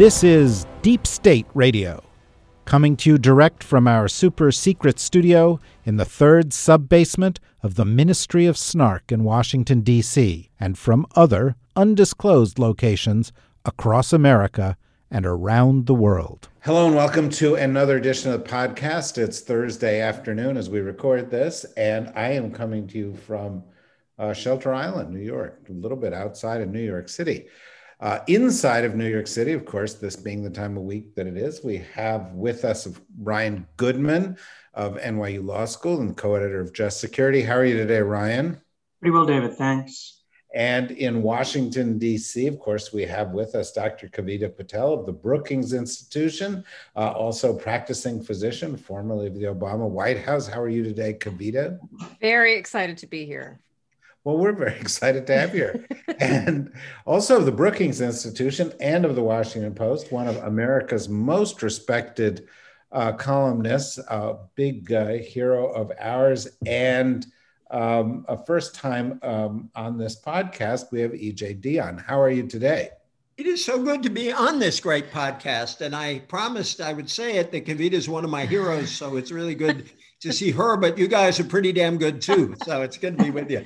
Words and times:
This 0.00 0.24
is 0.24 0.64
Deep 0.80 1.06
State 1.06 1.44
Radio, 1.52 2.02
coming 2.64 2.96
to 2.96 3.10
you 3.10 3.18
direct 3.18 3.62
from 3.62 3.86
our 3.86 4.08
super 4.08 4.50
secret 4.50 4.98
studio 4.98 5.60
in 5.84 5.98
the 5.98 6.06
third 6.06 6.54
sub 6.54 6.88
basement 6.88 7.38
of 7.62 7.74
the 7.74 7.84
Ministry 7.84 8.46
of 8.46 8.56
Snark 8.56 9.12
in 9.12 9.24
Washington, 9.24 9.82
D.C., 9.82 10.48
and 10.58 10.78
from 10.78 11.04
other 11.16 11.54
undisclosed 11.76 12.58
locations 12.58 13.30
across 13.66 14.14
America 14.14 14.78
and 15.10 15.26
around 15.26 15.84
the 15.84 15.92
world. 15.92 16.48
Hello, 16.60 16.86
and 16.86 16.96
welcome 16.96 17.28
to 17.32 17.56
another 17.56 17.98
edition 17.98 18.32
of 18.32 18.42
the 18.42 18.48
podcast. 18.48 19.18
It's 19.18 19.40
Thursday 19.40 20.00
afternoon 20.00 20.56
as 20.56 20.70
we 20.70 20.80
record 20.80 21.30
this, 21.30 21.66
and 21.76 22.10
I 22.16 22.30
am 22.30 22.52
coming 22.52 22.86
to 22.88 22.96
you 22.96 23.14
from 23.26 23.64
uh, 24.18 24.32
Shelter 24.32 24.72
Island, 24.72 25.10
New 25.10 25.20
York, 25.20 25.66
a 25.68 25.72
little 25.72 25.98
bit 25.98 26.14
outside 26.14 26.62
of 26.62 26.70
New 26.70 26.80
York 26.80 27.10
City. 27.10 27.48
Uh, 28.00 28.20
inside 28.28 28.84
of 28.84 28.94
New 28.94 29.08
York 29.08 29.26
City, 29.26 29.52
of 29.52 29.66
course, 29.66 29.94
this 29.94 30.16
being 30.16 30.42
the 30.42 30.48
time 30.48 30.76
of 30.78 30.84
week 30.84 31.14
that 31.14 31.26
it 31.26 31.36
is, 31.36 31.62
we 31.62 31.84
have 31.94 32.32
with 32.32 32.64
us 32.64 32.88
Ryan 33.18 33.66
Goodman 33.76 34.38
of 34.72 34.96
NYU 34.96 35.44
Law 35.44 35.66
School 35.66 36.00
and 36.00 36.16
co 36.16 36.34
editor 36.34 36.60
of 36.60 36.72
Just 36.72 36.98
Security. 36.98 37.42
How 37.42 37.56
are 37.56 37.64
you 37.64 37.76
today, 37.76 38.00
Ryan? 38.00 38.58
Pretty 39.00 39.10
well, 39.10 39.26
David. 39.26 39.54
Thanks. 39.54 40.22
And 40.54 40.92
in 40.92 41.22
Washington, 41.22 41.98
D.C., 41.98 42.46
of 42.46 42.58
course, 42.58 42.92
we 42.92 43.02
have 43.02 43.30
with 43.30 43.54
us 43.54 43.70
Dr. 43.70 44.08
Kavita 44.08 44.56
Patel 44.56 44.94
of 44.94 45.06
the 45.06 45.12
Brookings 45.12 45.74
Institution, 45.74 46.64
uh, 46.96 47.12
also 47.12 47.54
practicing 47.54 48.20
physician, 48.22 48.76
formerly 48.76 49.28
of 49.28 49.34
the 49.34 49.44
Obama 49.44 49.88
White 49.88 50.18
House. 50.18 50.48
How 50.48 50.60
are 50.60 50.68
you 50.68 50.82
today, 50.82 51.14
Kavita? 51.14 51.78
Very 52.20 52.54
excited 52.54 52.98
to 52.98 53.06
be 53.06 53.26
here. 53.26 53.60
Well, 54.24 54.36
we're 54.36 54.52
very 54.52 54.76
excited 54.80 55.26
to 55.26 55.38
have 55.38 55.54
you 55.54 55.62
here. 55.62 55.86
and 56.18 56.72
also 57.06 57.38
of 57.38 57.46
the 57.46 57.52
Brookings 57.52 58.00
Institution 58.00 58.72
and 58.80 59.04
of 59.04 59.14
the 59.14 59.22
Washington 59.22 59.74
Post, 59.74 60.12
one 60.12 60.28
of 60.28 60.36
America's 60.38 61.08
most 61.08 61.62
respected 61.62 62.46
uh, 62.92 63.12
columnists, 63.12 63.98
a 63.98 64.36
big 64.56 64.92
uh, 64.92 65.14
hero 65.14 65.72
of 65.72 65.92
ours, 65.98 66.48
and 66.66 67.26
um, 67.70 68.24
a 68.28 68.36
first 68.44 68.74
time 68.74 69.20
um, 69.22 69.70
on 69.76 69.96
this 69.96 70.20
podcast, 70.20 70.90
we 70.90 71.00
have 71.00 71.12
EJ 71.12 71.60
Dionne. 71.62 72.04
How 72.04 72.20
are 72.20 72.30
you 72.30 72.46
today? 72.46 72.90
It 73.36 73.46
is 73.46 73.64
so 73.64 73.82
good 73.82 74.02
to 74.02 74.10
be 74.10 74.32
on 74.32 74.58
this 74.58 74.80
great 74.80 75.10
podcast. 75.10 75.80
And 75.80 75.96
I 75.96 76.18
promised 76.18 76.80
I 76.80 76.92
would 76.92 77.08
say 77.08 77.36
it 77.36 77.50
that 77.52 77.64
Kavita 77.64 77.92
is 77.92 78.08
one 78.08 78.24
of 78.24 78.30
my 78.30 78.44
heroes. 78.44 78.90
So 78.90 79.16
it's 79.16 79.30
really 79.30 79.54
good 79.54 79.88
to 80.20 80.32
see 80.32 80.50
her, 80.50 80.76
but 80.76 80.98
you 80.98 81.08
guys 81.08 81.40
are 81.40 81.44
pretty 81.44 81.72
damn 81.72 81.98
good 81.98 82.20
too. 82.20 82.54
So 82.64 82.82
it's 82.82 82.98
good 82.98 83.18
to 83.18 83.24
be 83.24 83.30
with 83.30 83.50
you. 83.50 83.64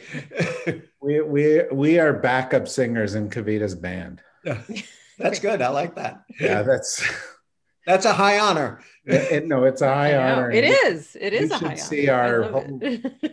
we, 1.01 1.21
we, 1.21 1.63
we 1.73 1.99
are 1.99 2.13
backup 2.13 2.69
singers 2.69 3.15
in 3.15 3.29
Kavita's 3.29 3.75
band. 3.75 4.23
That's 5.19 5.39
good. 5.39 5.63
I 5.63 5.69
like 5.69 5.95
that. 5.95 6.25
Yeah, 6.41 6.63
that's 6.63 7.09
that's 7.87 8.05
a 8.05 8.13
high 8.13 8.41
honor. 8.41 8.81
It, 9.07 9.33
it, 9.33 9.47
no, 9.47 9.63
it's 9.63 9.81
a 9.81 9.89
high 9.89 10.17
honor. 10.17 10.51
It 10.51 10.65
is. 10.65 11.17
It 11.21 11.33
is 11.33 11.51
you 11.51 11.55
a 11.55 11.59
should 11.61 11.69
high 11.69 11.75
see 11.77 12.09
honor. 12.09 12.43
our 12.43 12.51
whole, 12.51 12.81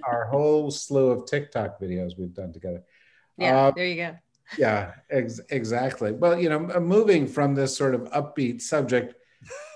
our 0.03 0.25
whole 0.25 0.69
slew 0.69 1.09
of 1.09 1.25
TikTok 1.25 1.81
videos 1.81 2.11
we've 2.19 2.35
done 2.35 2.53
together. 2.53 2.83
Yeah, 3.37 3.67
uh, 3.67 3.71
there 3.71 3.87
you 3.87 3.95
go. 3.95 4.15
Yeah, 4.57 4.91
ex- 5.09 5.39
exactly. 5.49 6.11
Well, 6.11 6.39
you 6.39 6.49
know, 6.49 6.59
moving 6.79 7.25
from 7.25 7.55
this 7.55 7.75
sort 7.75 7.95
of 7.95 8.01
upbeat 8.11 8.61
subject, 8.61 9.15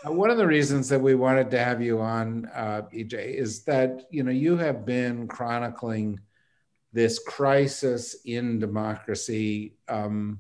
one 0.08 0.30
of 0.30 0.38
the 0.38 0.48
reasons 0.48 0.90
that 0.90 1.02
we 1.02 1.16
wanted 1.16 1.50
to 1.52 1.60
have 1.60 1.82
you 1.82 2.00
on, 2.00 2.50
uh, 2.54 2.84
EJ, 2.94 3.36
is 3.36 3.64
that 3.64 4.04
you 4.10 4.24
know 4.24 4.32
you 4.32 4.58
have 4.58 4.86
been 4.86 5.28
chronicling 5.28 6.20
this 6.94 7.20
crisis 7.20 8.16
in 8.26 8.60
democracy 8.60 9.76
um, 9.90 10.40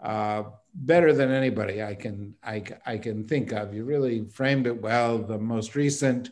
uh, 0.00 0.44
better 0.74 1.12
than 1.12 1.30
anybody 1.30 1.82
I 1.82 1.94
can 1.94 2.34
I, 2.42 2.64
I 2.84 2.98
can 2.98 3.26
think 3.26 3.52
of. 3.52 3.74
You 3.74 3.84
really 3.84 4.28
framed 4.28 4.66
it 4.66 4.80
well. 4.80 5.18
The 5.18 5.38
most 5.38 5.74
recent 5.74 6.30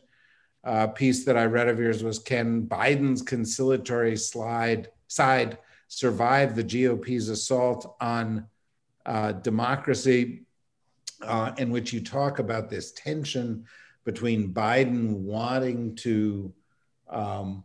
uh, 0.65 0.89
piece 0.89 1.25
that 1.25 1.37
I 1.37 1.45
read 1.45 1.69
of 1.69 1.79
yours 1.79 2.03
was 2.03 2.19
"Can 2.19 2.63
Biden's 2.67 3.23
conciliatory 3.23 4.17
slide 4.17 4.89
side 5.07 5.59
survive 5.87 6.55
the 6.55 6.65
GOP's 6.65 7.29
assault 7.29 7.97
on 8.01 8.47
uh, 9.07 9.33
democracy?" 9.33 10.47
Uh, 11.23 11.53
in 11.59 11.71
which 11.71 11.93
you 11.93 12.01
talk 12.01 12.39
about 12.39 12.71
this 12.71 12.93
tension 12.93 13.65
between 14.05 14.53
Biden 14.53 15.13
wanting 15.19 15.95
to 15.97 16.53
um, 17.09 17.65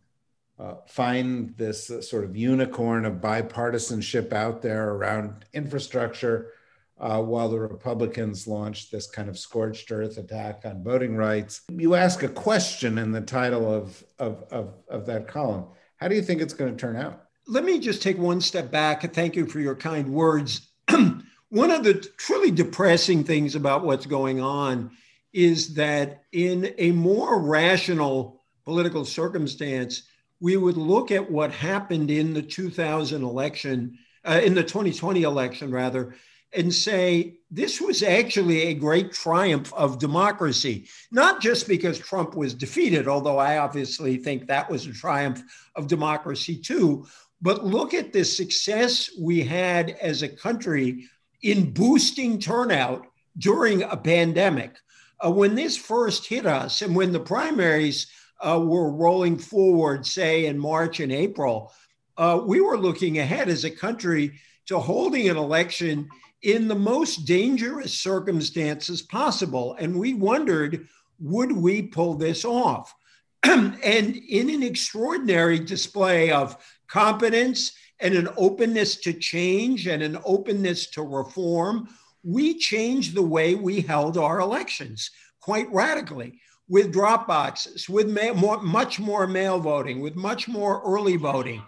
uh, 0.59 0.75
find 0.87 1.55
this 1.57 1.89
uh, 1.89 2.01
sort 2.01 2.23
of 2.23 2.35
unicorn 2.35 3.05
of 3.05 3.15
bipartisanship 3.15 4.33
out 4.33 4.61
there 4.61 4.89
around 4.91 5.45
infrastructure, 5.53 6.51
uh, 6.99 7.21
while 7.21 7.49
the 7.49 7.59
Republicans 7.59 8.47
launched 8.47 8.91
this 8.91 9.07
kind 9.07 9.29
of 9.29 9.37
scorched 9.37 9.91
earth 9.91 10.17
attack 10.17 10.61
on 10.65 10.83
voting 10.83 11.15
rights. 11.15 11.61
You 11.71 11.95
ask 11.95 12.23
a 12.23 12.29
question 12.29 12.97
in 12.97 13.11
the 13.11 13.21
title 13.21 13.73
of, 13.73 14.03
of, 14.19 14.43
of, 14.51 14.73
of 14.87 15.05
that 15.07 15.27
column. 15.27 15.65
How 15.97 16.07
do 16.07 16.15
you 16.15 16.21
think 16.21 16.41
it's 16.41 16.53
going 16.53 16.75
to 16.75 16.79
turn 16.79 16.95
out? 16.95 17.23
Let 17.47 17.65
me 17.65 17.79
just 17.79 18.01
take 18.01 18.17
one 18.17 18.41
step 18.41 18.71
back. 18.71 19.13
Thank 19.13 19.35
you 19.35 19.45
for 19.45 19.59
your 19.59 19.75
kind 19.75 20.09
words. 20.09 20.69
One 21.53 21.69
of 21.69 21.83
the 21.83 21.93
truly 21.93 22.49
depressing 22.49 23.23
things 23.23 23.53
about 23.53 23.85
what's 23.85 24.07
going 24.07 24.41
on 24.41 24.89
is 25.33 25.75
that 25.75 26.23
in 26.31 26.73
a 26.79 26.89
more 26.93 27.39
rational 27.39 28.41
political 28.65 29.05
circumstance, 29.05 30.01
we 30.39 30.57
would 30.57 30.77
look 30.77 31.11
at 31.11 31.29
what 31.29 31.51
happened 31.51 32.09
in 32.09 32.33
the 32.33 32.41
2000 32.41 33.21
election, 33.21 33.99
uh, 34.25 34.41
in 34.43 34.55
the 34.55 34.63
2020 34.63 35.21
election, 35.21 35.69
rather, 35.69 36.15
and 36.53 36.73
say 36.73 37.35
this 37.51 37.79
was 37.79 38.01
actually 38.01 38.63
a 38.63 38.73
great 38.73 39.13
triumph 39.13 39.71
of 39.75 39.99
democracy, 39.99 40.87
not 41.11 41.39
just 41.39 41.67
because 41.67 41.99
Trump 41.99 42.35
was 42.35 42.55
defeated, 42.55 43.07
although 43.07 43.37
I 43.37 43.59
obviously 43.59 44.17
think 44.17 44.47
that 44.47 44.71
was 44.71 44.87
a 44.87 44.91
triumph 44.91 45.43
of 45.75 45.85
democracy 45.85 46.57
too, 46.57 47.05
but 47.43 47.63
look 47.63 47.93
at 47.93 48.11
the 48.11 48.25
success 48.25 49.11
we 49.21 49.41
had 49.41 49.91
as 50.01 50.23
a 50.23 50.29
country 50.29 51.07
in 51.43 51.71
boosting 51.71 52.39
turnout 52.39 53.05
during 53.37 53.83
a 53.83 53.97
pandemic. 53.97 54.77
Uh, 55.23 55.29
when 55.29 55.55
this 55.55 55.77
first 55.77 56.25
hit 56.25 56.45
us 56.45 56.81
and 56.81 56.95
when 56.95 57.11
the 57.11 57.19
primaries 57.19 58.07
uh, 58.41 58.59
were 58.59 58.91
rolling 58.91 59.37
forward, 59.37 60.05
say 60.05 60.47
in 60.47 60.57
March 60.57 60.99
and 60.99 61.11
April, 61.11 61.71
uh, 62.17 62.41
we 62.43 62.61
were 62.61 62.77
looking 62.77 63.19
ahead 63.19 63.49
as 63.49 63.63
a 63.63 63.71
country 63.71 64.33
to 64.65 64.79
holding 64.79 65.29
an 65.29 65.37
election 65.37 66.09
in 66.41 66.67
the 66.67 66.75
most 66.75 67.25
dangerous 67.25 67.97
circumstances 67.97 69.01
possible. 69.01 69.75
And 69.79 69.97
we 69.97 70.13
wondered, 70.13 70.87
would 71.19 71.51
we 71.51 71.83
pull 71.83 72.15
this 72.15 72.43
off? 72.43 72.93
and 73.43 73.75
in 73.83 74.49
an 74.49 74.63
extraordinary 74.63 75.59
display 75.59 76.31
of 76.31 76.57
competence 76.87 77.73
and 78.03 78.15
an 78.15 78.27
openness 78.35 78.97
to 78.97 79.13
change 79.13 79.87
and 79.87 80.03
an 80.03 80.19
openness 80.25 80.87
to 80.87 81.01
reform, 81.01 81.87
we 82.21 82.57
changed 82.57 83.15
the 83.15 83.23
way 83.23 83.55
we 83.55 83.79
held 83.79 84.17
our 84.17 84.41
elections 84.41 85.09
quite 85.39 85.71
radically 85.71 86.39
with 86.67 86.91
drop 86.91 87.27
boxes, 87.27 87.87
with 87.87 88.09
ma- 88.09 88.33
more, 88.33 88.61
much 88.61 88.99
more 88.99 89.25
mail 89.25 89.57
voting, 89.59 90.01
with 90.01 90.15
much 90.15 90.47
more 90.47 90.81
early 90.85 91.15
voting. 91.15 91.61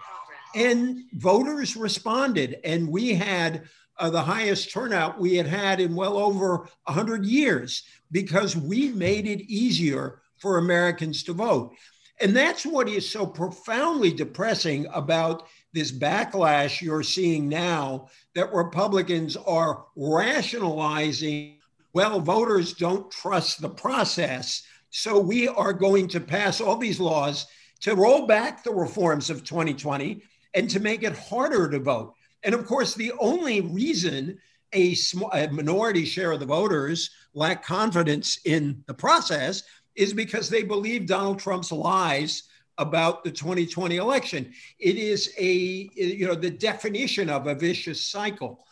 And 0.56 1.04
voters 1.14 1.76
responded, 1.76 2.58
and 2.64 2.90
we 2.90 3.14
had 3.14 3.64
uh, 3.98 4.10
the 4.10 4.22
highest 4.22 4.72
turnout 4.72 5.20
we 5.20 5.36
had 5.36 5.48
had 5.48 5.80
in 5.80 5.96
well 5.96 6.18
over 6.18 6.70
100 6.84 7.26
years 7.26 7.84
because 8.12 8.58
we 8.58 8.90
made 8.90 9.26
it 9.26 9.42
easier 9.42 10.22
for 10.38 10.58
Americans 10.58 11.24
to 11.24 11.34
vote. 11.34 11.74
And 12.20 12.36
that's 12.36 12.66
what 12.66 12.88
is 12.88 13.10
so 13.10 13.26
profoundly 13.26 14.12
depressing 14.12 14.88
about 14.94 15.48
this 15.76 15.92
backlash 15.92 16.82
you're 16.82 17.04
seeing 17.04 17.50
now 17.50 18.08
that 18.34 18.54
Republicans 18.54 19.36
are 19.36 19.86
rationalizing, 19.96 21.58
well, 21.94 22.20
voters 22.20 22.74
don't 22.74 23.12
trust 23.12 23.62
the 23.62 23.70
process. 23.70 24.64
So 24.90 25.20
we 25.20 25.50
are 25.50 25.74
going 25.74 26.08
to 26.08 26.22
pass 26.22 26.62
all 26.62 26.78
these 26.78 27.00
laws 27.00 27.46
to 27.82 27.94
roll 27.94 28.26
back 28.26 28.64
the 28.64 28.74
reforms 28.74 29.30
of 29.30 29.44
2020 29.44 30.22
and 30.54 30.70
to 30.70 30.80
make 30.80 31.04
it 31.04 31.18
harder 31.18 31.70
to 31.70 31.80
vote. 31.80 32.14
And 32.44 32.56
of 32.56 32.66
course, 32.66 32.94
the 32.94 33.12
only 33.20 33.60
reason 33.60 34.38
a, 34.74 34.96
a 35.34 35.48
minority 35.50 36.06
share 36.06 36.32
of 36.32 36.40
the 36.40 36.46
voters 36.46 37.10
lack 37.34 37.66
confidence 37.66 38.40
in 38.46 38.82
the 38.88 38.94
process 38.94 39.64
is 39.96 40.14
because 40.14 40.50
they 40.50 40.64
believe 40.64 41.06
Donald 41.06 41.40
Trump's 41.40 41.72
lies 41.72 42.44
about 42.78 43.24
the 43.24 43.32
2020 43.32 43.98
election. 43.98 44.54
It 44.80 44.98
is 44.98 45.34
a, 45.38 45.90
you 45.96 46.28
know, 46.28 46.36
the 46.36 46.50
definition 46.50 47.30
of 47.30 47.48
a 47.48 47.56
vicious 47.56 48.06
cycle. 48.06 48.66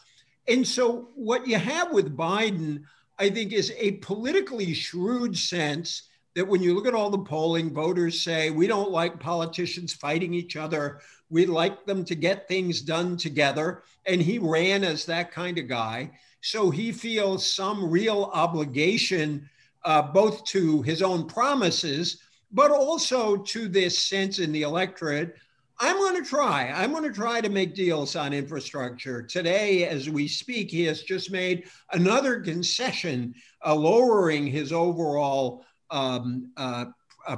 And 0.48 0.68
so 0.68 1.10
what 1.16 1.48
you 1.48 1.58
have 1.58 1.92
with 1.92 2.18
Biden, 2.18 2.84
I 3.18 3.30
think, 3.30 3.54
is 3.54 3.72
a 3.78 3.94
politically 3.94 4.74
shrewd 4.74 5.38
sense 5.38 6.10
that 6.36 6.48
when 6.48 6.62
you 6.62 6.74
look 6.74 6.88
at 6.88 6.96
all 6.96 7.10
the 7.10 7.20
polling, 7.20 7.74
voters 7.74 8.22
say, 8.22 8.50
we 8.50 8.68
don't 8.68 8.92
like 8.92 9.20
politicians 9.20 9.94
fighting 9.94 10.34
each 10.34 10.56
other. 10.56 11.00
We 11.30 11.46
like 11.46 11.86
them 11.86 12.04
to 12.06 12.16
get 12.16 12.48
things 12.48 12.82
done 12.82 13.18
together. 13.18 13.84
And 14.06 14.22
he 14.22 14.40
ran 14.40 14.84
as 14.84 15.06
that 15.06 15.32
kind 15.32 15.58
of 15.58 15.68
guy. 15.68 16.12
So 16.42 16.70
he 16.70 16.92
feels 16.92 17.46
some 17.52 17.90
real 17.90 18.32
obligation, 18.34 19.50
uh, 19.86 20.02
both 20.02 20.44
to 20.46 20.82
his 20.82 21.02
own 21.02 21.28
promises, 21.28 22.22
but 22.54 22.72
also 22.72 23.36
to 23.38 23.68
this 23.68 23.98
sense 23.98 24.40
in 24.40 24.52
the 24.52 24.62
electorate. 24.62 25.36
I'm 25.80 25.98
going 25.98 26.24
to 26.24 26.30
try. 26.30 26.72
I'm 26.74 26.92
going 26.92 27.04
to 27.04 27.12
try 27.12 27.42
to 27.42 27.50
make 27.50 27.74
deals 27.74 28.16
on 28.16 28.32
infrastructure. 28.32 29.24
Today, 29.24 29.88
as 29.88 30.10
we 30.10 30.28
speak, 30.28 30.70
he 30.70 30.84
has 30.84 31.02
just 31.02 31.32
made 31.32 31.68
another 31.92 32.40
concession, 32.40 33.34
uh, 33.66 33.76
lowering 33.76 34.46
his 34.46 34.72
overall 34.72 35.66
um, 35.90 36.52
uh, 36.56 36.86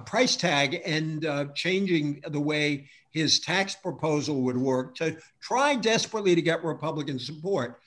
price 0.06 0.36
tag 0.36 0.82
and 0.86 1.26
uh, 1.26 1.46
changing 1.56 2.22
the 2.28 2.40
way 2.40 2.90
his 3.12 3.40
tax 3.40 3.76
proposal 3.76 4.42
would 4.42 4.58
work 4.58 4.96
to 4.96 5.18
try 5.42 5.76
desperately 5.76 6.36
to 6.36 6.42
get 6.42 6.64
Republican 6.64 7.18
support. 7.18 7.80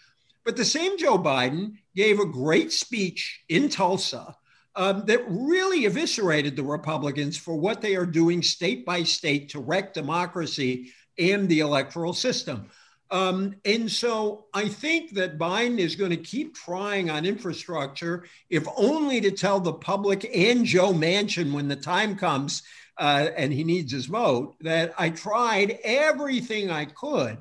But 0.45 0.57
the 0.57 0.65
same 0.65 0.97
Joe 0.97 1.19
Biden 1.19 1.75
gave 1.95 2.21
a 2.21 2.25
great 2.25 2.73
speech 2.73 3.43
in 3.51 3.69
Tulsa 3.69 4.35
um, 4.79 5.05
that 5.07 5.25
really 5.29 5.87
eviscerated 5.87 6.55
the 6.55 6.63
Republicans 6.63 7.37
for 7.37 7.57
what 7.57 7.83
they 7.83 7.97
are 7.97 8.07
doing 8.07 8.43
state 8.43 8.87
by 8.87 9.03
state 9.03 9.49
to 9.49 9.59
wreck 9.59 9.93
democracy 9.93 10.93
and 11.19 11.49
the 11.49 11.59
electoral 11.59 12.15
system. 12.15 12.71
Um, 13.11 13.57
and 13.65 13.91
so 13.91 14.47
I 14.55 14.69
think 14.69 15.15
that 15.15 15.37
Biden 15.37 15.79
is 15.79 15.97
going 15.97 16.13
to 16.13 16.17
keep 16.17 16.55
trying 16.55 17.11
on 17.11 17.27
infrastructure, 17.27 18.27
if 18.51 18.69
only 18.77 19.21
to 19.23 19.33
tell 19.33 19.59
the 19.59 19.73
public 19.73 20.31
and 20.33 20.65
Joe 20.65 20.93
Manchin 20.93 21.53
when 21.53 21.67
the 21.67 21.77
time 21.77 22.15
comes 22.15 22.63
uh, 22.99 23.31
and 23.37 23.53
he 23.53 23.65
needs 23.65 23.91
his 23.91 24.07
vote 24.07 24.55
that 24.61 24.95
I 24.97 25.11
tried 25.11 25.81
everything 25.83 26.71
I 26.71 26.85
could. 26.85 27.39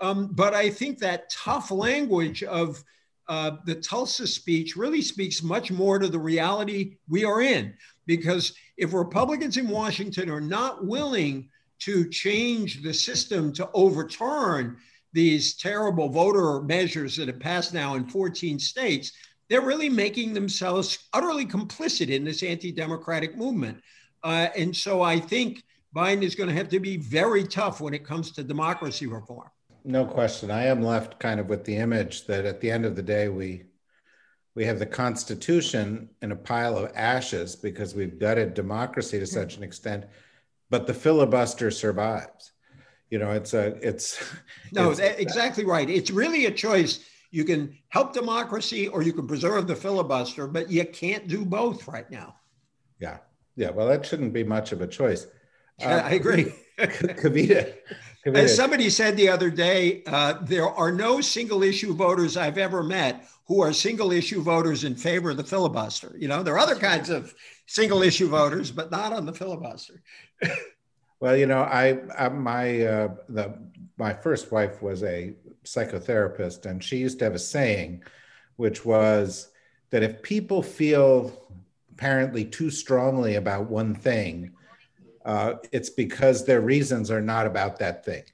Um, 0.00 0.28
but 0.28 0.54
I 0.54 0.70
think 0.70 1.00
that 1.00 1.28
tough 1.28 1.70
language 1.70 2.42
of 2.42 2.82
uh, 3.30 3.58
the 3.64 3.76
Tulsa 3.76 4.26
speech 4.26 4.74
really 4.74 5.00
speaks 5.00 5.40
much 5.40 5.70
more 5.70 6.00
to 6.00 6.08
the 6.08 6.18
reality 6.18 6.96
we 7.08 7.24
are 7.24 7.40
in. 7.40 7.72
Because 8.04 8.54
if 8.76 8.92
Republicans 8.92 9.56
in 9.56 9.68
Washington 9.68 10.28
are 10.28 10.40
not 10.40 10.84
willing 10.84 11.48
to 11.78 12.08
change 12.08 12.82
the 12.82 12.92
system 12.92 13.52
to 13.52 13.70
overturn 13.72 14.78
these 15.12 15.54
terrible 15.54 16.08
voter 16.08 16.60
measures 16.62 17.16
that 17.16 17.28
have 17.28 17.38
passed 17.38 17.72
now 17.72 17.94
in 17.94 18.04
14 18.04 18.58
states, 18.58 19.12
they're 19.48 19.60
really 19.60 19.88
making 19.88 20.34
themselves 20.34 20.98
utterly 21.12 21.46
complicit 21.46 22.08
in 22.08 22.24
this 22.24 22.42
anti 22.42 22.72
democratic 22.72 23.36
movement. 23.36 23.80
Uh, 24.24 24.48
and 24.56 24.76
so 24.76 25.02
I 25.02 25.20
think 25.20 25.62
Biden 25.94 26.24
is 26.24 26.34
going 26.34 26.48
to 26.48 26.56
have 26.56 26.68
to 26.70 26.80
be 26.80 26.96
very 26.96 27.44
tough 27.44 27.80
when 27.80 27.94
it 27.94 28.04
comes 28.04 28.32
to 28.32 28.42
democracy 28.42 29.06
reform. 29.06 29.50
No 29.84 30.04
question. 30.04 30.50
I 30.50 30.66
am 30.66 30.82
left 30.82 31.18
kind 31.18 31.40
of 31.40 31.48
with 31.48 31.64
the 31.64 31.76
image 31.76 32.26
that 32.26 32.44
at 32.44 32.60
the 32.60 32.70
end 32.70 32.84
of 32.84 32.96
the 32.96 33.02
day, 33.02 33.28
we 33.28 33.64
we 34.54 34.64
have 34.64 34.78
the 34.78 34.86
Constitution 34.86 36.08
in 36.22 36.32
a 36.32 36.36
pile 36.36 36.76
of 36.76 36.92
ashes 36.94 37.56
because 37.56 37.94
we've 37.94 38.18
gutted 38.18 38.54
democracy 38.54 39.18
to 39.18 39.26
such 39.26 39.56
an 39.56 39.62
extent, 39.62 40.04
but 40.68 40.86
the 40.86 40.94
filibuster 40.94 41.70
survives. 41.70 42.52
You 43.10 43.18
know 43.18 43.30
it's 43.32 43.54
a 43.54 43.76
it's 43.86 44.22
no 44.72 44.90
it's, 44.90 45.00
exactly 45.00 45.64
right. 45.64 45.88
It's 45.88 46.10
really 46.10 46.46
a 46.46 46.50
choice. 46.50 47.04
You 47.30 47.44
can 47.44 47.76
help 47.88 48.12
democracy 48.12 48.88
or 48.88 49.02
you 49.02 49.12
can 49.12 49.26
preserve 49.26 49.66
the 49.66 49.76
filibuster 49.76 50.46
but 50.46 50.70
you 50.70 50.84
can't 50.84 51.26
do 51.28 51.44
both 51.44 51.86
right 51.88 52.10
now. 52.10 52.36
Yeah. 53.00 53.18
Yeah. 53.56 53.70
Well 53.70 53.88
that 53.88 54.06
shouldn't 54.06 54.32
be 54.32 54.44
much 54.44 54.72
of 54.72 54.80
a 54.80 54.86
choice. 54.86 55.26
Uh, 55.82 56.02
i 56.04 56.10
agree 56.10 56.52
kavita, 56.86 57.74
kavita. 58.24 58.36
as 58.36 58.54
somebody 58.54 58.90
said 58.90 59.16
the 59.16 59.28
other 59.28 59.50
day 59.50 60.02
uh, 60.06 60.34
there 60.42 60.68
are 60.68 60.92
no 60.92 61.20
single 61.20 61.62
issue 61.62 61.94
voters 61.94 62.36
i've 62.36 62.58
ever 62.58 62.82
met 62.82 63.26
who 63.50 63.60
are 63.60 63.72
single 63.72 64.12
issue 64.12 64.40
voters 64.40 64.84
in 64.84 64.94
favor 64.94 65.30
of 65.30 65.36
the 65.36 65.42
filibuster. 65.42 66.14
You 66.16 66.28
know 66.28 66.44
there 66.44 66.54
are 66.54 66.60
other 66.60 66.76
kinds 66.76 67.10
of 67.10 67.34
single 67.66 68.00
issue 68.00 68.28
voters 68.28 68.70
but 68.70 68.92
not 68.92 69.12
on 69.12 69.26
the 69.26 69.32
filibuster. 69.32 70.02
Well, 71.20 71.36
you 71.36 71.44
know, 71.44 71.60
I, 71.60 71.98
I 72.18 72.30
my 72.30 72.80
uh, 72.80 73.08
the 73.28 73.54
my 73.98 74.14
first 74.14 74.50
wife 74.50 74.80
was 74.80 75.02
a 75.02 75.34
psychotherapist, 75.64 76.64
and 76.64 76.82
she 76.82 76.96
used 76.96 77.18
to 77.18 77.26
have 77.26 77.34
a 77.34 77.38
saying, 77.38 78.02
which 78.56 78.86
was 78.86 79.50
that 79.90 80.02
if 80.02 80.22
people 80.22 80.62
feel 80.62 81.30
apparently 81.92 82.46
too 82.46 82.70
strongly 82.70 83.34
about 83.34 83.68
one 83.68 83.94
thing, 83.94 84.52
uh, 85.30 85.54
it's 85.70 85.90
because 85.90 86.44
their 86.44 86.60
reasons 86.60 87.08
are 87.08 87.20
not 87.20 87.46
about 87.46 87.78
that 87.78 88.04
thing. 88.04 88.24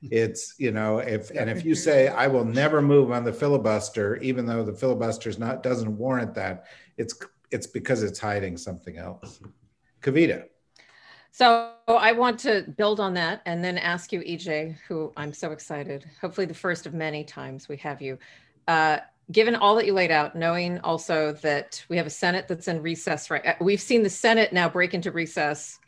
It's 0.00 0.54
you 0.58 0.70
know 0.70 0.98
if 0.98 1.30
and 1.38 1.50
if 1.50 1.62
you 1.62 1.74
say 1.74 2.08
I 2.08 2.26
will 2.26 2.44
never 2.46 2.80
move 2.80 3.12
on 3.12 3.22
the 3.22 3.32
filibuster, 3.32 4.16
even 4.16 4.46
though 4.46 4.64
the 4.64 4.72
filibuster 4.72 5.30
not 5.38 5.62
doesn't 5.62 5.94
warrant 5.98 6.34
that, 6.34 6.64
it's 6.96 7.14
it's 7.50 7.66
because 7.66 8.02
it's 8.02 8.18
hiding 8.18 8.56
something 8.56 8.96
else. 8.96 9.40
Kavita. 10.00 10.44
So 11.32 11.72
I 11.86 12.12
want 12.12 12.40
to 12.40 12.62
build 12.78 12.98
on 12.98 13.12
that 13.14 13.42
and 13.44 13.62
then 13.62 13.76
ask 13.76 14.10
you, 14.10 14.20
EJ, 14.20 14.76
who 14.88 15.12
I'm 15.18 15.34
so 15.34 15.52
excited, 15.52 16.06
hopefully 16.20 16.46
the 16.46 16.54
first 16.54 16.86
of 16.86 16.94
many 16.94 17.24
times 17.24 17.68
we 17.68 17.76
have 17.76 18.00
you. 18.00 18.18
Uh, 18.66 18.98
given 19.30 19.54
all 19.54 19.76
that 19.76 19.84
you 19.84 19.92
laid 19.92 20.10
out, 20.10 20.34
knowing 20.34 20.78
also 20.80 21.32
that 21.34 21.84
we 21.90 21.98
have 21.98 22.06
a 22.06 22.10
Senate 22.24 22.48
that's 22.48 22.66
in 22.66 22.80
recess, 22.80 23.30
right? 23.30 23.46
Uh, 23.46 23.54
we've 23.60 23.80
seen 23.80 24.02
the 24.02 24.10
Senate 24.10 24.52
now 24.52 24.68
break 24.68 24.94
into 24.94 25.12
recess 25.12 25.78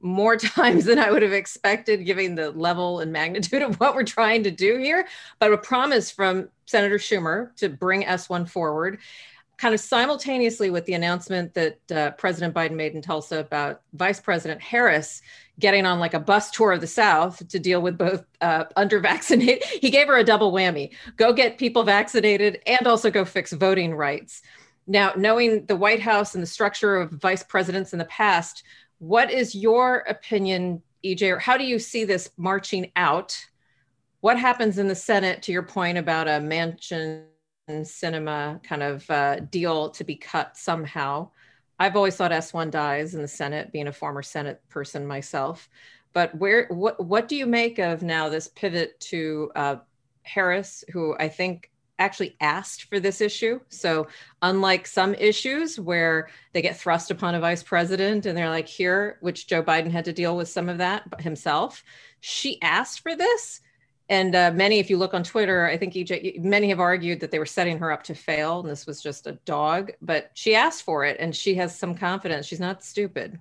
more 0.00 0.36
times 0.36 0.84
than 0.84 0.98
I 0.98 1.10
would 1.10 1.22
have 1.22 1.32
expected, 1.32 2.04
given 2.04 2.34
the 2.34 2.50
level 2.52 3.00
and 3.00 3.12
magnitude 3.12 3.62
of 3.62 3.78
what 3.80 3.94
we're 3.94 4.04
trying 4.04 4.44
to 4.44 4.50
do 4.50 4.78
here. 4.78 5.06
But 5.38 5.52
a 5.52 5.58
promise 5.58 6.10
from 6.10 6.48
Senator 6.66 6.98
Schumer 6.98 7.54
to 7.56 7.68
bring 7.68 8.02
S1 8.02 8.48
forward 8.48 8.98
kind 9.58 9.72
of 9.72 9.80
simultaneously 9.80 10.70
with 10.70 10.84
the 10.84 10.92
announcement 10.92 11.54
that 11.54 11.78
uh, 11.90 12.10
President 12.12 12.54
Biden 12.54 12.74
made 12.74 12.94
in 12.94 13.00
Tulsa 13.00 13.38
about 13.38 13.80
Vice 13.94 14.20
President 14.20 14.60
Harris 14.60 15.22
getting 15.58 15.86
on 15.86 15.98
like 15.98 16.12
a 16.12 16.20
bus 16.20 16.50
tour 16.50 16.72
of 16.72 16.82
the 16.82 16.86
South 16.86 17.46
to 17.48 17.58
deal 17.58 17.80
with 17.80 17.96
both 17.96 18.24
uh, 18.40 18.64
under 18.76 19.00
vaccinated. 19.00 19.62
He 19.80 19.90
gave 19.90 20.08
her 20.08 20.16
a 20.16 20.24
double 20.24 20.52
whammy 20.52 20.92
go 21.16 21.32
get 21.32 21.58
people 21.58 21.82
vaccinated 21.84 22.60
and 22.66 22.86
also 22.86 23.10
go 23.10 23.24
fix 23.24 23.52
voting 23.52 23.94
rights. 23.94 24.42
Now, 24.86 25.12
knowing 25.16 25.66
the 25.66 25.76
White 25.76 26.00
House 26.00 26.34
and 26.34 26.42
the 26.42 26.46
structure 26.46 26.96
of 26.96 27.10
vice 27.10 27.42
presidents 27.42 27.92
in 27.92 27.98
the 27.98 28.04
past, 28.04 28.62
what 28.98 29.30
is 29.30 29.54
your 29.54 29.98
opinion, 30.08 30.82
EJ, 31.04 31.32
or 31.32 31.38
how 31.38 31.56
do 31.56 31.64
you 31.64 31.78
see 31.78 32.04
this 32.04 32.30
marching 32.36 32.90
out? 32.96 33.38
What 34.20 34.38
happens 34.38 34.78
in 34.78 34.88
the 34.88 34.94
Senate, 34.94 35.42
to 35.42 35.52
your 35.52 35.62
point 35.62 35.98
about 35.98 36.28
a 36.28 36.40
Manchin 36.40 37.24
Sinema 37.68 38.62
kind 38.62 38.82
of 38.82 39.10
uh, 39.10 39.40
deal 39.40 39.90
to 39.90 40.04
be 40.04 40.16
cut 40.16 40.56
somehow. 40.56 41.30
I've 41.78 41.96
always 41.96 42.16
thought 42.16 42.30
S1 42.30 42.70
dies 42.70 43.14
in 43.14 43.22
the 43.22 43.28
Senate, 43.28 43.72
being 43.72 43.88
a 43.88 43.92
former 43.92 44.22
Senate 44.22 44.62
person 44.68 45.06
myself. 45.06 45.68
But 46.12 46.34
where 46.36 46.66
what 46.68 47.04
what 47.04 47.28
do 47.28 47.36
you 47.36 47.44
make 47.44 47.78
of 47.78 48.02
now 48.02 48.30
this 48.30 48.48
pivot 48.48 48.98
to 49.00 49.50
uh, 49.54 49.76
Harris, 50.22 50.82
who 50.92 51.14
I 51.18 51.28
think 51.28 51.70
actually 51.98 52.36
asked 52.40 52.84
for 52.84 53.00
this 53.00 53.20
issue. 53.20 53.60
So, 53.68 54.08
unlike 54.42 54.86
some 54.86 55.14
issues 55.14 55.80
where 55.80 56.28
they 56.52 56.62
get 56.62 56.76
thrust 56.76 57.10
upon 57.10 57.34
a 57.34 57.40
vice 57.40 57.62
president 57.62 58.26
and 58.26 58.36
they're 58.36 58.50
like, 58.50 58.68
here, 58.68 59.18
which 59.20 59.46
Joe 59.46 59.62
Biden 59.62 59.90
had 59.90 60.04
to 60.06 60.12
deal 60.12 60.36
with 60.36 60.48
some 60.48 60.68
of 60.68 60.78
that 60.78 61.20
himself, 61.20 61.82
she 62.20 62.60
asked 62.62 63.00
for 63.00 63.16
this. 63.16 63.60
And 64.08 64.36
uh, 64.36 64.52
many, 64.54 64.78
if 64.78 64.88
you 64.88 64.98
look 64.98 65.14
on 65.14 65.24
Twitter, 65.24 65.66
I 65.66 65.76
think 65.76 65.94
EJ, 65.94 66.40
many 66.40 66.68
have 66.68 66.78
argued 66.78 67.20
that 67.20 67.32
they 67.32 67.40
were 67.40 67.46
setting 67.46 67.78
her 67.78 67.90
up 67.90 68.04
to 68.04 68.14
fail, 68.14 68.60
and 68.60 68.68
this 68.68 68.86
was 68.86 69.02
just 69.02 69.26
a 69.26 69.38
dog. 69.44 69.90
But 70.00 70.30
she 70.34 70.54
asked 70.54 70.84
for 70.84 71.04
it, 71.04 71.16
and 71.18 71.34
she 71.34 71.56
has 71.56 71.76
some 71.76 71.94
confidence. 71.94 72.46
She's 72.46 72.60
not 72.60 72.84
stupid. 72.84 73.40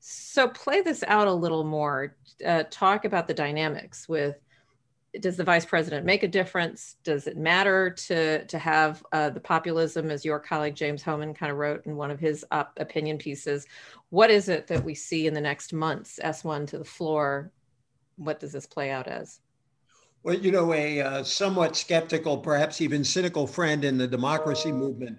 So 0.00 0.48
play 0.48 0.80
this 0.80 1.04
out 1.06 1.28
a 1.28 1.32
little 1.32 1.62
more. 1.62 2.16
Uh, 2.44 2.64
talk 2.70 3.04
about 3.04 3.28
the 3.28 3.34
dynamics 3.34 4.08
with. 4.08 4.36
Does 5.20 5.36
the 5.36 5.44
vice 5.44 5.66
president 5.66 6.06
make 6.06 6.22
a 6.22 6.28
difference? 6.28 6.96
Does 7.04 7.26
it 7.26 7.36
matter 7.36 7.90
to 7.90 8.46
to 8.46 8.58
have 8.58 9.04
uh, 9.12 9.30
the 9.30 9.40
populism, 9.40 10.10
as 10.10 10.24
your 10.24 10.38
colleague 10.38 10.74
James 10.74 11.02
Hohmann 11.02 11.34
kind 11.34 11.52
of 11.52 11.58
wrote 11.58 11.84
in 11.84 11.96
one 11.96 12.10
of 12.10 12.18
his 12.18 12.44
op- 12.50 12.72
opinion 12.78 13.18
pieces? 13.18 13.66
What 14.08 14.30
is 14.30 14.48
it 14.48 14.66
that 14.68 14.84
we 14.84 14.94
see 14.94 15.26
in 15.26 15.34
the 15.34 15.40
next 15.40 15.72
months? 15.72 16.18
S 16.22 16.44
one 16.44 16.66
to 16.66 16.78
the 16.78 16.84
floor. 16.84 17.52
What 18.16 18.40
does 18.40 18.52
this 18.52 18.66
play 18.66 18.90
out 18.90 19.06
as? 19.06 19.40
Well, 20.22 20.36
you 20.36 20.52
know, 20.52 20.72
a 20.72 21.00
uh, 21.00 21.24
somewhat 21.24 21.76
skeptical, 21.76 22.38
perhaps 22.38 22.80
even 22.80 23.02
cynical 23.04 23.46
friend 23.46 23.84
in 23.84 23.98
the 23.98 24.06
democracy 24.06 24.70
movement 24.70 25.18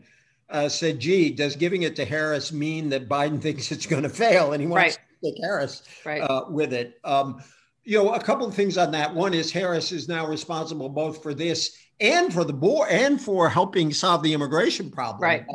uh, 0.50 0.70
said, 0.70 1.00
gee, 1.00 1.30
does 1.32 1.56
giving 1.56 1.82
it 1.82 1.96
to 1.98 2.06
Harris 2.06 2.54
mean 2.54 2.90
that 2.90 3.10
Biden 3.10 3.42
thinks 3.42 3.72
it's 3.72 3.86
going 3.86 4.04
to 4.04 4.10
fail? 4.10 4.54
And 4.54 4.62
he 4.62 4.68
wants 4.68 4.98
right. 4.98 5.00
to 5.24 5.32
take 5.32 5.44
Harris 5.44 5.84
right. 6.06 6.22
uh, 6.22 6.46
with 6.50 6.72
it. 6.74 7.00
Um, 7.04 7.42
you 7.84 8.02
know, 8.02 8.14
a 8.14 8.24
couple 8.24 8.48
of 8.48 8.54
things 8.54 8.78
on 8.78 8.92
that. 8.92 9.14
One 9.14 9.34
is 9.34 9.52
Harris 9.52 9.92
is 9.92 10.08
now 10.08 10.26
responsible 10.26 10.90
both 10.90 11.22
for 11.22 11.34
this 11.34 11.78
and 12.00 12.34
for 12.34 12.44
the 12.44 12.54
board 12.54 12.90
and 12.90 13.22
for 13.22 13.50
helping 13.50 13.94
solve 13.94 14.24
the 14.24 14.34
immigration 14.34 14.90
problem. 14.90 15.22
Right. 15.22 15.46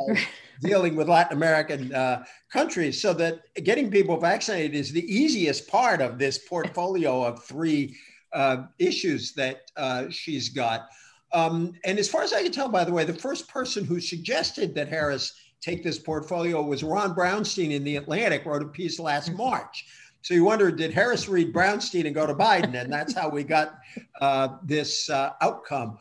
dealing 0.61 0.95
with 0.95 1.07
Latin 1.07 1.37
American 1.37 1.93
uh, 1.93 2.23
countries 2.51 3.01
so 3.01 3.13
that 3.13 3.41
getting 3.63 3.89
people 3.89 4.19
vaccinated 4.19 4.75
is 4.75 4.91
the 4.91 5.13
easiest 5.13 5.69
part 5.69 6.01
of 6.01 6.17
this 6.17 6.37
portfolio 6.37 7.23
of 7.23 7.43
three 7.45 7.95
uh, 8.33 8.63
issues 8.77 9.33
that 9.33 9.61
uh, 9.77 10.09
she's 10.09 10.49
got. 10.49 10.89
Um, 11.31 11.73
and 11.85 11.97
as 11.99 12.09
far 12.09 12.23
as 12.23 12.33
I 12.33 12.43
can 12.43 12.51
tell, 12.51 12.69
by 12.69 12.83
the 12.83 12.91
way, 12.91 13.05
the 13.05 13.13
first 13.13 13.47
person 13.47 13.85
who 13.85 13.99
suggested 13.99 14.75
that 14.75 14.89
Harris 14.89 15.33
take 15.61 15.83
this 15.83 15.99
portfolio 15.99 16.61
was 16.61 16.83
Ron 16.83 17.13
Brownstein 17.15 17.71
in 17.71 17.83
The 17.83 17.97
Atlantic, 17.97 18.45
wrote 18.45 18.61
a 18.61 18.67
piece 18.67 18.99
last 18.99 19.29
mm-hmm. 19.29 19.37
March. 19.37 19.85
So 20.21 20.33
you 20.33 20.43
wonder, 20.43 20.71
did 20.71 20.93
Harris 20.93 21.29
read 21.29 21.53
Brownstein 21.53 22.05
and 22.05 22.13
go 22.13 22.27
to 22.27 22.35
Biden? 22.35 22.75
And 22.79 22.91
that's 22.91 23.13
how 23.13 23.29
we 23.29 23.43
got 23.43 23.79
uh, 24.19 24.57
this 24.63 25.09
uh, 25.09 25.33
outcome. 25.41 25.97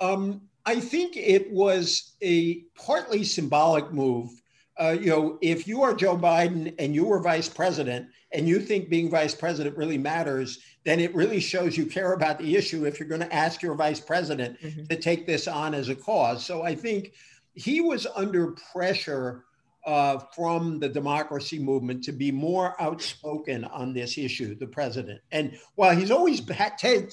Um, 0.00 0.42
I 0.66 0.80
think 0.80 1.16
it 1.16 1.50
was 1.50 2.14
a 2.22 2.62
partly 2.74 3.24
symbolic 3.24 3.92
move. 3.92 4.30
Uh, 4.78 4.96
you 4.98 5.06
know, 5.06 5.38
if 5.40 5.68
you 5.68 5.82
are 5.82 5.94
Joe 5.94 6.16
Biden 6.16 6.74
and 6.78 6.94
you 6.94 7.04
were 7.04 7.20
vice 7.20 7.48
president 7.48 8.08
and 8.32 8.48
you 8.48 8.60
think 8.60 8.88
being 8.88 9.10
vice 9.10 9.34
president 9.34 9.76
really 9.76 9.98
matters, 9.98 10.58
then 10.84 11.00
it 11.00 11.14
really 11.14 11.40
shows 11.40 11.76
you 11.76 11.86
care 11.86 12.14
about 12.14 12.38
the 12.38 12.56
issue 12.56 12.86
if 12.86 12.98
you're 12.98 13.08
going 13.08 13.20
to 13.20 13.34
ask 13.34 13.62
your 13.62 13.74
vice 13.74 14.00
president 14.00 14.60
mm-hmm. 14.60 14.84
to 14.84 14.96
take 14.96 15.26
this 15.26 15.46
on 15.46 15.74
as 15.74 15.90
a 15.90 15.94
cause. 15.94 16.44
So 16.44 16.62
I 16.62 16.74
think 16.74 17.12
he 17.54 17.80
was 17.80 18.06
under 18.16 18.52
pressure 18.72 19.44
uh, 19.86 20.18
from 20.34 20.78
the 20.78 20.88
democracy 20.88 21.58
movement 21.58 22.04
to 22.04 22.12
be 22.12 22.30
more 22.30 22.80
outspoken 22.80 23.64
on 23.64 23.92
this 23.94 24.18
issue, 24.18 24.54
the 24.54 24.66
president. 24.66 25.20
And 25.32 25.58
while 25.76 25.96
he's 25.96 26.10
always 26.10 26.42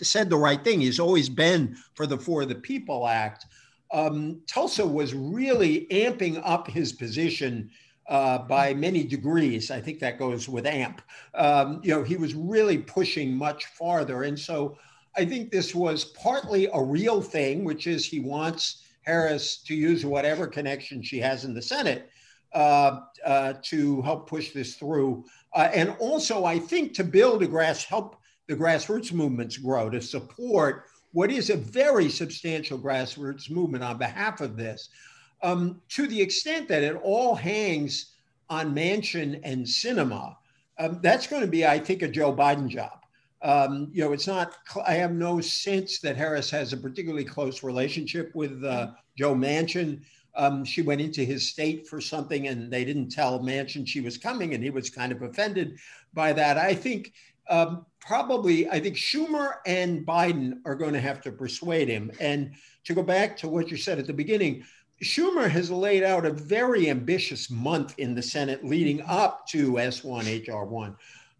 said 0.02 0.30
the 0.30 0.38
right 0.38 0.62
thing, 0.64 0.82
he's 0.82 1.00
always 1.00 1.30
been 1.30 1.78
for 1.94 2.06
the 2.06 2.18
For 2.18 2.46
the 2.46 2.56
People 2.56 3.08
Act. 3.08 3.46
Um, 3.92 4.42
Tulsa 4.48 4.86
was 4.86 5.14
really 5.14 5.88
amping 5.92 6.42
up 6.44 6.68
his 6.68 6.92
position 6.92 7.70
uh, 8.10 8.40
by 8.40 8.74
many 8.74 9.04
degrees. 9.04 9.72
I 9.72 9.80
think 9.80 10.00
that 10.00 10.20
goes 10.20 10.50
with 10.50 10.66
AMP. 10.66 11.02
Um, 11.36 11.80
you 11.84 11.92
know, 11.92 12.04
he 12.04 12.18
was 12.18 12.34
really 12.34 12.78
pushing 12.78 13.34
much 13.34 13.66
farther. 13.68 14.24
And 14.24 14.38
so 14.38 14.78
I 15.16 15.26
think 15.26 15.52
this 15.52 15.74
was 15.74 16.06
partly 16.06 16.68
a 16.74 16.82
real 16.82 17.22
thing, 17.22 17.64
which 17.64 17.88
is 17.88 18.06
he 18.06 18.20
wants 18.20 18.84
Harris 19.04 19.58
to 19.64 19.74
use 19.74 20.06
whatever 20.06 20.48
connection 20.48 21.02
she 21.02 21.20
has 21.20 21.46
in 21.46 21.54
the 21.54 21.62
Senate 21.62 22.10
uh, 22.58 22.92
uh, 23.34 23.54
to 23.72 24.02
help 24.02 24.22
push 24.28 24.48
this 24.52 24.72
through. 24.80 25.24
Uh, 25.58 25.70
and 25.80 25.90
also, 26.00 26.36
I 26.56 26.58
think 26.72 26.86
to 26.96 27.04
build 27.04 27.44
a 27.44 27.48
grass, 27.48 27.86
help 27.86 28.10
the 28.48 28.56
grassroots 28.56 29.12
movements 29.14 29.58
grow, 29.68 29.90
to 29.90 30.02
support 30.02 30.74
what 31.18 31.30
is 31.32 31.50
a 31.50 31.58
very 31.82 32.10
substantial 32.10 32.80
grassroots 32.80 33.52
movement 33.58 33.84
on 33.84 33.98
behalf 33.98 34.42
of 34.42 34.58
this 34.58 34.90
um, 35.44 35.82
to 35.96 36.08
the 36.08 36.22
extent 36.28 36.68
that 36.68 36.84
it 36.90 36.96
all 37.04 37.36
hangs 37.36 37.94
on 38.50 38.74
Manchin 38.74 39.40
and 39.44 39.66
Sinema, 39.66 40.36
Um, 40.80 41.00
that's 41.02 41.28
going 41.28 41.42
to 41.42 41.52
be, 41.58 41.66
I 41.66 41.80
think, 41.80 42.02
a 42.02 42.08
Joe 42.08 42.34
Biden 42.34 42.68
job. 42.68 42.98
Um, 43.42 43.90
you 43.94 44.02
know, 44.04 44.14
it's 44.14 44.28
not, 44.28 44.54
I 44.86 44.94
have 44.94 45.14
no 45.14 45.42
sense 45.42 46.00
that 46.00 46.18
Harris 46.18 46.50
has 46.52 46.74
a 46.74 46.78
particularly 46.78 47.26
close 47.26 47.58
relationship 47.64 48.32
with 48.34 48.64
uh, 48.64 48.92
Joe 49.18 49.36
Manchin. 49.36 50.02
Um, 50.38 50.64
she 50.64 50.82
went 50.82 51.02
into 51.02 51.26
his 51.26 51.50
state 51.50 51.88
for 51.88 52.00
something 52.00 52.48
and 52.48 52.72
they 52.72 52.86
didn't 52.86 53.10
tell 53.10 53.40
Manchin 53.40 53.88
she 53.88 54.02
was 54.02 54.18
coming 54.18 54.54
and 54.54 54.64
he 54.64 54.70
was 54.70 54.90
kind 54.90 55.12
of 55.12 55.22
offended 55.24 55.78
by 56.14 56.32
that. 56.34 56.58
I 56.58 56.74
think 56.74 57.12
um, 57.50 57.86
probably, 58.00 58.70
I 58.70 58.80
think 58.80 58.96
Schumer 58.96 59.56
and 59.66 60.06
Biden 60.06 60.60
are 60.66 60.76
going 60.76 60.94
to 60.94 61.00
have 61.00 61.22
to 61.22 61.32
persuade 61.32 61.88
him. 61.88 62.12
And 62.20 62.54
to 62.86 62.94
go 62.94 63.04
back 63.04 63.36
to 63.38 63.48
what 63.48 63.72
you 63.72 63.78
said 63.78 64.00
at 64.00 64.08
the 64.08 64.14
beginning, 64.14 64.64
Schumer 65.04 65.50
has 65.50 65.70
laid 65.70 66.04
out 66.04 66.26
a 66.26 66.32
very 66.32 66.90
ambitious 66.90 67.52
month 67.52 67.94
in 68.00 68.16
the 68.16 68.22
Senate 68.22 68.66
leading 68.66 69.02
up 69.04 69.46
to 69.48 69.74
S1, 69.74 70.46
HR1, 70.46 70.96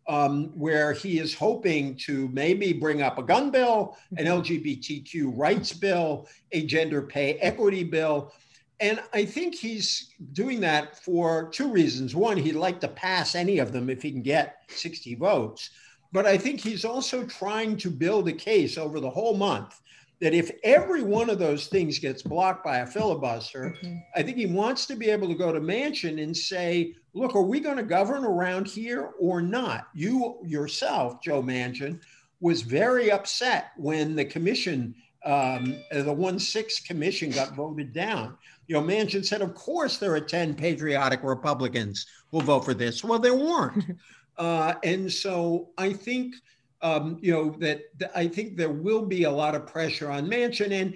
um, 0.08 0.46
where 0.54 0.94
he 0.94 1.20
is 1.20 1.34
hoping 1.34 1.96
to 1.98 2.30
maybe 2.30 2.72
bring 2.72 3.02
up 3.02 3.18
a 3.18 3.24
gun 3.24 3.50
bill, 3.50 3.98
an. 4.18 4.26
LGBTQ 4.26 5.32
rights 5.36 5.74
bill, 5.74 6.28
a 6.52 6.66
gender 6.66 7.02
pay 7.02 7.34
equity 7.36 7.84
bill. 7.84 8.32
And 8.80 9.02
I 9.14 9.26
think 9.26 9.56
he's 9.56 10.14
doing 10.34 10.60
that 10.62 10.98
for 11.04 11.50
two 11.50 11.68
reasons. 11.68 12.16
One, 12.16 12.38
he'd 12.38 12.54
like 12.54 12.80
to 12.82 12.88
pass 12.88 13.34
any 13.34 13.58
of 13.58 13.72
them 13.72 13.90
if 13.90 14.02
he 14.02 14.12
can 14.12 14.22
get 14.22 14.62
60 14.70 15.16
votes. 15.16 15.72
But 16.12 16.26
I 16.26 16.38
think 16.38 16.60
he's 16.60 16.86
also 16.86 17.26
trying 17.26 17.78
to 17.78 17.90
build 17.90 18.28
a 18.28 18.34
case 18.34 18.78
over 18.78 19.00
the 19.00 19.10
whole 19.10 19.36
month 19.36 19.82
that 20.20 20.34
if 20.34 20.52
every 20.64 21.04
one 21.04 21.30
of 21.30 21.38
those 21.38 21.68
things 21.68 22.00
gets 22.00 22.24
blocked 22.24 22.64
by 22.64 22.78
a 22.78 22.88
filibuster, 22.88 23.76
mm-hmm. 23.78 23.98
I 24.16 24.24
think 24.24 24.38
he 24.38 24.48
wants 24.48 24.86
to 24.88 24.96
be 24.96 25.10
able 25.10 25.28
to 25.28 25.36
go 25.36 25.52
to 25.52 25.60
Manchin 25.60 26.22
and 26.22 26.36
say, 26.36 26.96
look, 27.14 27.36
are 27.36 27.44
we 27.44 27.60
going 27.60 27.78
to 27.78 27.84
govern 27.84 28.26
around 28.26 28.68
here 28.68 29.12
or 29.20 29.42
not? 29.42 29.88
You 29.94 30.40
yourself, 30.44 31.22
Joe 31.22 31.44
Manchin, 31.44 32.00
was 32.40 32.62
very 32.62 33.12
upset 33.12 33.72
when 33.78 34.16
the 34.16 34.26
commission, 34.26 34.96
um, 35.24 35.78
the 35.92 36.14
1 36.14 36.40
6 36.40 36.80
commission 36.82 37.30
got 37.30 37.56
voted 37.56 37.94
down. 37.94 38.38
You 38.68 38.76
know, 38.76 38.82
Manchin 38.82 39.26
said, 39.26 39.42
of 39.42 39.56
course 39.56 39.98
there 39.98 40.14
are 40.14 40.20
10 40.20 40.56
patriotic 40.56 41.24
Republicans 41.24 42.06
who'll 42.32 42.42
vote 42.42 42.66
for 42.66 42.74
this. 42.74 43.04
Well, 43.04 43.20
there 43.20 43.36
weren't. 43.36 43.98
uh, 44.38 44.76
and 44.84 45.12
so 45.12 45.70
I 45.78 45.94
think 45.94 46.36
um, 46.82 47.18
you 47.22 47.34
know, 47.34 47.50
that, 47.60 47.82
that, 47.98 48.12
I 48.16 48.28
think 48.28 48.56
there 48.56 48.70
will 48.70 49.06
be 49.06 49.24
a 49.24 49.32
lot 49.32 49.56
of 49.56 49.66
pressure 49.66 50.12
on 50.12 50.30
Manchin 50.30 50.72
and 50.72 50.96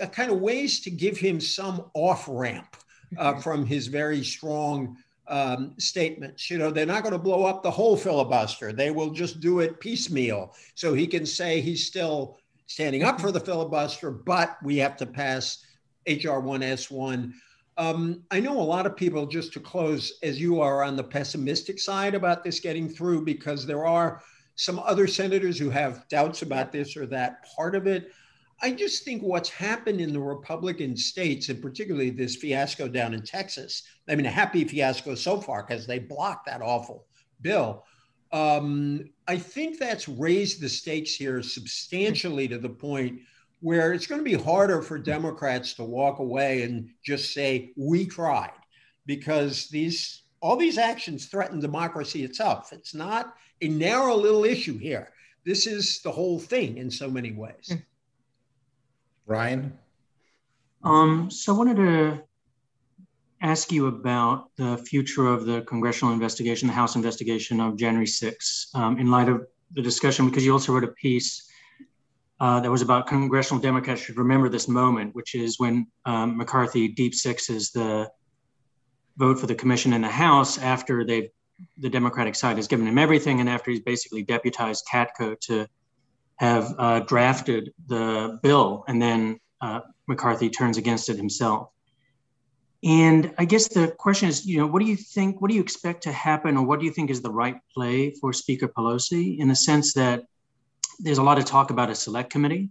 uh, 0.00 0.06
kind 0.06 0.30
of 0.30 0.40
ways 0.40 0.80
to 0.80 0.90
give 0.90 1.18
him 1.18 1.40
some 1.40 1.90
off 1.94 2.26
ramp 2.28 2.76
uh, 3.18 3.34
from 3.40 3.66
his 3.66 3.88
very 3.88 4.24
strong 4.24 4.96
um, 5.26 5.74
statements. 5.78 6.50
You 6.50 6.58
know, 6.58 6.70
they're 6.70 6.86
not 6.86 7.02
going 7.02 7.12
to 7.12 7.18
blow 7.18 7.44
up 7.44 7.62
the 7.62 7.70
whole 7.70 7.96
filibuster. 7.96 8.72
They 8.72 8.90
will 8.90 9.10
just 9.10 9.40
do 9.40 9.60
it 9.60 9.80
piecemeal. 9.80 10.54
So 10.74 10.94
he 10.94 11.06
can 11.06 11.26
say 11.26 11.60
he's 11.60 11.86
still 11.86 12.38
standing 12.66 13.02
up 13.02 13.20
for 13.20 13.30
the 13.30 13.40
filibuster, 13.40 14.10
but 14.10 14.56
we 14.62 14.76
have 14.78 14.96
to 14.98 15.06
pass 15.06 15.64
HR 16.08 16.40
1S1. 16.40 17.32
Um, 17.76 18.24
I 18.30 18.40
know 18.40 18.60
a 18.60 18.62
lot 18.62 18.86
of 18.86 18.96
people, 18.96 19.26
just 19.26 19.52
to 19.52 19.60
close, 19.60 20.18
as 20.22 20.40
you 20.40 20.60
are 20.60 20.82
on 20.82 20.96
the 20.96 21.04
pessimistic 21.04 21.78
side 21.78 22.14
about 22.14 22.42
this 22.42 22.58
getting 22.58 22.88
through, 22.88 23.24
because 23.24 23.66
there 23.66 23.86
are 23.86 24.20
some 24.56 24.80
other 24.80 25.06
senators 25.06 25.58
who 25.58 25.70
have 25.70 26.08
doubts 26.08 26.42
about 26.42 26.72
this 26.72 26.96
or 26.96 27.06
that 27.06 27.44
part 27.54 27.76
of 27.76 27.86
it. 27.86 28.10
I 28.60 28.72
just 28.72 29.04
think 29.04 29.22
what's 29.22 29.48
happened 29.48 30.00
in 30.00 30.12
the 30.12 30.20
Republican 30.20 30.96
states, 30.96 31.48
and 31.48 31.62
particularly 31.62 32.10
this 32.10 32.34
fiasco 32.34 32.88
down 32.88 33.14
in 33.14 33.22
Texas, 33.22 33.84
I 34.08 34.16
mean, 34.16 34.26
a 34.26 34.30
happy 34.30 34.64
fiasco 34.64 35.14
so 35.14 35.40
far 35.40 35.62
because 35.62 35.86
they 35.86 36.00
blocked 36.00 36.46
that 36.46 36.60
awful 36.60 37.06
bill. 37.40 37.84
Um, 38.32 39.10
I 39.28 39.38
think 39.38 39.78
that's 39.78 40.08
raised 40.08 40.60
the 40.60 40.68
stakes 40.68 41.14
here 41.14 41.40
substantially 41.40 42.48
to 42.48 42.58
the 42.58 42.68
point 42.68 43.20
where 43.60 43.92
it's 43.92 44.06
going 44.06 44.20
to 44.20 44.24
be 44.24 44.42
harder 44.42 44.82
for 44.82 44.98
Democrats 44.98 45.74
to 45.74 45.84
walk 45.84 46.18
away 46.18 46.62
and 46.62 46.90
just 47.04 47.32
say, 47.32 47.72
we 47.76 48.06
tried, 48.06 48.52
because 49.06 49.68
these 49.68 50.22
all 50.40 50.56
these 50.56 50.78
actions 50.78 51.26
threaten 51.26 51.58
democracy 51.58 52.22
itself. 52.22 52.72
It's 52.72 52.94
not 52.94 53.34
a 53.60 53.68
narrow 53.68 54.14
little 54.14 54.44
issue 54.44 54.78
here. 54.78 55.08
This 55.44 55.66
is 55.66 56.00
the 56.02 56.12
whole 56.12 56.38
thing 56.38 56.78
in 56.78 56.90
so 56.90 57.10
many 57.10 57.32
ways. 57.32 57.70
Hmm. 57.70 57.76
Ryan? 59.26 59.78
Um, 60.84 61.30
so 61.30 61.54
I 61.54 61.58
wanted 61.58 61.76
to 61.76 62.22
ask 63.42 63.72
you 63.72 63.86
about 63.86 64.50
the 64.56 64.78
future 64.78 65.26
of 65.26 65.44
the 65.44 65.62
congressional 65.62 66.14
investigation, 66.14 66.68
the 66.68 66.74
House 66.74 66.96
investigation 66.96 67.60
of 67.60 67.76
January 67.76 68.06
6th, 68.06 68.74
um, 68.74 68.98
in 68.98 69.10
light 69.10 69.28
of 69.28 69.46
the 69.72 69.82
discussion, 69.82 70.28
because 70.28 70.44
you 70.44 70.52
also 70.52 70.72
wrote 70.72 70.84
a 70.84 70.88
piece 70.88 71.47
uh, 72.40 72.60
that 72.60 72.70
was 72.70 72.82
about 72.82 73.06
congressional 73.06 73.60
Democrats 73.60 74.00
should 74.00 74.16
remember 74.16 74.48
this 74.48 74.68
moment, 74.68 75.14
which 75.14 75.34
is 75.34 75.58
when 75.58 75.86
um, 76.04 76.36
McCarthy 76.36 76.88
deep 76.88 77.14
sixes 77.14 77.70
the 77.70 78.08
vote 79.16 79.38
for 79.38 79.46
the 79.46 79.54
commission 79.54 79.92
in 79.92 80.02
the 80.02 80.08
House 80.08 80.58
after 80.58 81.04
they've 81.04 81.28
the 81.78 81.88
Democratic 81.88 82.34
side 82.34 82.56
has 82.56 82.68
given 82.68 82.86
him 82.86 82.98
everything, 82.98 83.40
and 83.40 83.48
after 83.48 83.70
he's 83.70 83.80
basically 83.80 84.22
deputized 84.22 84.86
Katko 84.90 85.38
to 85.40 85.66
have 86.36 86.72
uh, 86.78 87.00
drafted 87.00 87.72
the 87.88 88.38
bill, 88.42 88.84
and 88.86 89.02
then 89.02 89.40
uh, 89.60 89.80
McCarthy 90.06 90.50
turns 90.50 90.76
against 90.76 91.08
it 91.08 91.16
himself. 91.16 91.70
And 92.84 93.34
I 93.38 93.44
guess 93.44 93.66
the 93.66 93.88
question 93.88 94.28
is, 94.28 94.46
you 94.46 94.58
know, 94.58 94.68
what 94.68 94.78
do 94.78 94.86
you 94.86 94.94
think? 94.94 95.40
What 95.40 95.48
do 95.48 95.56
you 95.56 95.60
expect 95.60 96.04
to 96.04 96.12
happen, 96.12 96.56
or 96.56 96.64
what 96.64 96.78
do 96.78 96.86
you 96.86 96.92
think 96.92 97.10
is 97.10 97.22
the 97.22 97.32
right 97.32 97.56
play 97.74 98.12
for 98.12 98.32
Speaker 98.32 98.68
Pelosi? 98.68 99.38
In 99.40 99.48
the 99.48 99.56
sense 99.56 99.94
that 99.94 100.26
there's 100.98 101.18
a 101.18 101.22
lot 101.22 101.38
of 101.38 101.44
talk 101.44 101.70
about 101.70 101.90
a 101.90 101.94
select 101.94 102.30
committee, 102.30 102.70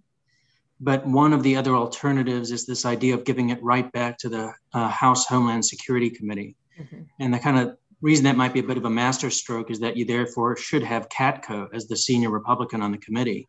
But 0.79 1.07
one 1.07 1.33
of 1.33 1.41
the 1.43 1.55
other 1.55 1.75
alternatives 1.75 2.51
is 2.51 2.65
this 2.65 2.85
idea 2.85 3.15
of 3.15 3.23
giving 3.23 3.49
it 3.49 3.61
right 3.63 3.91
back 3.91 4.17
to 4.19 4.29
the 4.29 4.53
uh, 4.73 4.89
House 4.89 5.25
Homeland 5.25 5.65
Security 5.65 6.09
Committee. 6.09 6.55
Mm-hmm. 6.79 7.01
And 7.19 7.33
the 7.33 7.39
kind 7.39 7.57
of 7.57 7.77
reason 8.01 8.25
that 8.25 8.37
might 8.37 8.53
be 8.53 8.59
a 8.59 8.63
bit 8.63 8.77
of 8.77 8.85
a 8.85 8.89
masterstroke 8.89 9.71
is 9.71 9.79
that 9.79 9.97
you 9.97 10.05
therefore 10.05 10.55
should 10.55 10.83
have 10.83 11.09
Katko 11.09 11.67
as 11.73 11.87
the 11.87 11.97
senior 11.97 12.29
Republican 12.29 12.81
on 12.81 12.91
the 12.91 12.99
committee. 12.99 13.47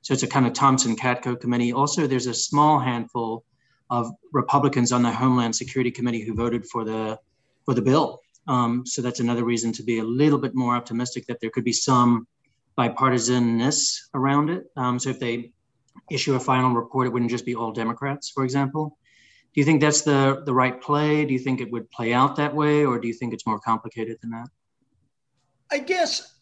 So 0.00 0.14
it's 0.14 0.22
a 0.22 0.26
kind 0.26 0.46
of 0.46 0.54
Thompson 0.54 0.96
Katko 0.96 1.38
committee. 1.38 1.72
Also, 1.72 2.06
there's 2.06 2.26
a 2.26 2.34
small 2.34 2.78
handful 2.78 3.44
of 3.90 4.10
Republicans 4.32 4.90
on 4.90 5.02
the 5.02 5.10
Homeland 5.10 5.54
Security 5.54 5.90
Committee 5.90 6.22
who 6.24 6.34
voted 6.34 6.64
for 6.66 6.84
the 6.84 7.18
for 7.66 7.74
the 7.74 7.82
bill. 7.82 8.20
Um, 8.46 8.84
so 8.86 9.00
that's 9.00 9.20
another 9.20 9.44
reason 9.44 9.72
to 9.72 9.82
be 9.82 9.98
a 9.98 10.04
little 10.04 10.38
bit 10.38 10.54
more 10.54 10.74
optimistic 10.74 11.26
that 11.26 11.40
there 11.40 11.50
could 11.50 11.64
be 11.64 11.72
some 11.72 12.26
bipartisanness 12.78 13.98
around 14.14 14.50
it. 14.50 14.64
Um, 14.76 14.98
so 14.98 15.10
if 15.10 15.20
they 15.20 15.52
issue 16.10 16.34
a 16.34 16.40
final 16.40 16.70
report, 16.70 17.06
it 17.06 17.10
wouldn't 17.10 17.30
just 17.30 17.46
be 17.46 17.54
all 17.54 17.72
Democrats, 17.72 18.30
for 18.30 18.44
example. 18.44 18.98
Do 19.54 19.60
you 19.60 19.64
think 19.64 19.80
that's 19.80 20.02
the, 20.02 20.42
the 20.44 20.52
right 20.52 20.80
play? 20.80 21.24
Do 21.24 21.32
you 21.32 21.38
think 21.38 21.60
it 21.60 21.70
would 21.70 21.88
play 21.90 22.12
out 22.12 22.36
that 22.36 22.54
way, 22.54 22.84
or 22.84 22.98
do 22.98 23.06
you 23.06 23.14
think 23.14 23.32
it's 23.32 23.46
more 23.46 23.60
complicated 23.60 24.18
than 24.20 24.30
that? 24.30 24.48
I 25.70 25.78
guess 25.78 26.34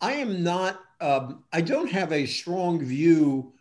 I 0.00 0.12
am 0.14 0.42
not, 0.42 0.80
um, 1.00 1.44
I 1.52 1.60
don't 1.60 1.90
have 1.90 2.12
a 2.12 2.26
strong 2.26 2.84
view 2.84 3.52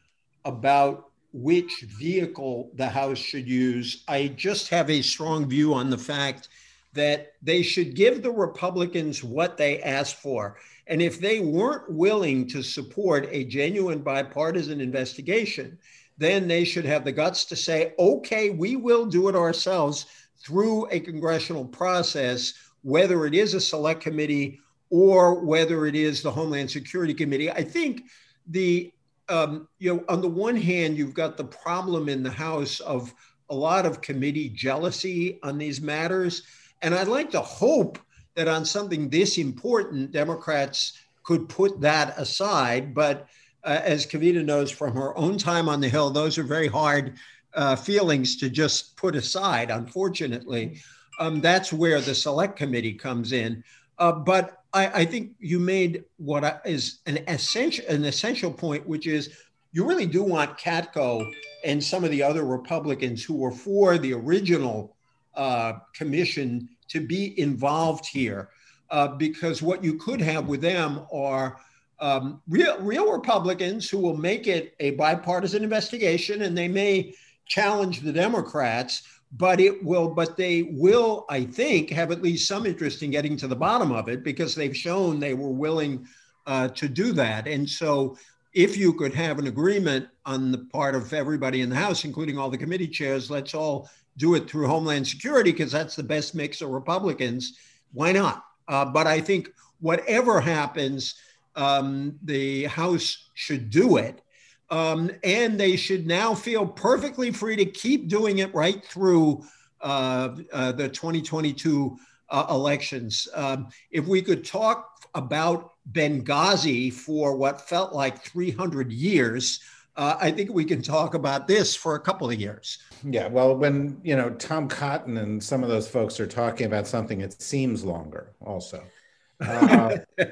about 0.46 1.12
which 1.34 1.86
vehicle 1.98 2.72
the 2.76 2.88
House 2.88 3.18
should 3.18 3.48
use. 3.48 4.04
I 4.08 4.28
just 4.28 4.70
have 4.70 4.90
a 4.90 5.02
strong 5.02 5.50
view 5.50 5.74
on 5.74 5.90
the 5.90 5.98
fact 5.98 6.50
that 6.94 7.34
they 7.42 7.62
should 7.62 7.96
give 7.96 8.22
the 8.22 8.32
Republicans 8.32 9.24
what 9.24 9.58
they 9.58 9.82
asked 9.82 10.16
for. 10.16 10.58
And 10.88 11.02
if 11.02 11.20
they 11.20 11.40
weren't 11.40 11.90
willing 11.92 12.48
to 12.50 12.62
support 12.62 13.28
a 13.32 13.46
genuine 13.46 14.00
bipartisan 14.00 14.82
investigation, 14.82 15.78
then 16.18 16.48
they 16.48 16.64
should 16.64 16.86
have 16.86 17.06
the 17.06 17.12
guts 17.12 17.46
to 17.46 17.56
say, 17.56 17.94
okay, 17.98 18.50
we 18.50 18.76
will 18.76 19.06
do 19.06 19.30
it 19.30 19.36
ourselves 19.36 20.06
through 20.38 20.88
a 20.92 21.00
congressional 21.00 21.66
process, 21.66 22.54
whether 22.82 23.26
it 23.26 23.34
is 23.34 23.54
a 23.54 23.62
select 23.62 24.02
committee 24.02 24.60
or 24.90 25.46
whether 25.46 25.86
it 25.86 25.96
is 25.96 26.22
the 26.22 26.32
Homeland 26.32 26.70
Security 26.70 27.14
Committee. 27.14 27.50
I 27.50 27.64
think 27.64 28.04
the 28.48 28.92
um, 29.30 29.70
you 29.80 29.94
know, 29.94 30.04
on 30.10 30.22
the 30.22 30.28
one 30.28 30.58
hand, 30.58 30.98
you've 30.98 31.14
got 31.14 31.38
the 31.38 31.46
problem 31.46 32.10
in 32.10 32.22
the 32.22 32.32
House 32.32 32.82
of 32.82 33.14
a 33.50 33.56
lot 33.56 33.86
of 33.86 34.02
committee 34.02 34.50
jealousy 34.50 35.40
on 35.42 35.58
these 35.58 35.82
matters. 35.82 36.44
And 36.82 36.96
I'd 36.96 37.08
like 37.08 37.32
to 37.32 37.42
hope 37.42 38.00
that 38.36 38.48
on 38.48 38.66
something 38.66 39.10
this 39.10 39.38
important, 39.38 40.12
Democrats 40.12 41.00
could 41.24 41.48
put 41.50 41.82
that 41.82 42.18
aside. 42.18 42.94
But 42.94 43.28
uh, 43.64 43.80
as 43.84 44.06
Kavita 44.06 44.44
knows 44.44 44.72
from 44.72 44.96
her 44.96 45.18
own 45.18 45.38
time 45.38 45.70
on 45.70 45.82
the 45.82 45.90
Hill, 45.90 46.10
those 46.10 46.38
are 46.38 46.44
very 46.44 46.68
hard 46.68 47.16
uh, 47.54 47.76
feelings 47.76 48.38
to 48.38 48.50
just 48.50 48.96
put 48.98 49.16
aside, 49.16 49.70
unfortunately. 49.70 50.80
Um, 51.20 51.42
that's 51.42 51.72
where 51.72 52.02
the 52.02 52.16
select 52.16 52.56
committee 52.58 52.94
comes 52.94 53.32
in. 53.32 53.64
Uh, 53.98 54.12
but 54.12 54.64
I, 54.74 55.02
I, 55.02 55.06
think 55.06 55.34
you 55.40 55.60
made 55.60 56.06
what 56.18 56.62
is 56.66 57.00
an 57.06 57.20
essential 57.28 57.86
an 57.88 58.06
essential 58.06 58.52
point, 58.52 58.88
which 58.88 59.06
is 59.06 59.38
you 59.74 59.86
really 59.86 60.08
do 60.08 60.24
want 60.24 60.58
Katko 60.58 61.30
and 61.64 61.84
some 61.84 62.04
of 62.04 62.10
the 62.10 62.24
other 62.24 62.44
Republicans 62.44 63.24
who 63.24 63.36
were 63.36 63.52
for 63.52 63.98
the 63.98 64.14
original 64.14 64.96
uh, 65.36 65.74
commission 65.94 66.70
to 66.90 67.00
be 67.00 67.40
involved 67.40 68.06
here, 68.06 68.50
uh, 68.90 69.08
because 69.08 69.62
what 69.62 69.84
you 69.84 69.96
could 69.98 70.22
have 70.22 70.48
with 70.48 70.62
them 70.62 71.06
are 71.12 71.58
um, 72.00 72.42
real, 72.50 72.80
real 72.80 73.12
Republicans 73.12 73.90
who 73.90 74.00
will 74.00 74.18
make 74.18 74.48
it 74.48 74.76
a 74.80 74.92
bipartisan 74.92 75.64
investigation, 75.64 76.42
and 76.42 76.58
they 76.58 76.68
may 76.68 77.14
challenge 77.46 78.02
the 78.02 78.12
Democrats, 78.12 79.04
but 79.38 79.60
it 79.62 79.84
will, 79.84 80.10
but 80.10 80.36
they 80.36 80.64
will, 80.64 81.26
I 81.30 81.46
think, 81.46 81.90
have 81.92 82.12
at 82.12 82.22
least 82.22 82.48
some 82.48 82.66
interest 82.66 83.04
in 83.04 83.12
getting 83.12 83.38
to 83.38 83.48
the 83.48 83.56
bottom 83.56 83.92
of 83.92 84.10
it 84.10 84.24
because 84.24 84.56
they've 84.56 84.76
shown 84.76 85.20
they 85.20 85.36
were 85.36 85.52
willing 85.52 86.08
uh, 86.48 86.70
to 86.70 86.90
do 86.90 87.14
that. 87.14 87.48
And 87.48 87.70
so, 87.70 88.18
if 88.54 88.76
you 88.76 88.94
could 88.94 89.14
have 89.14 89.40
an 89.40 89.48
agreement 89.48 90.10
on 90.26 90.52
the 90.52 90.58
part 90.58 90.94
of 90.94 91.14
everybody 91.14 91.62
in 91.62 91.70
the 91.70 91.76
House, 91.76 92.04
including 92.04 92.38
all 92.38 92.50
the 92.50 92.58
committee 92.58 92.88
chairs, 92.88 93.32
let's 93.32 93.54
all 93.54 93.90
do 94.18 94.36
it 94.36 94.50
through 94.50 94.68
Homeland 94.68 95.08
Security 95.08 95.52
because 95.52 95.72
that's 95.72 95.96
the 95.96 96.04
best 96.04 96.36
mix 96.36 96.62
of 96.62 96.70
Republicans. 96.70 97.58
Why 97.94 98.12
not? 98.12 98.46
Uh, 98.68 98.86
but 98.86 99.08
I 99.08 99.20
think 99.20 99.52
whatever 99.80 100.40
happens, 100.40 101.16
um, 101.56 102.18
the 102.24 102.66
House 102.66 103.30
should 103.34 103.70
do 103.70 103.98
it. 103.98 104.22
Um, 104.70 105.12
and 105.24 105.60
they 105.60 105.76
should 105.76 106.08
now 106.08 106.34
feel 106.34 106.66
perfectly 106.66 107.32
free 107.32 107.58
to 107.58 107.66
keep 107.66 108.08
doing 108.08 108.38
it 108.38 108.54
right 108.56 108.84
through 108.86 109.44
uh, 109.82 110.30
uh, 110.54 110.72
the 110.72 110.88
2022 110.88 111.98
uh, 112.30 112.46
elections. 112.50 113.28
Um, 113.34 113.68
if 113.92 114.08
we 114.08 114.22
could 114.22 114.46
talk 114.46 115.06
about 115.14 115.74
Benghazi 115.92 116.94
for 116.94 117.36
what 117.36 117.68
felt 117.68 117.92
like 117.92 118.24
300 118.24 118.92
years, 118.94 119.60
uh, 119.98 120.18
I 120.20 120.32
think 120.32 120.54
we 120.54 120.64
can 120.64 120.82
talk 120.82 121.16
about 121.16 121.48
this 121.48 121.76
for 121.76 121.96
a 121.96 122.00
couple 122.00 122.30
of 122.30 122.40
years. 122.40 122.78
Yeah, 123.04 123.28
well, 123.28 123.56
when 123.56 124.00
you 124.04 124.16
know 124.16 124.30
Tom 124.32 124.68
Cotton 124.68 125.18
and 125.18 125.44
some 125.44 125.64
of 125.64 125.70
those 125.70 125.88
folks 125.88 126.20
are 126.20 126.28
talking 126.28 126.66
about 126.66 126.88
something, 126.88 127.22
it 127.22 127.42
seems 127.42 127.84
longer. 127.84 128.34
Also, 128.40 128.84
uh, 129.42 129.98
uh, 130.18 130.30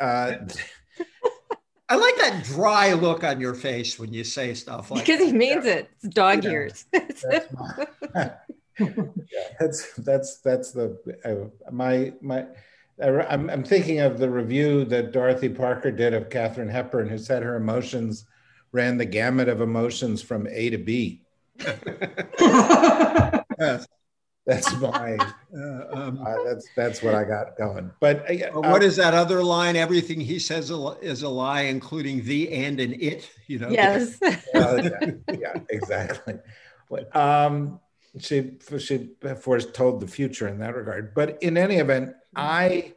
I 1.88 1.96
like 1.96 2.16
that 2.16 2.42
dry 2.44 2.94
look 2.94 3.22
on 3.22 3.40
your 3.40 3.54
face 3.54 3.98
when 3.98 4.12
you 4.12 4.24
say 4.24 4.54
stuff 4.54 4.90
like 4.90 5.06
because 5.06 5.20
he 5.20 5.32
means 5.32 5.66
it. 5.66 5.88
It's 6.02 6.14
dog 6.14 6.42
yeah. 6.42 6.50
years. 6.50 6.86
that's, 6.92 7.24
my, 7.52 7.86
yeah, 8.80 9.48
that's 9.60 9.92
that's 9.98 10.40
that's 10.40 10.72
the 10.72 10.98
uh, 11.24 11.70
my 11.70 12.12
my. 12.20 12.46
I'm, 13.02 13.50
I'm 13.50 13.64
thinking 13.64 13.98
of 13.98 14.18
the 14.18 14.30
review 14.30 14.84
that 14.84 15.10
Dorothy 15.10 15.48
Parker 15.48 15.90
did 15.90 16.14
of 16.14 16.30
Katharine 16.30 16.68
Hepburn, 16.68 17.08
who 17.08 17.18
said 17.18 17.42
her 17.42 17.56
emotions 17.56 18.24
ran 18.74 18.98
the 18.98 19.04
gamut 19.04 19.48
of 19.48 19.60
emotions 19.60 20.20
from 20.20 20.48
A 20.48 20.70
to 20.70 20.78
B. 20.78 21.22
yes, 21.60 21.86
that's 24.44 24.76
my 24.78 25.16
uh, 25.56 25.84
um, 25.92 26.18
uh, 26.26 26.34
that's 26.44 26.68
that's 26.76 27.00
what 27.00 27.14
I 27.14 27.22
got 27.22 27.56
going. 27.56 27.92
But 28.00 28.28
uh, 28.28 28.60
what 28.60 28.82
is 28.82 28.96
that 28.96 29.14
other 29.14 29.44
line? 29.44 29.76
Everything 29.76 30.20
he 30.20 30.40
says 30.40 30.72
is 31.00 31.22
a 31.22 31.28
lie, 31.28 31.62
including 31.62 32.24
the 32.24 32.52
and 32.52 32.80
and 32.80 33.00
it. 33.00 33.30
You 33.46 33.60
know. 33.60 33.70
Yes. 33.70 34.18
yeah, 34.22 35.12
yeah, 35.32 35.54
exactly. 35.70 36.40
Um, 37.12 37.78
she 38.18 38.58
she 38.78 39.10
foretold 39.40 40.00
the 40.00 40.08
future 40.08 40.48
in 40.48 40.58
that 40.58 40.74
regard. 40.74 41.14
But 41.14 41.40
in 41.40 41.56
any 41.56 41.76
event, 41.76 42.14
I, 42.34 42.94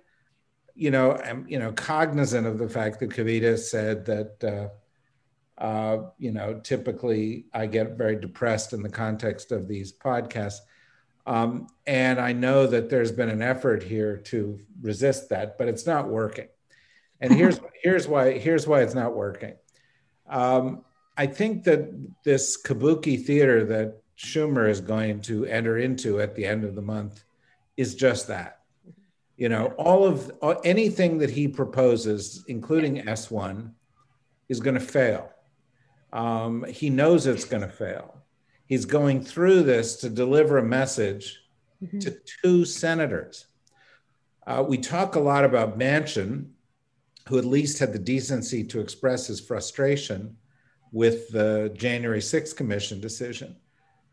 you 0.73 0.89
know, 0.89 1.15
am 1.23 1.45
you 1.47 1.59
know 1.59 1.71
cognizant 1.71 2.47
of 2.47 2.57
the 2.57 2.67
fact 2.67 2.99
that 3.01 3.11
Kavita 3.11 3.59
said 3.59 4.07
that. 4.07 4.71
Uh, 5.57 6.09
you 6.19 6.31
know, 6.31 6.59
typically 6.59 7.45
I 7.53 7.65
get 7.65 7.97
very 7.97 8.15
depressed 8.15 8.73
in 8.73 8.83
the 8.83 8.89
context 8.89 9.51
of 9.51 9.67
these 9.67 9.91
podcasts. 9.91 10.59
Um, 11.25 11.67
and 11.85 12.19
I 12.19 12.31
know 12.31 12.67
that 12.67 12.89
there's 12.89 13.11
been 13.11 13.29
an 13.29 13.41
effort 13.41 13.83
here 13.83 14.17
to 14.17 14.59
resist 14.81 15.29
that, 15.29 15.57
but 15.57 15.67
it's 15.67 15.85
not 15.85 16.07
working. 16.07 16.47
And 17.19 17.33
here's 17.33 17.59
here's 17.81 18.07
why 18.07 18.37
here's 18.37 18.67
why 18.67 18.81
it's 18.81 18.93
not 18.93 19.15
working. 19.15 19.55
Um, 20.29 20.85
I 21.17 21.25
think 21.25 21.63
that 21.63 21.89
this 22.23 22.61
kabuki 22.61 23.25
theater 23.25 23.65
that 23.65 24.01
Schumer 24.17 24.69
is 24.69 24.81
going 24.81 25.21
to 25.21 25.45
enter 25.45 25.79
into 25.79 26.21
at 26.21 26.35
the 26.35 26.45
end 26.45 26.63
of 26.63 26.75
the 26.75 26.81
month 26.81 27.23
is 27.75 27.95
just 27.95 28.27
that. 28.27 28.59
You 29.35 29.49
know, 29.49 29.67
all 29.77 30.05
of 30.05 30.31
anything 30.63 31.17
that 31.19 31.29
he 31.29 31.47
proposes, 31.47 32.43
including 32.47 33.03
S1, 33.03 33.71
is 34.49 34.59
going 34.59 34.73
to 34.75 34.79
fail 34.79 35.31
um, 36.13 36.65
he 36.65 36.89
knows 36.89 37.27
it's 37.27 37.45
going 37.45 37.61
to 37.61 37.69
fail. 37.69 38.23
He's 38.65 38.85
going 38.85 39.21
through 39.21 39.63
this 39.63 39.97
to 39.97 40.09
deliver 40.09 40.57
a 40.57 40.63
message 40.63 41.39
mm-hmm. 41.81 41.99
to 41.99 42.17
two 42.41 42.65
senators. 42.65 43.47
Uh, 44.45 44.63
we 44.67 44.77
talk 44.77 45.15
a 45.15 45.19
lot 45.19 45.43
about 45.43 45.77
Manchin, 45.77 46.49
who 47.27 47.37
at 47.37 47.45
least 47.45 47.79
had 47.79 47.93
the 47.93 47.99
decency 47.99 48.63
to 48.63 48.79
express 48.79 49.27
his 49.27 49.41
frustration 49.41 50.37
with 50.91 51.29
the 51.29 51.73
January 51.75 52.19
6th 52.19 52.55
Commission 52.55 53.01
decision. 53.01 53.57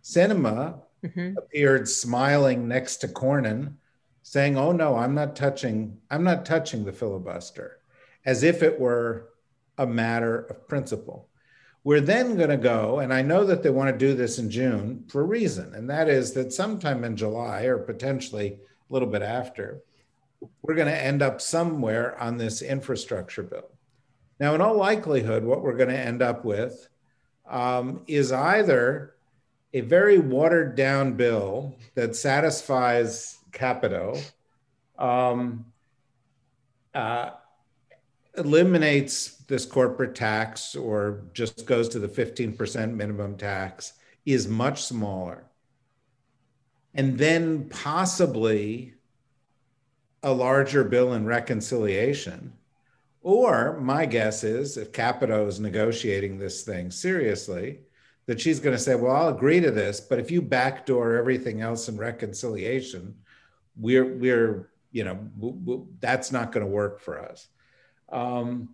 Sinema 0.03 0.81
mm-hmm. 1.05 1.37
appeared 1.39 1.89
smiling 1.89 2.69
next 2.69 2.97
to 2.97 3.09
Cornyn, 3.09 3.75
saying, 4.23 4.59
"Oh 4.59 4.73
no, 4.73 4.97
I'm 4.97 5.15
not 5.15 5.37
touching. 5.37 5.99
I'm 6.11 6.25
not 6.25 6.45
touching 6.45 6.85
the 6.85 6.93
filibuster," 6.93 7.79
as 8.27 8.43
if 8.43 8.63
it 8.63 8.79
were 8.79 9.31
a 9.79 9.87
matter 9.87 10.41
of 10.41 10.69
principle. 10.69 11.29
We're 11.85 12.01
then 12.01 12.37
going 12.37 12.49
to 12.49 12.57
go, 12.57 13.01
and 13.01 13.13
I 13.13 13.21
know 13.21 13.45
that 13.45 13.63
they 13.63 13.71
want 13.71 13.93
to 13.93 14.07
do 14.07 14.15
this 14.15 14.39
in 14.39 14.51
June 14.51 15.05
for 15.09 15.21
a 15.21 15.25
reason, 15.25 15.75
and 15.75 15.89
that 15.91 16.09
is 16.09 16.33
that 16.33 16.53
sometime 16.53 17.05
in 17.05 17.15
July 17.15 17.65
or 17.65 17.77
potentially 17.77 18.59
a 18.89 18.93
little 18.93 19.09
bit 19.09 19.21
after, 19.21 19.83
we're 20.63 20.75
going 20.75 20.89
to 20.89 21.05
end 21.05 21.21
up 21.21 21.43
somewhere 21.43 22.19
on 22.19 22.39
this 22.39 22.63
infrastructure 22.63 23.43
bill. 23.43 23.71
Now, 24.41 24.55
in 24.55 24.63
all 24.63 24.77
likelihood, 24.77 25.45
what 25.45 25.63
we're 25.63 25.77
going 25.77 25.91
to 25.91 25.99
end 25.99 26.23
up 26.23 26.45
with 26.45 26.89
um, 27.49 28.03
is 28.07 28.33
either 28.33 29.15
a 29.75 29.81
very 29.83 30.19
watered 30.19 30.77
down 30.77 31.15
bill 31.15 31.77
that 31.95 32.17
satisfies 32.17 33.39
Capito, 33.53 34.17
um, 34.99 35.67
uh, 36.95 37.31
eliminates 38.37 39.37
this 39.47 39.65
corporate 39.67 40.15
tax 40.15 40.75
or 40.75 41.23
just 41.33 41.67
goes 41.67 41.89
to 41.91 41.99
the 41.99 42.09
15% 42.09 42.95
minimum 42.95 43.37
tax, 43.37 43.95
is 44.27 44.49
much 44.49 44.83
smaller. 44.83 45.45
And 46.95 47.19
then 47.19 47.69
possibly 47.69 48.95
a 50.23 50.33
larger 50.33 50.85
bill 50.85 51.13
in 51.13 51.27
reconciliation. 51.27 52.53
Or 53.23 53.79
my 53.81 54.07
guess 54.07 54.45
is 54.45 54.77
if 54.77 54.93
Capito 54.93 55.47
is 55.47 55.61
negotiating 55.61 56.39
this 56.39 56.63
thing 56.63 56.91
seriously, 56.91 57.81
that 58.27 58.41
she's 58.41 58.61
going 58.61 58.77
to 58.77 58.83
say, 58.83 58.95
well, 58.95 59.15
I'll 59.15 59.29
agree 59.29 59.61
to 59.61 59.71
this, 59.71 60.01
but 60.01 60.19
if 60.19 60.31
you 60.31 60.41
backdoor 60.41 61.17
everything 61.17 61.61
else 61.61 61.89
in 61.89 61.97
reconciliation, 61.99 63.15
we're, 63.77 64.17
we're, 64.17 64.71
you 64.93 65.05
know, 65.05 65.87
that's 66.01 66.33
not 66.33 66.53
going 66.53 66.65
to 66.65 66.73
work 66.73 67.01
for 67.01 67.21
us. 67.21 67.49
Um, 68.11 68.71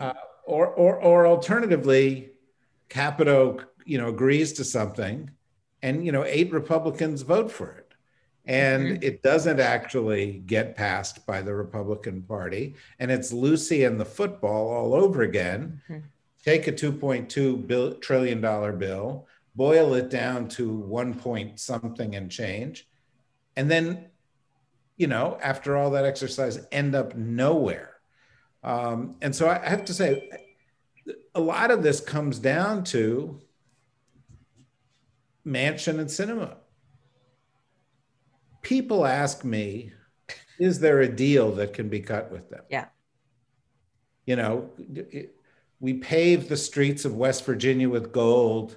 uh, 0.00 0.12
or, 0.44 0.66
or, 0.68 0.96
or 0.96 1.26
alternatively, 1.26 2.30
Capito, 2.88 3.58
you 3.84 3.98
know, 3.98 4.08
agrees 4.08 4.52
to 4.54 4.64
something 4.64 5.30
and, 5.82 6.04
you 6.04 6.12
know, 6.12 6.24
eight 6.24 6.52
Republicans 6.52 7.22
vote 7.22 7.50
for 7.50 7.72
it. 7.72 7.92
And 8.46 8.84
mm-hmm. 8.84 9.02
it 9.02 9.22
doesn't 9.22 9.60
actually 9.60 10.42
get 10.46 10.76
passed 10.76 11.26
by 11.26 11.42
the 11.42 11.54
Republican 11.54 12.22
Party. 12.22 12.74
And 12.98 13.10
it's 13.10 13.32
Lucy 13.32 13.84
and 13.84 14.00
the 14.00 14.04
football 14.04 14.68
all 14.68 14.94
over 14.94 15.22
again. 15.22 15.80
Mm-hmm 15.88 16.06
take 16.44 16.66
a 16.66 16.72
2.2 16.72 17.66
bill, 17.66 17.94
trillion 17.94 18.40
dollar 18.40 18.72
bill, 18.72 19.26
boil 19.54 19.94
it 19.94 20.10
down 20.10 20.48
to 20.48 20.70
one 20.70 21.14
point 21.14 21.60
something 21.60 22.14
and 22.14 22.30
change, 22.30 22.88
and 23.56 23.70
then, 23.70 24.06
you 24.96 25.06
know, 25.06 25.38
after 25.42 25.76
all 25.76 25.90
that 25.90 26.04
exercise, 26.04 26.66
end 26.72 26.94
up 26.94 27.14
nowhere. 27.16 27.96
Um, 28.62 29.16
and 29.22 29.34
so 29.34 29.48
I 29.48 29.66
have 29.68 29.84
to 29.86 29.94
say, 29.94 30.30
a 31.34 31.40
lot 31.40 31.70
of 31.70 31.82
this 31.82 32.00
comes 32.00 32.38
down 32.38 32.84
to 32.84 33.40
Manchin 35.46 35.98
and 35.98 36.08
Sinema. 36.08 36.56
People 38.62 39.06
ask 39.06 39.44
me, 39.44 39.92
is 40.58 40.80
there 40.80 41.00
a 41.00 41.08
deal 41.08 41.52
that 41.52 41.72
can 41.72 41.88
be 41.88 42.00
cut 42.00 42.30
with 42.30 42.50
them? 42.50 42.62
Yeah. 42.68 42.86
You 44.26 44.36
know, 44.36 44.70
it, 44.94 45.34
we 45.80 45.94
pave 45.94 46.48
the 46.48 46.56
streets 46.56 47.06
of 47.06 47.16
West 47.16 47.46
Virginia 47.46 47.88
with 47.88 48.12
gold. 48.12 48.76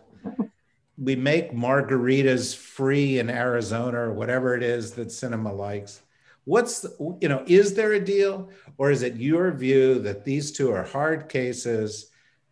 We 0.98 1.18
make 1.18 1.52
margaritas 1.52 2.56
free 2.56 3.20
in 3.20 3.30
Arizona 3.30 4.00
or 4.00 4.14
whatever 4.14 4.56
it 4.56 4.64
is 4.64 4.94
that 4.94 5.10
Sinema 5.10 5.56
likes. 5.56 6.02
What's, 6.46 6.86
you 7.22 7.30
know, 7.30 7.44
is 7.48 7.74
there 7.74 7.94
a 7.94 8.04
deal 8.04 8.50
or 8.78 8.92
is 8.92 9.02
it 9.02 9.16
your 9.16 9.52
view 9.52 10.00
that 10.00 10.26
these 10.26 10.52
two 10.52 10.72
are 10.72 10.84
hard 10.84 11.30
cases? 11.30 12.12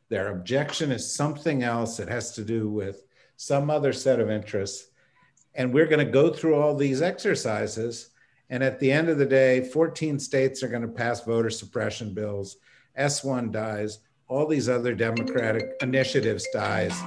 Their 0.10 0.32
objection 0.32 0.92
is 0.92 1.14
something 1.14 1.64
else. 1.64 2.00
It 2.00 2.08
has 2.08 2.34
to 2.34 2.44
do 2.44 2.70
with 2.70 3.04
some 3.36 3.70
other 3.70 3.92
set 3.94 4.20
of 4.20 4.30
interests. 4.30 4.88
And 5.56 5.74
we're 5.74 5.88
going 5.88 6.06
to 6.06 6.12
go 6.12 6.32
through 6.32 6.56
all 6.56 6.76
these 6.76 7.02
exercises. 7.02 8.12
And 8.50 8.64
at 8.64 8.80
the 8.80 8.92
end 8.92 9.10
of 9.10 9.18
the 9.18 9.26
day, 9.26 9.62
14 9.62 10.20
states 10.20 10.64
are 10.64 10.70
going 10.70 10.82
to 10.84 10.88
pass 10.88 11.22
voter 11.26 11.50
suppression 11.50 12.14
bills. 12.14 12.58
S1 12.98 13.52
dies 13.52 14.00
all 14.32 14.48
these 14.48 14.70
other 14.70 14.96
democratic 14.96 15.74
initiatives 15.82 16.48
dies, 16.54 16.98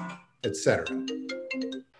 et 0.44 0.55
cetera. 0.55 1.07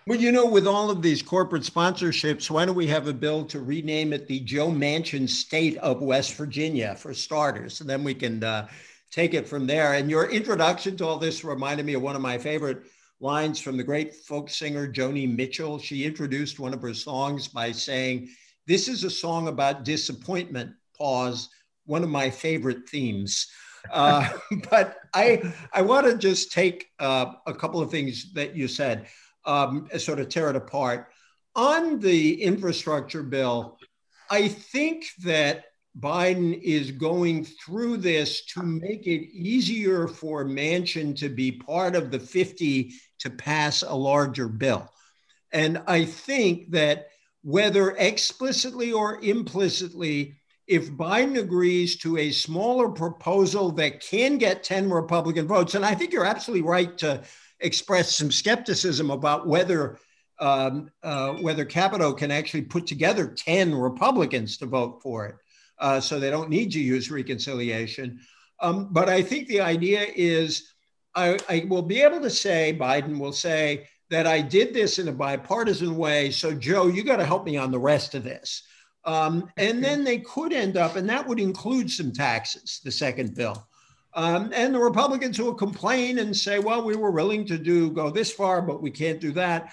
Well, 0.07 0.21
you 0.21 0.33
know, 0.33 0.45
with 0.45 0.67
all 0.67 0.90
of 0.90 1.01
these 1.01 1.23
corporate 1.23 1.62
sponsorships, 1.62 2.51
why 2.51 2.67
don't 2.67 2.75
we 2.75 2.87
have 2.88 3.09
a 3.09 3.12
bill 3.14 3.43
to 3.47 3.61
rename 3.61 4.12
it 4.12 4.27
the 4.27 4.40
Joe 4.40 4.69
Manchin 4.69 5.27
State 5.27 5.79
of 5.79 6.03
West 6.03 6.35
Virginia 6.35 6.95
for 6.95 7.14
starters? 7.14 7.81
And 7.81 7.88
then 7.88 8.05
we 8.05 8.12
can 8.12 8.45
uh, 8.45 8.69
take 9.11 9.33
it 9.33 9.49
from 9.49 9.67
there. 9.67 9.95
And 9.95 10.11
your 10.11 10.31
introduction 10.31 10.95
to 10.99 11.07
all 11.07 11.17
this 11.17 11.43
reminded 11.43 11.87
me 11.87 11.95
of 11.95 12.03
one 12.03 12.17
of 12.17 12.21
my 12.21 12.37
favorite 12.37 12.83
lines 13.19 13.59
from 13.59 13.79
the 13.79 13.83
great 13.83 14.14
folk 14.14 14.51
singer 14.51 14.87
Joni 14.87 15.35
Mitchell. 15.35 15.79
She 15.79 16.05
introduced 16.05 16.61
one 16.61 16.75
of 16.75 16.83
her 16.83 16.93
songs 16.93 17.49
by 17.49 17.73
saying, 17.73 18.29
This 18.67 18.88
is 18.88 19.05
a 19.05 19.11
song 19.11 19.49
about 19.49 19.85
disappointment, 19.85 20.75
pause, 20.99 21.49
one 21.87 22.03
of 22.03 22.11
my 22.11 22.29
favorite 22.29 22.90
themes. 22.90 23.49
Uh, 23.90 24.29
but 24.71 24.99
I 25.14 25.55
I 25.73 25.81
want 25.81 26.07
to 26.07 26.19
just 26.19 26.53
take 26.53 26.88
uh, 26.99 27.33
a 27.47 27.55
couple 27.55 27.81
of 27.81 27.90
things 27.90 28.35
that 28.35 28.55
you 28.55 28.69
said, 28.69 29.07
um, 29.46 29.88
sort 29.98 30.20
of 30.20 30.28
tear 30.28 30.50
it 30.50 30.57
apart. 30.57 31.09
On 31.54 31.98
the 32.00 32.42
infrastructure 32.42 33.22
bill, 33.22 33.78
I 34.30 34.48
think 34.48 35.07
that 35.22 35.64
Biden 35.98 36.61
is 36.61 36.90
going 36.90 37.44
through 37.44 37.98
this 37.98 38.44
to 38.46 38.62
make 38.62 39.07
it 39.07 39.30
easier 39.33 40.09
for 40.09 40.44
Manchin 40.44 41.16
to 41.18 41.28
be 41.28 41.52
part 41.52 41.94
of 41.94 42.11
the 42.11 42.18
50 42.18 42.92
to 43.20 43.30
pass 43.30 43.83
a 43.83 43.94
larger 43.94 44.48
bill. 44.48 44.88
And 45.52 45.80
I 45.87 46.04
think 46.04 46.72
that 46.72 47.09
whether 47.42 47.92
explicitly 47.92 48.90
or 48.92 49.22
implicitly, 49.22 50.35
if 50.66 50.90
Biden 50.90 51.38
agrees 51.38 51.96
to 51.98 52.16
a 52.16 52.33
smaller 52.33 52.88
proposal 52.88 53.70
that 53.72 54.00
can 54.00 54.38
get 54.38 54.64
10 54.64 54.90
Republican 54.90 55.46
votes, 55.46 55.74
and 55.74 55.85
I 55.85 55.94
think 55.94 56.12
you're 56.12 56.24
absolutely 56.24 56.66
right 56.66 56.96
to 56.98 57.22
express 57.61 58.14
some 58.14 58.31
skepticism 58.31 59.11
about 59.11 59.47
whether 59.47 59.99
um, 60.40 60.90
uh, 61.03 61.35
whether 61.35 61.64
Capito 61.64 62.12
can 62.12 62.31
actually 62.31 62.62
put 62.62 62.87
together 62.87 63.29
10 63.29 63.75
Republicans 63.75 64.57
to 64.59 64.67
vote 64.67 65.01
for 65.01 65.27
it. 65.27 65.37
Uh, 65.79 66.01
so 66.01 66.19
they 66.19 66.31
don't 66.31 66.51
need 66.51 66.73
to 66.73 66.81
use 66.81 67.11
reconciliation. 67.11 68.19
Um, 68.61 68.88
but 68.90 69.09
I 69.09 69.23
think 69.23 69.47
the 69.47 69.61
idea 69.61 70.07
is 70.14 70.73
I, 71.14 71.38
I 71.49 71.67
will 71.69 71.83
be 71.83 72.03
able 72.03 72.21
to 72.21 72.31
say, 72.31 72.77
Biden 72.79 73.19
will 73.19 73.33
say, 73.33 73.88
that 74.11 74.27
I 74.27 74.40
did 74.40 74.75
this 74.75 74.99
in 74.99 75.09
a 75.09 75.12
bipartisan 75.12 75.97
way. 75.97 76.31
So, 76.31 76.53
Joe, 76.53 76.87
you 76.87 77.03
got 77.03 77.17
to 77.17 77.25
help 77.25 77.45
me 77.45 77.57
on 77.57 77.71
the 77.71 77.79
rest 77.79 78.14
of 78.14 78.25
this. 78.25 78.62
Um, 79.05 79.51
and 79.57 79.83
then 79.83 80.05
they 80.05 80.19
could 80.19 80.53
end 80.53 80.77
up, 80.77 80.97
and 80.97 81.09
that 81.09 81.27
would 81.27 81.40
include 81.40 81.90
some 81.90 82.12
taxes, 82.12 82.81
the 82.85 82.90
second 82.90 83.35
bill. 83.35 83.67
Um, 84.14 84.53
and 84.55 84.74
the 84.74 84.79
Republicans 84.79 85.37
who 85.37 85.44
will 85.44 85.55
complain 85.55 86.18
and 86.18 86.37
say, 86.37 86.59
well, 86.59 86.85
we 86.85 86.96
were 86.96 87.11
willing 87.11 87.44
to 87.46 87.59
do 87.59 87.90
go 87.90 88.11
this 88.11 88.31
far, 88.31 88.62
but 88.62 88.81
we 88.81 88.90
can't 88.90 89.20
do 89.20 89.33
that. 89.33 89.72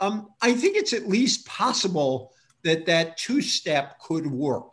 Um, 0.00 0.30
I 0.40 0.54
think 0.54 0.76
it's 0.76 0.92
at 0.94 1.08
least 1.08 1.46
possible 1.46 2.32
that 2.64 2.86
that 2.86 3.16
two 3.16 3.42
step 3.42 3.98
could 4.00 4.26
work. 4.26 4.72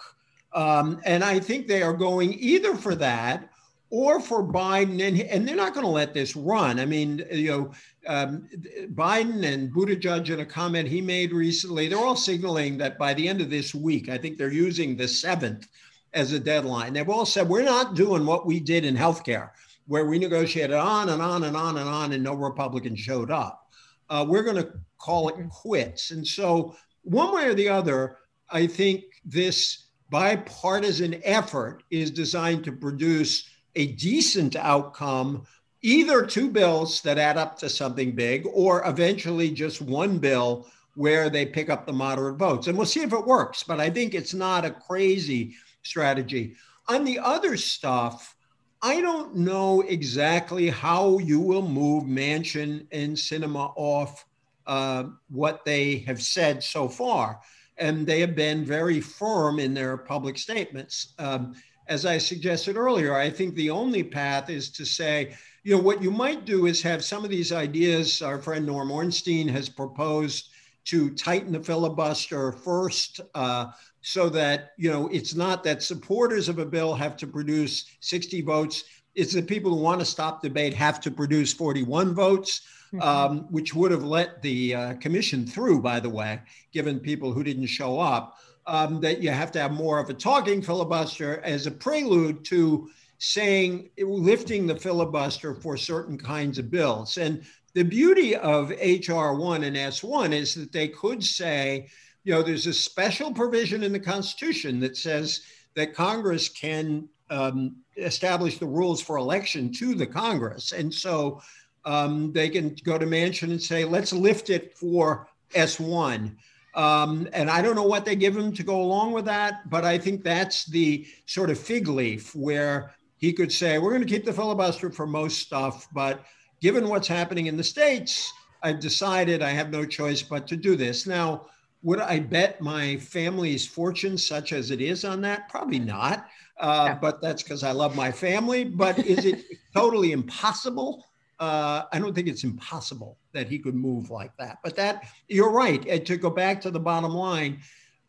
Um, 0.54 1.02
and 1.06 1.24
I 1.24 1.40
think 1.40 1.68
they 1.68 1.84
are 1.84 1.94
going 1.94 2.34
either 2.34 2.76
for 2.76 2.96
that 2.96 3.50
or 3.92 4.20
for 4.20 4.44
Biden, 4.44 5.06
and, 5.06 5.20
and 5.20 5.48
they're 5.48 5.56
not 5.56 5.74
going 5.74 5.86
to 5.86 5.92
let 5.92 6.14
this 6.14 6.36
run. 6.36 6.80
I 6.80 6.86
mean, 6.86 7.26
you 7.32 7.50
know, 7.52 7.72
um, 8.08 8.48
Biden 8.94 9.44
and 9.52 9.74
Buttigieg, 9.74 10.30
in 10.30 10.40
a 10.40 10.46
comment 10.46 10.88
he 10.88 11.02
made 11.02 11.32
recently, 11.32 11.88
they're 11.88 11.98
all 11.98 12.16
signaling 12.16 12.78
that 12.78 13.00
by 13.00 13.14
the 13.14 13.28
end 13.28 13.42
of 13.42 13.50
this 13.50 13.74
week, 13.74 14.08
I 14.08 14.18
think 14.18 14.38
they're 14.38 14.52
using 14.52 14.96
the 14.96 15.08
seventh 15.08 15.68
as 16.14 16.34
a 16.34 16.40
deadline. 16.40 16.94
They've 16.94 17.10
all 17.10 17.26
said 17.26 17.48
we're 17.48 17.64
not 17.64 17.96
doing 17.96 18.26
what 18.26 18.46
we 18.46 18.60
did 18.60 18.86
in 18.86 18.96
healthcare, 18.96 19.52
where 19.88 20.06
we 20.06 20.20
negotiated 20.20 20.76
on 20.76 21.10
and 21.10 21.22
on 21.22 21.44
and 21.44 21.56
on 21.56 21.78
and 21.78 21.90
on, 21.90 22.14
and 22.14 22.24
no 22.24 22.34
Republican 22.34 22.96
showed 22.96 23.32
up. 23.32 23.68
Uh, 24.10 24.26
we're 24.28 24.44
going 24.44 24.56
to 24.56 24.74
call 24.98 25.30
it 25.30 25.50
quits. 25.50 26.12
And 26.12 26.26
so, 26.26 26.76
one 27.04 27.34
way 27.34 27.46
or 27.46 27.54
the 27.54 27.70
other, 27.70 28.18
I 28.50 28.68
think 28.68 29.04
this 29.24 29.86
bipartisan 30.10 31.22
effort 31.24 31.84
is 31.92 32.12
designed 32.12 32.64
to 32.66 32.72
produce 32.72 33.50
a 33.76 33.94
decent 33.94 34.56
outcome, 34.56 35.46
either 35.82 36.26
two 36.26 36.50
bills 36.50 37.02
that 37.02 37.18
add 37.18 37.38
up 37.38 37.58
to 37.60 37.70
something 37.70 38.14
big, 38.14 38.46
or 38.52 38.86
eventually 38.88 39.52
just 39.52 39.82
one 39.82 40.18
bill 40.18 40.68
where 40.96 41.30
they 41.30 41.46
pick 41.46 41.70
up 41.70 41.86
the 41.86 41.94
moderate 41.94 42.36
votes. 42.36 42.68
And 42.68 42.78
we'll 42.78 42.88
see 42.88 43.02
if 43.02 43.14
it 43.14 43.26
works, 43.26 43.64
but 43.64 43.80
I 43.80 43.90
think 43.90 44.14
it's 44.14 44.34
not 44.34 44.66
a 44.66 44.72
crazy 44.72 45.56
strategy. 45.84 46.56
On 46.88 47.04
the 47.04 47.20
other 47.20 47.58
stuff, 47.58 48.36
I 48.82 49.02
don't 49.02 49.36
know 49.36 49.82
exactly 49.82 50.70
how 50.70 51.18
you 51.20 51.40
will 51.40 51.68
move 51.68 52.06
Manchin 52.06 52.88
and 52.92 53.16
Sinema 53.16 53.74
off 53.76 54.26
uh, 54.66 55.06
what 55.30 55.66
they 55.66 55.98
have 56.00 56.22
said 56.22 56.64
so 56.64 56.88
far. 56.88 57.42
And 57.78 58.06
they 58.06 58.20
have 58.22 58.36
been 58.36 58.64
very 58.64 59.02
firm 59.02 59.60
in 59.60 59.74
their 59.74 59.98
public 59.98 60.38
statements. 60.38 61.14
Um, 61.18 61.56
as 61.88 62.06
I 62.06 62.18
suggested 62.18 62.78
earlier, 62.78 63.16
I 63.16 63.30
think 63.30 63.56
the 63.56 63.72
only 63.72 64.04
path 64.04 64.50
is 64.50 64.70
to 64.72 64.86
say, 64.86 65.36
you 65.64 65.76
know, 65.76 65.82
what 65.82 66.02
you 66.02 66.12
might 66.12 66.46
do 66.46 66.68
is 66.68 66.82
have 66.84 67.04
some 67.04 67.24
of 67.24 67.30
these 67.30 67.52
ideas. 67.52 68.22
Our 68.22 68.40
friend 68.40 68.66
Norm 68.66 68.92
Ornstein 68.92 69.48
has 69.50 69.68
proposed 69.68 70.52
to 70.86 71.10
tighten 71.12 71.52
the 71.52 71.64
filibuster 71.64 72.52
first, 72.52 73.22
uh, 73.36 73.68
so 74.02 74.30
that 74.30 74.72
you 74.78 74.90
know 74.90 75.08
it's 75.08 75.36
not 75.36 75.64
that 75.64 75.84
supporters 75.84 76.50
of 76.50 76.60
a 76.60 76.66
bill 76.66 76.94
have 76.94 77.18
to 77.18 77.28
produce 77.28 77.86
60 78.00 78.42
votes. 78.42 78.84
it's 79.16 79.34
that 79.34 79.48
people 79.48 79.72
who 79.72 79.82
want 79.82 80.00
to 80.00 80.06
stop 80.06 80.42
debate 80.42 80.74
have 80.74 81.02
to 81.02 81.12
produce 81.12 81.52
41 81.52 82.14
votes, 82.14 82.62
mm-hmm. 82.94 83.02
um, 83.02 83.40
which 83.50 83.74
would 83.74 83.92
have 83.92 84.04
let 84.04 84.42
the 84.42 84.76
uh, 84.76 84.94
commission 84.96 85.46
through, 85.46 85.82
by 85.82 86.00
the 86.00 86.10
way, 86.10 86.40
given 86.72 87.00
people 87.00 87.34
who 87.34 87.44
didn't 87.44 87.68
show 87.68 88.00
up. 88.00 88.38
Um, 88.68 89.02
that 89.02 89.20
you 89.20 89.32
have 89.32 89.52
to 89.54 89.60
have 89.60 89.72
more 89.72 89.98
of 89.98 90.12
a 90.12 90.14
talking 90.14 90.62
filibuster 90.62 91.42
as 91.44 91.66
a 91.66 91.72
prelude 91.72 92.46
to 92.46 92.92
saying 93.18 93.90
lifting 93.98 94.68
the 94.68 94.76
filibuster 94.76 95.56
for 95.56 95.76
certain 95.76 96.20
kinds 96.20 96.60
of 96.60 96.70
bills. 96.70 97.18
And 97.18 97.44
the 97.74 97.84
beauty 97.84 98.36
of 98.36 98.70
HR 98.72 99.34
1 99.34 99.64
and 99.64 99.76
S1 99.76 100.34
is 100.34 100.56
that 100.56 100.72
they 100.72 100.88
could 100.88 101.24
say, 101.24 101.88
you 102.30 102.36
know, 102.36 102.44
there's 102.44 102.68
a 102.68 102.74
special 102.74 103.34
provision 103.34 103.82
in 103.82 103.92
the 103.92 104.00
Constitution 104.00 104.80
that 104.82 104.96
says 104.96 105.42
that 105.74 105.96
Congress 105.96 106.48
can 106.48 107.10
um, 107.32 107.78
establish 107.98 108.60
the 108.60 108.68
rules 108.68 109.02
for 109.02 109.18
election 109.18 109.74
to 109.74 109.96
the 109.96 110.06
Congress. 110.06 110.72
And 110.72 110.94
so 110.94 111.42
um, 111.86 112.32
they 112.32 112.48
can 112.48 112.76
go 112.84 113.00
to 113.00 113.08
Manchin 113.08 113.50
and 113.50 113.60
say, 113.60 113.84
let's 113.84 114.14
lift 114.14 114.52
it 114.52 114.78
for 114.78 115.28
S1. 115.56 116.36
Um, 116.76 117.28
and 117.34 117.50
I 117.50 117.64
don't 117.64 117.76
know 117.76 117.82
what 117.82 118.06
they 118.06 118.16
give 118.16 118.38
him 118.38 118.54
to 118.54 118.62
go 118.62 118.80
along 118.80 119.14
with 119.14 119.26
that, 119.26 119.68
but 119.68 119.84
I 119.84 119.98
think 119.98 120.24
that's 120.24 120.66
the 120.66 121.08
sort 121.26 121.50
of 121.50 121.58
fig 121.58 121.88
leaf 121.88 122.36
where 122.36 122.94
he 123.18 123.34
could 123.34 123.52
say, 123.52 123.80
we're 123.80 123.90
going 123.90 124.06
to 124.06 124.08
keep 124.08 124.24
the 124.24 124.32
filibuster 124.32 124.92
for 124.92 125.08
most 125.08 125.40
stuff, 125.40 125.88
but 125.96 126.26
given 126.62 126.90
what's 126.90 127.08
happening 127.08 127.48
in 127.48 127.58
the 127.58 127.64
States, 127.64 128.32
I've 128.62 128.80
decided 128.80 129.42
I 129.42 129.50
have 129.50 129.72
no 129.72 129.84
choice 129.84 130.22
but 130.22 130.46
to 130.50 130.56
do 130.56 130.76
this. 130.76 131.08
Now, 131.08 131.48
would 131.82 132.00
I 132.00 132.20
bet 132.20 132.62
my 132.62 132.98
family's 132.98 133.66
fortune, 133.66 134.18
such 134.18 134.52
as 134.54 134.72
it 134.72 134.82
is, 134.82 135.06
on 135.06 135.22
that? 135.22 135.50
Probably 135.50 135.80
not. 135.80 136.28
Uh. 136.60 136.96
But 136.96 137.22
that's 137.22 137.42
because 137.44 137.64
I 137.64 137.72
love 137.72 137.96
my 137.96 138.12
family. 138.12 138.64
But 138.66 139.00
is 139.00 139.26
it 139.26 139.46
totally 139.76 140.12
impossible? 140.12 141.06
Uh, 141.40 141.84
I 141.94 142.00
don't 142.00 142.14
think 142.14 142.28
it's 142.28 142.44
impossible 142.44 143.18
that 143.32 143.48
he 143.48 143.60
could 143.60 143.76
move 143.76 144.10
like 144.10 144.36
that. 144.38 144.58
But 144.62 144.76
that 144.76 145.06
you're 145.30 145.52
right. 145.52 145.86
And 145.88 146.06
to 146.06 146.18
go 146.18 146.30
back 146.30 146.60
to 146.62 146.72
the 146.72 146.80
bottom 146.80 147.14
line, 147.14 147.60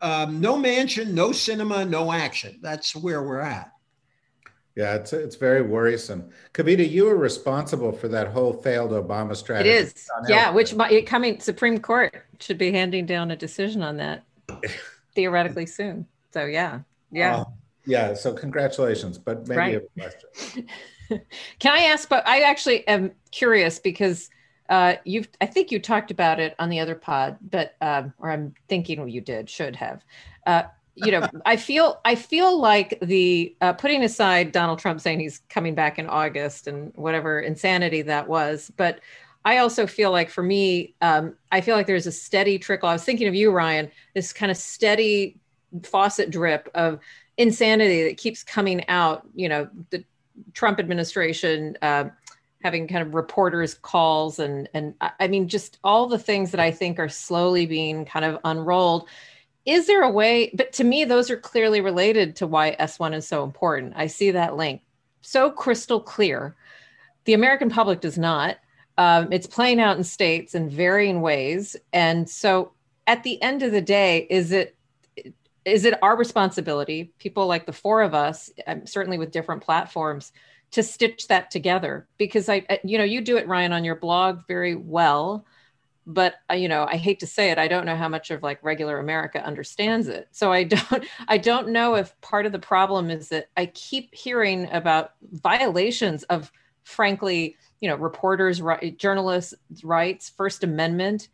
um, 0.01 0.41
no 0.41 0.55
Manchin, 0.55 1.13
no 1.13 1.29
Sinema, 1.29 1.87
no 1.87 2.11
action. 2.11 2.59
That's 2.61 2.95
where 2.95 3.23
we're 3.23 3.39
at. 3.39 3.71
Yeah, 4.75 4.95
it's 4.95 5.11
it's 5.11 5.35
very 5.35 5.61
worrisome. 5.61 6.29
Kavita, 6.53 6.89
you 6.89 7.05
were 7.05 7.17
responsible 7.17 7.91
for 7.91 8.07
that 8.07 8.27
whole 8.27 8.53
failed 8.53 8.91
Obama 8.91 9.35
strategy. 9.35 9.69
It 9.69 9.85
is, 9.85 10.07
yeah. 10.29 10.49
Which 10.49 10.73
might, 10.73 11.05
coming 11.05 11.39
Supreme 11.39 11.79
Court 11.79 12.15
should 12.39 12.57
be 12.57 12.71
handing 12.71 13.05
down 13.05 13.31
a 13.31 13.35
decision 13.35 13.83
on 13.83 13.97
that 13.97 14.23
theoretically 15.15 15.65
soon. 15.65 16.07
So 16.33 16.45
yeah, 16.45 16.79
yeah, 17.11 17.37
uh, 17.37 17.45
yeah. 17.85 18.13
So 18.13 18.33
congratulations, 18.33 19.17
but 19.17 19.45
maybe 19.47 19.57
right. 19.57 19.75
a 19.75 19.99
question. 19.99 20.67
Can 21.59 21.73
I 21.73 21.83
ask? 21.85 22.07
But 22.07 22.25
I 22.25 22.41
actually 22.43 22.87
am 22.87 23.11
curious 23.31 23.77
because 23.77 24.29
uh, 24.69 24.95
you've 25.03 25.27
I 25.41 25.47
think 25.47 25.71
you 25.71 25.79
talked 25.79 26.11
about 26.11 26.39
it 26.39 26.55
on 26.59 26.69
the 26.69 26.79
other 26.79 26.95
pod, 26.95 27.37
but 27.41 27.75
um, 27.81 28.13
or 28.19 28.31
I'm 28.31 28.53
thinking 28.69 29.09
you 29.09 29.19
did 29.19 29.49
should 29.49 29.75
have. 29.75 30.01
Uh, 30.47 30.63
you 31.03 31.11
know, 31.11 31.27
I 31.45 31.55
feel 31.55 31.99
I 32.05 32.15
feel 32.15 32.59
like 32.59 32.99
the 33.01 33.55
uh, 33.61 33.73
putting 33.73 34.03
aside 34.03 34.51
Donald 34.51 34.79
Trump 34.79 35.01
saying 35.01 35.19
he's 35.19 35.41
coming 35.49 35.75
back 35.75 35.99
in 35.99 36.07
August 36.07 36.67
and 36.67 36.91
whatever 36.95 37.39
insanity 37.39 38.01
that 38.03 38.27
was, 38.27 38.71
but 38.77 38.99
I 39.43 39.57
also 39.57 39.87
feel 39.87 40.11
like 40.11 40.29
for 40.29 40.43
me, 40.43 40.93
um, 41.01 41.35
I 41.51 41.61
feel 41.61 41.75
like 41.75 41.87
there's 41.87 42.05
a 42.07 42.11
steady 42.11 42.59
trickle. 42.59 42.89
I 42.89 42.93
was 42.93 43.03
thinking 43.03 43.27
of 43.27 43.33
you, 43.33 43.51
Ryan, 43.51 43.89
this 44.13 44.31
kind 44.31 44.51
of 44.51 44.57
steady 44.57 45.39
faucet 45.83 46.29
drip 46.29 46.69
of 46.75 46.99
insanity 47.37 48.03
that 48.03 48.17
keeps 48.17 48.43
coming 48.43 48.87
out. 48.87 49.27
You 49.35 49.49
know, 49.49 49.69
the 49.89 50.03
Trump 50.53 50.79
administration. 50.79 51.77
Uh, 51.81 52.05
having 52.63 52.87
kind 52.87 53.01
of 53.01 53.15
reporters 53.15 53.73
calls 53.73 54.37
and 54.37 54.69
and 54.75 54.93
I 55.19 55.27
mean 55.27 55.47
just 55.47 55.79
all 55.83 56.05
the 56.07 56.19
things 56.19 56.51
that 56.51 56.59
I 56.59 56.69
think 56.69 56.99
are 56.99 57.09
slowly 57.09 57.65
being 57.65 58.05
kind 58.05 58.23
of 58.23 58.37
unrolled 58.43 59.09
is 59.65 59.87
there 59.87 60.03
a 60.03 60.09
way 60.09 60.51
but 60.55 60.73
to 60.73 60.83
me 60.83 61.05
those 61.05 61.29
are 61.29 61.37
clearly 61.37 61.81
related 61.81 62.35
to 62.35 62.47
why 62.47 62.75
s1 62.79 63.13
is 63.15 63.27
so 63.27 63.43
important. 63.43 63.93
I 63.95 64.07
see 64.07 64.31
that 64.31 64.55
link 64.55 64.81
so 65.21 65.51
crystal 65.51 65.99
clear. 65.99 66.55
The 67.25 67.33
american 67.33 67.69
public 67.69 68.01
does 68.01 68.17
not. 68.17 68.57
Um, 68.97 69.31
it's 69.31 69.47
playing 69.47 69.79
out 69.79 69.97
in 69.97 70.03
states 70.03 70.53
in 70.53 70.69
varying 70.69 71.21
ways. 71.21 71.75
And 71.93 72.29
so 72.29 72.73
at 73.07 73.23
the 73.23 73.41
end 73.41 73.63
of 73.63 73.71
the 73.71 73.81
day 73.81 74.27
is 74.29 74.51
it 74.51 74.75
is 75.63 75.85
it 75.85 76.01
our 76.01 76.15
responsibility 76.15 77.13
people 77.19 77.45
like 77.45 77.65
the 77.65 77.73
four 77.73 78.01
of 78.01 78.13
us 78.13 78.49
um, 78.67 78.85
certainly 78.87 79.17
with 79.17 79.31
different 79.31 79.63
platforms 79.63 80.31
to 80.71 80.81
stitch 80.83 81.27
that 81.27 81.51
together? 81.51 82.07
Because 82.17 82.49
i 82.49 82.65
you 82.83 82.97
know 82.97 83.03
you 83.03 83.21
do 83.21 83.37
it 83.37 83.47
ryan 83.47 83.73
on 83.73 83.83
your 83.83 83.95
blog 83.95 84.41
very 84.47 84.75
well 84.75 85.45
but 86.07 86.35
uh, 86.49 86.53
you 86.53 86.67
know 86.67 86.85
i 86.89 86.95
hate 86.95 87.19
to 87.19 87.27
say 87.27 87.51
it 87.51 87.57
i 87.57 87.67
don't 87.67 87.85
know 87.85 87.95
how 87.95 88.09
much 88.09 88.31
of 88.31 88.41
like 88.41 88.63
regular 88.63 88.99
america 88.99 89.43
understands 89.45 90.07
it. 90.07 90.27
So 90.31 90.51
i 90.51 90.63
don't 90.65 91.05
i 91.27 91.37
don't 91.37 91.69
know 91.69 91.95
if 91.95 92.19
part 92.21 92.45
of 92.45 92.51
the 92.51 92.59
problem 92.59 93.09
is 93.09 93.29
that 93.29 93.49
i 93.57 93.67
keep 93.67 94.13
hearing 94.13 94.69
about 94.71 95.13
violations 95.21 96.23
of 96.23 96.51
frankly 96.83 97.55
you 97.79 97.89
know 97.89 97.95
reporters 97.95 98.61
right, 98.61 98.97
journalists 98.97 99.53
rights 99.83 100.29
first 100.29 100.63
amendment 100.63 101.29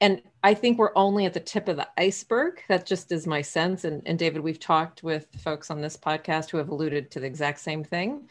and 0.00 0.22
i 0.42 0.54
think 0.54 0.78
we're 0.78 0.96
only 0.96 1.26
at 1.26 1.34
the 1.34 1.40
tip 1.40 1.68
of 1.68 1.76
the 1.76 1.88
iceberg. 1.98 2.62
That 2.68 2.86
just 2.86 3.12
is 3.12 3.26
my 3.26 3.42
sense 3.42 3.84
and, 3.84 4.02
and 4.06 4.18
david 4.18 4.42
we've 4.42 4.60
talked 4.60 5.02
with 5.02 5.26
folks 5.38 5.70
on 5.70 5.82
this 5.82 5.96
podcast 5.96 6.50
who 6.50 6.58
have 6.58 6.70
alluded 6.70 7.10
to 7.10 7.20
the 7.20 7.26
exact 7.26 7.60
same 7.60 7.84
thing. 7.84 8.28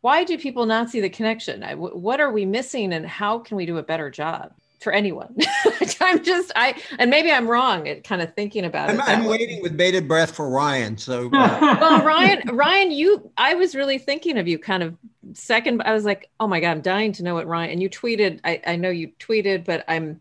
Why 0.00 0.22
do 0.22 0.38
people 0.38 0.66
not 0.66 0.88
see 0.88 1.00
the 1.00 1.10
connection? 1.10 1.62
What 1.78 2.20
are 2.20 2.30
we 2.30 2.46
missing 2.46 2.92
and 2.92 3.04
how 3.04 3.40
can 3.40 3.56
we 3.56 3.66
do 3.66 3.78
a 3.78 3.82
better 3.82 4.08
job 4.08 4.52
for 4.80 4.92
anyone. 4.92 5.36
I'm 6.00 6.22
just 6.22 6.52
I 6.54 6.80
and 6.98 7.10
maybe 7.10 7.32
I'm 7.32 7.48
wrong 7.48 7.88
at 7.88 8.04
kind 8.04 8.22
of 8.22 8.34
thinking 8.34 8.64
about 8.64 8.90
I'm, 8.90 9.00
it. 9.00 9.08
I'm 9.08 9.24
waiting 9.24 9.62
with 9.62 9.76
bated 9.76 10.06
breath 10.06 10.34
for 10.34 10.48
Ryan. 10.48 10.96
So 10.96 11.28
uh. 11.32 11.76
well, 11.80 12.04
Ryan, 12.04 12.42
Ryan, 12.54 12.90
you 12.90 13.30
I 13.36 13.54
was 13.54 13.74
really 13.74 13.98
thinking 13.98 14.38
of 14.38 14.46
you 14.46 14.58
kind 14.58 14.82
of 14.82 14.96
second. 15.34 15.82
I 15.82 15.92
was 15.92 16.04
like, 16.04 16.30
oh 16.40 16.46
my 16.46 16.60
god, 16.60 16.70
I'm 16.70 16.80
dying 16.80 17.12
to 17.12 17.22
know 17.22 17.34
what 17.34 17.46
Ryan. 17.46 17.70
And 17.70 17.82
you 17.82 17.90
tweeted. 17.90 18.40
I, 18.44 18.60
I 18.66 18.76
know 18.76 18.90
you 18.90 19.12
tweeted, 19.18 19.64
but 19.64 19.84
I'm. 19.88 20.20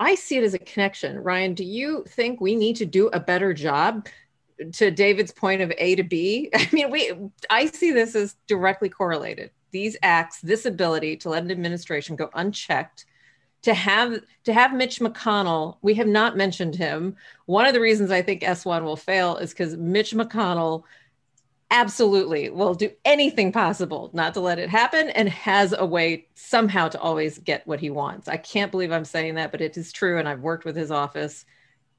I 0.00 0.16
see 0.16 0.36
it 0.36 0.42
as 0.42 0.54
a 0.54 0.58
connection. 0.58 1.22
Ryan, 1.22 1.54
do 1.54 1.64
you 1.64 2.04
think 2.08 2.40
we 2.40 2.56
need 2.56 2.76
to 2.76 2.86
do 2.86 3.08
a 3.08 3.20
better 3.20 3.54
job? 3.54 4.06
To 4.74 4.90
David's 4.92 5.32
point 5.32 5.60
of 5.60 5.72
A 5.76 5.96
to 5.96 6.04
B, 6.04 6.50
I 6.54 6.68
mean, 6.72 6.90
we. 6.90 7.12
I 7.50 7.66
see 7.66 7.90
this 7.90 8.14
as 8.14 8.36
directly 8.46 8.88
correlated. 8.88 9.50
These 9.72 9.96
acts, 10.02 10.40
this 10.40 10.66
ability 10.66 11.16
to 11.18 11.30
let 11.30 11.42
an 11.42 11.50
administration 11.50 12.14
go 12.14 12.30
unchecked 12.34 13.06
to 13.62 13.74
have 13.74 14.20
to 14.44 14.52
have 14.52 14.74
Mitch 14.74 14.98
McConnell, 14.98 15.76
we 15.82 15.94
have 15.94 16.06
not 16.06 16.36
mentioned 16.36 16.74
him. 16.74 17.16
One 17.46 17.66
of 17.66 17.74
the 17.74 17.80
reasons 17.80 18.10
I 18.10 18.22
think 18.22 18.42
S1 18.42 18.82
will 18.82 18.96
fail 18.96 19.36
is 19.36 19.50
because 19.50 19.76
Mitch 19.76 20.12
McConnell 20.12 20.82
absolutely 21.70 22.50
will 22.50 22.74
do 22.74 22.90
anything 23.04 23.50
possible 23.50 24.10
not 24.12 24.34
to 24.34 24.40
let 24.40 24.58
it 24.58 24.68
happen 24.68 25.08
and 25.10 25.28
has 25.28 25.72
a 25.76 25.86
way 25.86 26.26
somehow 26.34 26.88
to 26.88 27.00
always 27.00 27.38
get 27.38 27.66
what 27.66 27.80
he 27.80 27.88
wants. 27.88 28.28
I 28.28 28.36
can't 28.36 28.70
believe 28.70 28.92
I'm 28.92 29.06
saying 29.06 29.36
that, 29.36 29.52
but 29.52 29.62
it 29.62 29.76
is 29.76 29.92
true. 29.92 30.18
And 30.18 30.28
I've 30.28 30.40
worked 30.40 30.64
with 30.64 30.76
his 30.76 30.90
office. 30.90 31.46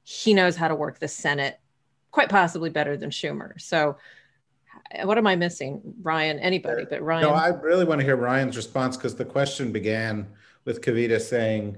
He 0.04 0.32
knows 0.32 0.54
how 0.54 0.68
to 0.68 0.74
work 0.74 1.00
the 1.00 1.08
Senate 1.08 1.58
quite 2.12 2.28
possibly 2.28 2.70
better 2.70 2.96
than 2.96 3.10
Schumer. 3.10 3.60
So 3.60 3.96
what 5.02 5.18
am 5.18 5.26
I 5.26 5.34
missing? 5.34 5.80
Ryan, 6.02 6.38
anybody, 6.38 6.82
uh, 6.82 6.86
but 6.88 7.02
Ryan. 7.02 7.22
No, 7.22 7.34
I 7.34 7.48
really 7.48 7.84
want 7.84 8.00
to 8.00 8.04
hear 8.04 8.16
Ryan's 8.16 8.56
response 8.56 8.96
because 8.96 9.16
the 9.16 9.24
question 9.24 9.72
began 9.72 10.28
with 10.64 10.80
Kavita 10.80 11.20
saying, 11.20 11.76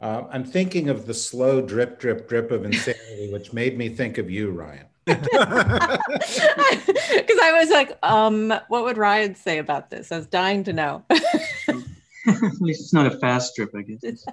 uh, 0.00 0.24
I'm 0.30 0.44
thinking 0.44 0.88
of 0.88 1.06
the 1.06 1.14
slow 1.14 1.60
drip, 1.60 1.98
drip, 1.98 2.28
drip 2.28 2.50
of 2.50 2.64
insanity, 2.64 3.28
which 3.32 3.52
made 3.52 3.76
me 3.76 3.88
think 3.88 4.18
of 4.18 4.30
you, 4.30 4.50
Ryan. 4.50 4.86
Because 7.08 7.38
I 7.42 7.52
was 7.58 7.70
like, 7.70 7.98
um, 8.02 8.52
what 8.68 8.84
would 8.84 8.98
Ryan 8.98 9.34
say 9.34 9.58
about 9.58 9.88
this? 9.88 10.12
I 10.12 10.18
was 10.18 10.26
dying 10.26 10.64
to 10.64 10.72
know. 10.74 11.04
At 11.10 12.60
least 12.60 12.82
it's 12.82 12.92
not 12.92 13.06
a 13.06 13.18
fast 13.18 13.56
drip, 13.56 13.70
I 13.74 13.82
guess. 13.82 14.26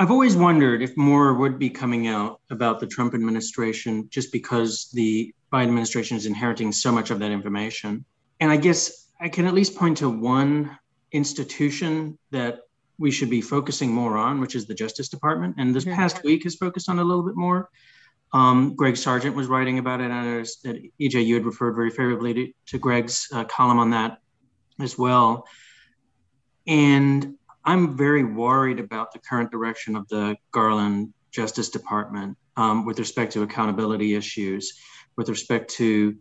I've 0.00 0.10
always 0.10 0.36
wondered 0.36 0.82
if 0.82 0.96
more 0.96 1.34
would 1.34 1.58
be 1.58 1.70
coming 1.70 2.06
out 2.08 2.40
about 2.50 2.80
the 2.80 2.86
Trump 2.86 3.14
administration 3.14 4.08
just 4.10 4.32
because 4.32 4.90
the 4.92 5.32
Biden 5.52 5.64
administration 5.64 6.16
is 6.16 6.26
inheriting 6.26 6.72
so 6.72 6.92
much 6.92 7.10
of 7.10 7.18
that 7.20 7.30
information. 7.30 8.04
And 8.40 8.50
I 8.50 8.56
guess 8.56 9.08
I 9.20 9.28
can 9.28 9.46
at 9.46 9.54
least 9.54 9.76
point 9.76 9.98
to 9.98 10.08
one 10.08 10.78
institution 11.12 12.18
that 12.30 12.60
we 12.98 13.10
should 13.10 13.30
be 13.30 13.40
focusing 13.40 13.92
more 13.92 14.16
on, 14.16 14.40
which 14.40 14.54
is 14.54 14.66
the 14.66 14.74
Justice 14.74 15.08
Department. 15.08 15.54
And 15.58 15.74
this 15.74 15.84
past 15.84 16.24
week 16.24 16.42
has 16.44 16.56
focused 16.56 16.88
on 16.88 16.98
a 16.98 17.04
little 17.04 17.22
bit 17.22 17.36
more. 17.36 17.70
Um, 18.32 18.74
Greg 18.74 18.96
Sargent 18.96 19.34
was 19.34 19.46
writing 19.46 19.78
about 19.78 20.00
it, 20.00 20.10
and 20.10 20.44
that 20.64 20.82
EJ, 21.00 21.24
you 21.24 21.34
had 21.34 21.46
referred 21.46 21.74
very 21.74 21.90
favorably 21.90 22.34
to, 22.34 22.52
to 22.66 22.78
Greg's 22.78 23.28
uh, 23.32 23.44
column 23.44 23.78
on 23.78 23.90
that 23.90 24.18
as 24.80 24.98
well. 24.98 25.46
And 26.66 27.36
I'm 27.64 27.96
very 27.96 28.24
worried 28.24 28.80
about 28.80 29.12
the 29.12 29.18
current 29.20 29.50
direction 29.50 29.96
of 29.96 30.06
the 30.08 30.36
Garland 30.52 31.14
Justice 31.30 31.70
Department 31.70 32.36
um, 32.56 32.84
with 32.84 32.98
respect 32.98 33.32
to 33.32 33.42
accountability 33.42 34.14
issues, 34.14 34.78
with 35.16 35.28
respect 35.28 35.70
to 35.74 36.16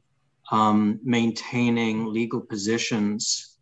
um, 0.52 1.00
maintaining 1.04 2.06
legal 2.06 2.40
positions 2.40 3.57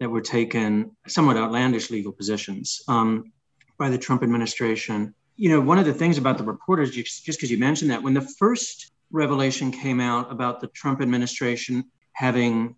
that 0.00 0.10
were 0.10 0.20
taken, 0.20 0.90
somewhat 1.06 1.36
outlandish 1.36 1.90
legal 1.90 2.10
positions 2.10 2.82
um, 2.88 3.32
by 3.78 3.88
the 3.88 3.98
Trump 3.98 4.22
administration. 4.22 5.14
You 5.36 5.50
know, 5.50 5.60
one 5.60 5.78
of 5.78 5.84
the 5.84 5.94
things 5.94 6.18
about 6.18 6.38
the 6.38 6.44
reporters, 6.44 6.90
just 6.90 7.24
because 7.24 7.50
you 7.50 7.58
mentioned 7.58 7.90
that, 7.90 8.02
when 8.02 8.14
the 8.14 8.26
first 8.38 8.92
revelation 9.12 9.70
came 9.70 10.00
out 10.00 10.32
about 10.32 10.60
the 10.60 10.68
Trump 10.68 11.00
administration 11.00 11.84
having 12.12 12.76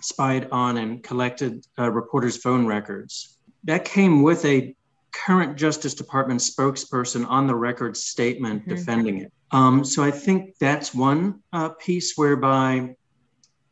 spied 0.00 0.48
on 0.50 0.78
and 0.78 1.02
collected 1.02 1.64
uh, 1.78 1.90
reporters' 1.90 2.38
phone 2.38 2.66
records, 2.66 3.38
that 3.64 3.84
came 3.84 4.22
with 4.22 4.44
a 4.44 4.74
current 5.12 5.56
Justice 5.56 5.94
Department 5.94 6.40
spokesperson 6.40 7.28
on 7.28 7.46
the 7.46 7.54
record 7.54 7.96
statement 7.96 8.62
mm-hmm. 8.62 8.74
defending 8.74 9.18
it. 9.18 9.32
Um, 9.50 9.84
so 9.84 10.02
I 10.02 10.10
think 10.10 10.56
that's 10.58 10.94
one 10.94 11.40
uh, 11.52 11.68
piece 11.68 12.14
whereby 12.16 12.96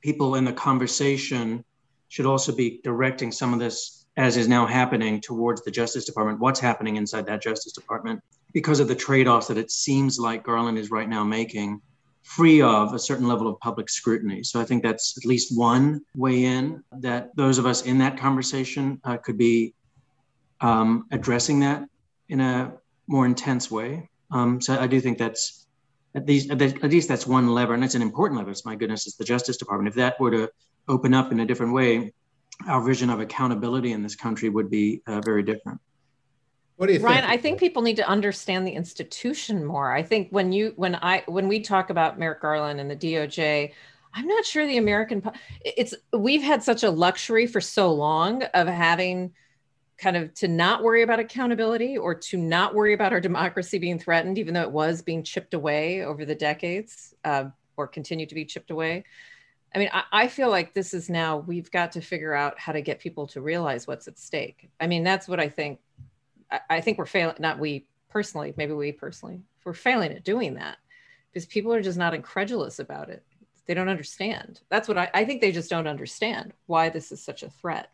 people 0.03 0.35
in 0.35 0.45
the 0.45 0.53
conversation 0.53 1.65
should 2.11 2.27
also 2.27 2.55
be 2.55 2.81
directing 2.83 3.33
some 3.33 3.55
of 3.55 3.61
this, 3.61 4.05
as 4.17 4.37
is 4.37 4.49
now 4.49 4.67
happening, 4.67 5.21
towards 5.21 5.63
the 5.63 5.71
Justice 5.71 6.05
Department. 6.05 6.41
What's 6.41 6.61
happening 6.61 6.97
inside 6.97 7.25
that 7.27 7.41
Justice 7.41 7.73
Department 7.73 8.21
because 8.53 8.81
of 8.81 8.89
the 8.89 8.97
trade 8.97 9.29
offs 9.29 9.47
that 9.47 9.57
it 9.57 9.71
seems 9.71 10.19
like 10.19 10.43
Garland 10.43 10.77
is 10.77 10.91
right 10.91 11.09
now 11.09 11.23
making, 11.23 11.81
free 12.25 12.61
of 12.61 12.93
a 12.95 12.99
certain 12.99 13.29
level 13.29 13.47
of 13.47 13.59
public 13.61 13.89
scrutiny. 13.89 14.43
So 14.43 14.61
I 14.61 14.65
think 14.65 14.83
that's 14.83 15.17
at 15.17 15.25
least 15.25 15.57
one 15.57 16.01
way 16.17 16.45
in 16.45 16.83
that 16.99 17.35
those 17.37 17.59
of 17.59 17.67
us 17.67 17.83
in 17.83 17.99
that 17.99 18.19
conversation 18.19 19.01
uh, 19.05 19.17
could 19.17 19.39
be 19.39 19.75
um, 20.61 21.07
addressing 21.13 21.61
that 21.61 21.89
in 22.29 22.41
a 22.41 22.73
more 23.07 23.25
intense 23.25 23.71
way. 23.71 24.11
Um, 24.33 24.61
so 24.61 24.79
I 24.79 24.89
do 24.89 25.01
think 25.01 25.17
that's 25.17 25.67
at 26.17 26.27
least 26.27 26.51
at 26.51 26.83
least 26.91 27.09
that's 27.09 27.27
one 27.27 27.55
lever, 27.55 27.75
and 27.75 27.85
it's 27.85 27.95
an 27.95 28.03
important 28.03 28.39
lever. 28.39 28.51
It's 28.51 28.65
my 28.65 28.75
goodness, 28.75 29.07
it's 29.07 29.17
the 29.17 29.25
Justice 29.25 29.57
Department. 29.57 29.89
If 29.89 29.95
that 29.95 30.19
were 30.19 30.33
to 30.33 30.51
open 30.89 31.15
up 31.15 31.33
in 31.33 31.41
a 31.41 31.47
different 31.47 31.73
way, 31.73 32.13
our 32.67 32.83
vision 32.83 33.11
of 33.11 33.21
accountability 33.21 33.93
in 33.93 34.03
this 34.03 34.15
country 34.15 34.49
would 34.49 34.71
be 34.71 35.03
uh, 35.07 35.21
very 35.21 35.43
different. 35.43 35.81
What 36.77 36.87
do 36.87 36.95
you 36.95 37.01
Ryan, 37.01 37.21
think? 37.21 37.33
I 37.33 37.37
think 37.37 37.61
people 37.61 37.83
need 37.83 37.97
to 37.97 38.09
understand 38.09 38.67
the 38.67 38.73
institution 38.73 39.65
more. 39.65 39.93
I 39.93 40.03
think 40.03 40.31
when 40.31 40.51
you 40.51 40.73
when 40.77 40.95
I 40.95 41.23
when 41.27 41.47
we 41.47 41.61
talk 41.61 41.91
about 41.91 42.19
Merrick 42.19 42.41
Garland 42.41 42.81
and 42.81 42.91
the 42.91 42.97
DOJ, 42.97 43.73
I'm 44.15 44.27
not 44.27 44.47
sure 44.47 44.67
the 44.67 44.79
American 44.79 45.23
it's 45.63 45.95
we've 46.13 46.43
had 46.43 46.63
such 46.63 46.83
a 46.83 46.91
luxury 46.91 47.47
for 47.47 47.61
so 47.61 47.93
long 47.93 48.45
of 48.55 48.67
having 48.67 49.33
kind 49.99 50.17
of 50.17 50.33
to 50.35 50.49
not 50.49 50.83
worry 50.83 51.03
about 51.03 51.21
accountability 51.21 51.99
or 51.99 52.15
to 52.15 52.39
not 52.39 52.75
worry 52.75 52.95
about 52.95 53.13
our 53.13 53.21
democracy 53.21 53.79
being 53.79 53.99
threatened, 53.99 54.39
even 54.39 54.55
though 54.55 54.63
it 54.63 54.73
was 54.73 55.03
being 55.03 55.23
chipped 55.23 55.53
away 55.53 56.03
over 56.03 56.25
the 56.25 56.35
decades 56.35 57.15
uh, 57.25 57.45
or 57.77 57.87
continue 57.87 58.25
to 58.25 58.35
be 58.35 58.47
chipped 58.47 58.71
away. 58.71 59.05
I 59.75 59.79
mean, 59.79 59.89
I, 59.93 60.03
I, 60.13 60.29
feel 60.29 60.51
like 60.51 60.75
this 60.75 60.93
is 60.93 61.09
now 61.09 61.39
we've 61.39 61.71
got 61.71 61.93
to 61.93 62.01
figure 62.01 62.35
out 62.35 62.59
how 62.59 62.73
to 62.73 62.81
get 62.81 62.99
people 62.99 63.27
to 63.29 63.41
realize 63.41 63.87
what's 63.87 64.09
at 64.09 64.19
stake. 64.19 64.69
I 64.81 64.87
mean, 64.87 65.05
that's 65.05 65.29
what 65.29 65.39
I 65.39 65.49
think. 65.49 65.79
I, 66.51 66.61
I 66.69 66.81
think 66.81 66.99
we're 66.99 67.07
failing, 67.07 67.37
not 67.39 67.59
we 67.59 67.87
personally, 68.09 68.53
maybe 68.57 68.73
we 68.73 68.93
personally, 68.93 69.41
we're 69.65 69.75
failing 69.75 70.13
at 70.13 70.25
doing 70.25 70.55
that 70.55 70.79
because 71.33 71.47
people 71.47 71.73
are 71.73 71.83
just 71.83 71.99
not 71.99 72.15
incredulous 72.15 72.81
about 72.81 73.09
it. 73.09 73.25
They 73.67 73.75
don't 73.75 73.89
understand. 73.89 74.61
That's 74.69 74.89
what 74.89 74.99
I, 74.99 75.09
I 75.15 75.25
think 75.25 75.41
they 75.41 75.53
just 75.53 75.71
don't 75.71 75.87
understand 75.87 76.53
why 76.67 76.89
this 76.89 77.13
is 77.13 77.23
such 77.23 77.45
a 77.45 77.51
threat. 77.51 77.93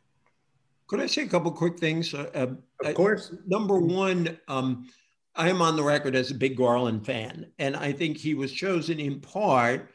Could 0.87 1.01
I 1.01 1.07
say 1.07 1.23
a 1.23 1.29
couple 1.29 1.51
quick 1.51 1.79
things? 1.79 2.15
Uh, 2.15 2.31
uh 2.35 2.89
of 2.89 2.95
course. 2.95 3.31
Uh, 3.33 3.37
number 3.47 3.79
one, 3.79 4.39
um, 4.49 4.89
I 5.35 5.51
am 5.51 5.61
on 5.61 5.77
the 5.77 5.83
record 5.83 6.17
as 6.17 6.31
a 6.31 6.35
big 6.35 6.57
Garland 6.57 7.05
fan, 7.05 7.47
and 7.59 7.77
I 7.77 7.93
think 7.93 8.17
he 8.17 8.35
was 8.35 8.53
chosen 8.53 8.99
in 8.99 9.21
part 9.21 9.91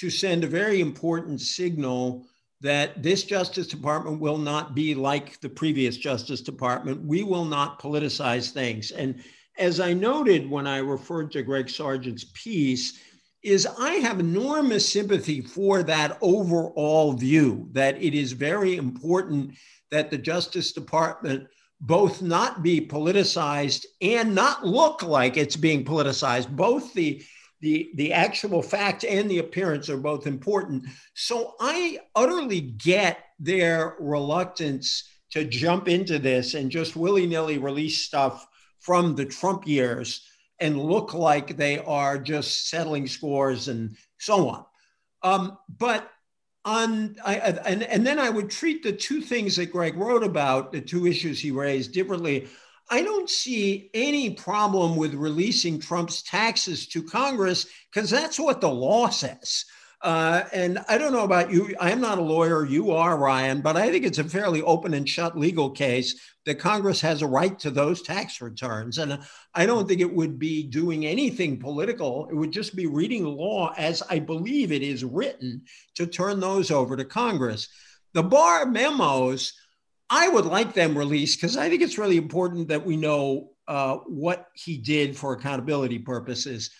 to 0.00 0.10
send 0.10 0.44
a 0.44 0.48
very 0.48 0.80
important 0.80 1.40
signal 1.40 2.26
that 2.60 3.02
this 3.02 3.24
Justice 3.24 3.66
Department 3.66 4.20
will 4.20 4.38
not 4.38 4.74
be 4.74 4.94
like 4.94 5.40
the 5.40 5.48
previous 5.48 5.96
Justice 5.96 6.40
Department. 6.40 7.04
We 7.04 7.22
will 7.22 7.44
not 7.44 7.80
politicize 7.80 8.50
things. 8.50 8.90
And 8.90 9.22
as 9.58 9.80
I 9.80 9.92
noted 9.92 10.48
when 10.48 10.66
I 10.66 10.78
referred 10.78 11.30
to 11.32 11.42
Greg 11.42 11.68
Sargent's 11.68 12.26
piece, 12.34 13.00
is 13.42 13.66
I 13.78 13.94
have 13.94 14.18
enormous 14.18 14.88
sympathy 14.88 15.40
for 15.40 15.82
that 15.84 16.18
overall 16.20 17.12
view 17.12 17.68
that 17.72 18.00
it 18.02 18.14
is 18.14 18.32
very 18.32 18.76
important 18.76 19.54
that 19.90 20.10
the 20.10 20.18
Justice 20.18 20.72
Department 20.72 21.46
both 21.80 22.20
not 22.20 22.62
be 22.62 22.80
politicized 22.80 23.86
and 24.00 24.34
not 24.34 24.66
look 24.66 25.02
like 25.02 25.36
it's 25.36 25.54
being 25.54 25.84
politicized. 25.84 26.50
Both 26.50 26.92
the 26.94 27.22
the, 27.60 27.90
the 27.94 28.12
actual 28.12 28.62
fact 28.62 29.04
and 29.04 29.30
the 29.30 29.38
appearance 29.38 29.88
are 29.88 29.96
both 29.96 30.26
important. 30.26 30.84
So 31.14 31.54
I 31.60 31.98
utterly 32.14 32.60
get 32.60 33.24
their 33.38 33.96
reluctance 33.98 35.08
to 35.30 35.44
jump 35.44 35.88
into 35.88 36.18
this 36.18 36.54
and 36.54 36.70
just 36.70 36.96
willy 36.96 37.26
nilly 37.26 37.58
release 37.58 37.98
stuff 37.98 38.46
from 38.80 39.14
the 39.14 39.24
Trump 39.24 39.66
years 39.66 40.22
and 40.60 40.80
look 40.80 41.14
like 41.14 41.56
they 41.56 41.78
are 41.78 42.18
just 42.18 42.68
settling 42.68 43.06
scores 43.06 43.68
and 43.68 43.96
so 44.18 44.48
on. 44.48 44.64
Um, 45.22 45.58
but 45.78 46.10
on 46.64 47.16
I, 47.24 47.36
and, 47.36 47.82
and 47.82 48.06
then 48.06 48.18
I 48.18 48.30
would 48.30 48.50
treat 48.50 48.82
the 48.82 48.92
two 48.92 49.20
things 49.20 49.56
that 49.56 49.72
Greg 49.72 49.96
wrote 49.96 50.22
about, 50.22 50.72
the 50.72 50.80
two 50.80 51.06
issues 51.06 51.40
he 51.40 51.50
raised 51.50 51.92
differently. 51.92 52.48
I 52.90 53.02
don't 53.02 53.28
see 53.28 53.90
any 53.92 54.30
problem 54.30 54.96
with 54.96 55.14
releasing 55.14 55.78
Trump's 55.78 56.22
taxes 56.22 56.86
to 56.88 57.02
Congress 57.02 57.66
because 57.92 58.08
that's 58.08 58.38
what 58.38 58.60
the 58.60 58.68
law 58.68 59.08
says. 59.08 59.64
Uh, 60.00 60.44
and 60.52 60.78
I 60.88 60.96
don't 60.96 61.12
know 61.12 61.24
about 61.24 61.50
you. 61.50 61.74
I'm 61.80 62.00
not 62.00 62.18
a 62.18 62.22
lawyer. 62.22 62.64
You 62.64 62.92
are, 62.92 63.16
Ryan, 63.16 63.60
but 63.60 63.76
I 63.76 63.90
think 63.90 64.04
it's 64.04 64.18
a 64.18 64.24
fairly 64.24 64.62
open 64.62 64.94
and 64.94 65.08
shut 65.08 65.36
legal 65.36 65.70
case 65.70 66.20
that 66.46 66.60
Congress 66.60 67.00
has 67.00 67.20
a 67.20 67.26
right 67.26 67.58
to 67.58 67.70
those 67.70 68.02
tax 68.02 68.40
returns. 68.40 68.98
And 68.98 69.18
I 69.54 69.66
don't 69.66 69.88
think 69.88 70.00
it 70.00 70.14
would 70.14 70.38
be 70.38 70.62
doing 70.62 71.04
anything 71.04 71.58
political. 71.58 72.28
It 72.30 72.34
would 72.34 72.52
just 72.52 72.76
be 72.76 72.86
reading 72.86 73.24
the 73.24 73.30
law 73.30 73.74
as 73.76 74.02
I 74.08 74.20
believe 74.20 74.70
it 74.70 74.82
is 74.82 75.04
written 75.04 75.62
to 75.96 76.06
turn 76.06 76.38
those 76.38 76.70
over 76.70 76.96
to 76.96 77.04
Congress. 77.04 77.68
The 78.14 78.22
Barr 78.22 78.66
memos, 78.66 79.52
I 80.10 80.28
would 80.28 80.46
like 80.46 80.72
them 80.72 80.96
released 80.96 81.40
because 81.40 81.56
I 81.56 81.68
think 81.68 81.82
it's 81.82 81.98
really 81.98 82.16
important 82.16 82.68
that 82.68 82.84
we 82.84 82.96
know 82.96 83.50
uh, 83.66 83.96
what 84.06 84.48
he 84.54 84.78
did 84.78 85.16
for 85.16 85.34
accountability 85.34 85.98
purposes 85.98 86.70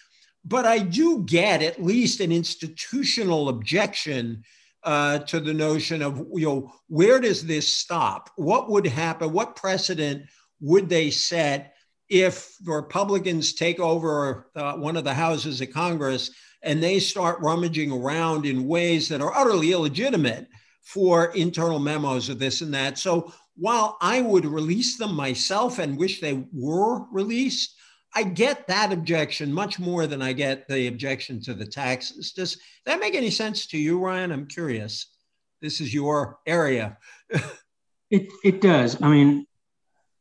but 0.49 0.65
I 0.65 0.79
do 0.79 1.25
get 1.25 1.63
at 1.63 1.83
least 1.83 2.21
an 2.21 2.33
institutional 2.33 3.51
objection 3.51 4.45
uh, 4.85 5.19
to 5.21 5.41
the 5.41 5.53
notion 5.53 6.03
of 6.03 6.19
you 6.33 6.47
know 6.47 6.73
where 6.89 7.21
does 7.21 7.45
this 7.45 7.69
stop? 7.69 8.31
What 8.37 8.71
would 8.71 8.87
happen? 8.87 9.33
What 9.33 9.57
precedent 9.57 10.25
would 10.61 10.89
they 10.89 11.11
set 11.11 11.75
if 12.09 12.57
Republicans 12.65 13.53
take 13.53 13.81
over 13.81 14.51
uh, 14.57 14.75
one 14.75 14.97
of 14.97 15.05
the 15.05 15.13
houses 15.13 15.61
of 15.61 15.71
Congress 15.71 16.31
and 16.63 16.83
they 16.83 16.99
start 16.99 17.41
rummaging 17.41 17.93
around 17.93 18.47
in 18.47 18.67
ways 18.67 19.09
that 19.09 19.21
are 19.21 19.37
utterly 19.37 19.73
illegitimate 19.73 20.49
for 20.93 21.27
internal 21.35 21.79
memos 21.79 22.29
of 22.29 22.39
this 22.39 22.63
and 22.63 22.73
that? 22.73 22.99
So 22.99 23.33
while 23.57 23.97
I 24.01 24.23
would 24.23 24.47
release 24.47 24.97
them 24.97 25.15
myself 25.15 25.79
and 25.79 25.99
wish 25.99 26.21
they 26.21 26.45
were 26.53 27.07
released, 27.11 27.75
I 28.15 28.23
get 28.23 28.67
that 28.69 28.93
objection 28.93 29.53
much 29.53 29.79
more 29.79 30.07
than 30.07 30.23
I 30.23 30.33
get 30.33 30.67
the 30.67 30.87
objection 30.87 31.43
to 31.43 31.55
the 31.55 31.67
taxes. 31.67 32.33
Does 32.33 32.59
that 32.87 33.01
make 33.01 33.15
any 33.15 33.31
sense 33.31 33.67
to 33.69 33.79
you, 33.79 33.99
Ryan? 33.99 34.33
I'm 34.33 34.47
curious. 34.47 35.13
This 35.61 35.81
is 35.81 35.93
your 35.93 36.39
area. 36.47 36.97
it 38.11 38.33
it 38.43 38.61
does. 38.63 39.03
I 39.03 39.09
mean, 39.09 39.47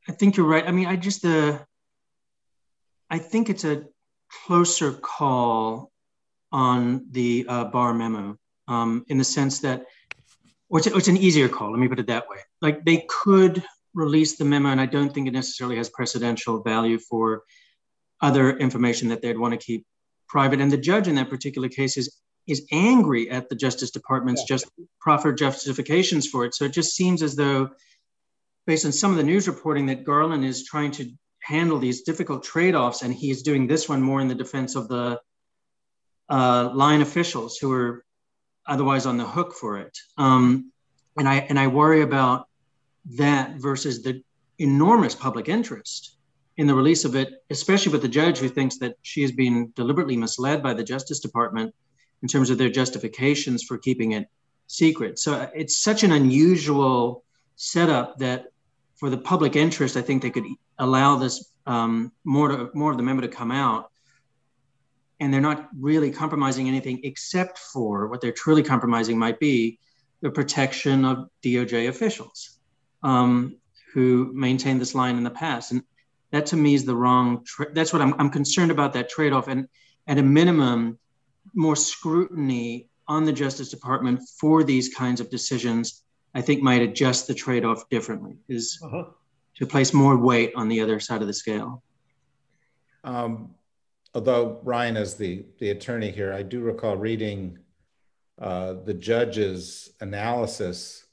I 0.09 0.11
think 0.11 0.35
you're 0.35 0.47
right. 0.47 0.67
I 0.67 0.71
mean, 0.71 0.87
I 0.87 0.97
just 0.97 1.23
uh, 1.23 1.59
I 3.09 3.19
think 3.19 3.49
it's 3.49 3.63
a 3.63 3.85
closer 4.45 4.91
call 4.91 5.91
on 6.51 7.05
the 7.11 7.45
uh, 7.47 7.65
Barr 7.65 7.93
memo 7.93 8.37
um, 8.67 9.05
in 9.07 9.17
the 9.17 9.23
sense 9.23 9.59
that, 9.59 9.85
or 10.69 10.79
it's, 10.79 10.87
it's 10.87 11.07
an 11.07 11.17
easier 11.17 11.49
call. 11.49 11.71
Let 11.71 11.79
me 11.79 11.87
put 11.87 11.99
it 11.99 12.07
that 12.07 12.27
way. 12.29 12.37
Like 12.61 12.85
they 12.85 13.05
could 13.09 13.63
release 13.93 14.37
the 14.37 14.45
memo, 14.45 14.69
and 14.69 14.81
I 14.81 14.85
don't 14.85 15.13
think 15.13 15.27
it 15.27 15.31
necessarily 15.31 15.77
has 15.77 15.89
precedential 15.89 16.63
value 16.63 16.99
for 16.99 17.43
other 18.21 18.57
information 18.57 19.09
that 19.09 19.21
they'd 19.21 19.37
want 19.37 19.53
to 19.53 19.65
keep 19.65 19.85
private. 20.27 20.59
And 20.59 20.71
the 20.71 20.77
judge 20.77 21.07
in 21.07 21.15
that 21.15 21.29
particular 21.29 21.69
case 21.69 21.97
is 21.97 22.19
is 22.47 22.65
angry 22.71 23.29
at 23.29 23.49
the 23.49 23.55
Justice 23.55 23.91
Department's 23.91 24.41
yeah. 24.41 24.55
just 24.55 24.65
proffered 25.01 25.37
justifications 25.37 26.27
for 26.27 26.45
it. 26.45 26.55
So 26.55 26.63
it 26.63 26.71
just 26.71 26.95
seems 26.95 27.21
as 27.21 27.35
though, 27.35 27.69
based 28.65 28.85
on 28.85 28.93
some 28.93 29.11
of 29.11 29.17
the 29.17 29.23
news 29.23 29.47
reporting, 29.49 29.85
that 29.87 30.05
Garland 30.05 30.45
is 30.45 30.65
trying 30.65 30.91
to 30.91 31.11
handle 31.41 31.77
these 31.77 32.03
difficult 32.03 32.43
trade-offs, 32.43 33.01
and 33.01 33.13
he's 33.13 33.43
doing 33.43 33.67
this 33.67 33.89
one 33.89 34.01
more 34.01 34.21
in 34.21 34.29
the 34.29 34.35
defense 34.35 34.75
of 34.75 34.87
the 34.87 35.19
uh, 36.29 36.69
line 36.73 37.01
officials 37.01 37.57
who 37.57 37.71
are 37.71 38.05
otherwise 38.67 39.05
on 39.05 39.17
the 39.17 39.25
hook 39.25 39.53
for 39.53 39.77
it. 39.77 39.97
Um, 40.17 40.71
and 41.17 41.27
I 41.27 41.37
and 41.49 41.59
I 41.59 41.67
worry 41.67 42.01
about 42.01 42.47
that 43.15 43.55
versus 43.55 44.03
the 44.03 44.21
enormous 44.59 45.15
public 45.15 45.49
interest 45.49 46.17
in 46.57 46.67
the 46.67 46.73
release 46.73 47.05
of 47.05 47.15
it, 47.15 47.43
especially 47.49 47.91
with 47.91 48.01
the 48.01 48.07
judge 48.07 48.39
who 48.39 48.49
thinks 48.49 48.77
that 48.79 48.95
she 49.03 49.21
has 49.21 49.31
been 49.31 49.71
deliberately 49.75 50.17
misled 50.17 50.63
by 50.63 50.73
the 50.73 50.83
Justice 50.83 51.19
Department 51.19 51.73
in 52.21 52.27
terms 52.27 52.49
of 52.49 52.57
their 52.57 52.69
justifications 52.69 53.63
for 53.63 53.77
keeping 53.77 54.13
it 54.13 54.27
secret. 54.65 55.19
So 55.19 55.49
it's 55.55 55.77
such 55.77 56.03
an 56.03 56.11
unusual 56.11 57.23
setup 57.55 58.17
that 58.19 58.47
for 58.95 59.09
the 59.09 59.17
public 59.17 59.55
interest, 59.55 59.95
I 59.95 60.01
think 60.01 60.21
they 60.21 60.31
could 60.31 60.45
allow 60.79 61.15
this 61.15 61.51
um, 61.67 62.11
more 62.23 62.47
to, 62.47 62.69
more 62.73 62.91
of 62.91 62.97
the 62.97 63.03
member 63.03 63.21
to 63.21 63.27
come 63.27 63.51
out, 63.51 63.91
and 65.19 65.33
they're 65.33 65.41
not 65.41 65.69
really 65.79 66.11
compromising 66.11 66.67
anything 66.67 66.99
except 67.03 67.57
for 67.57 68.07
what 68.07 68.21
they're 68.21 68.31
truly 68.31 68.63
compromising 68.63 69.17
might 69.17 69.39
be 69.39 69.79
the 70.21 70.29
protection 70.29 71.05
of 71.05 71.29
DOJ 71.43 71.89
officials 71.89 72.59
um, 73.03 73.57
who 73.93 74.31
maintained 74.33 74.81
this 74.81 74.95
line 74.95 75.17
in 75.17 75.23
the 75.23 75.29
past, 75.29 75.71
and 75.71 75.83
that 76.31 76.45
to 76.47 76.55
me 76.55 76.73
is 76.73 76.85
the 76.85 76.95
wrong. 76.95 77.43
Tra- 77.45 77.73
that's 77.73 77.93
what 77.93 78.01
I'm, 78.01 78.13
I'm 78.19 78.29
concerned 78.29 78.71
about 78.71 78.93
that 78.93 79.09
trade-off, 79.09 79.47
and 79.47 79.67
at 80.07 80.17
a 80.17 80.23
minimum, 80.23 80.97
more 81.53 81.75
scrutiny 81.75 82.89
on 83.07 83.25
the 83.25 83.33
Justice 83.33 83.69
Department 83.69 84.21
for 84.39 84.63
these 84.63 84.93
kinds 84.93 85.21
of 85.21 85.29
decisions, 85.29 86.03
I 86.33 86.41
think 86.41 86.61
might 86.61 86.81
adjust 86.81 87.27
the 87.27 87.33
trade 87.33 87.63
off 87.63 87.87
differently, 87.89 88.37
is 88.49 88.79
uh-huh. 88.83 89.05
to 89.55 89.65
place 89.65 89.93
more 89.93 90.17
weight 90.17 90.51
on 90.55 90.67
the 90.67 90.81
other 90.81 90.99
side 90.99 91.21
of 91.21 91.27
the 91.27 91.33
scale. 91.33 91.83
Um, 93.03 93.55
although 94.17 94.59
Ryan 94.63 94.97
is 94.97 95.13
the, 95.13 95.45
the 95.59 95.69
attorney 95.69 96.09
here, 96.09 96.33
I 96.33 96.41
do 96.41 96.61
recall 96.61 96.97
reading 96.97 97.59
uh, 98.41 98.73
the 98.83 98.95
judge's 98.95 99.91
analysis 100.01 101.05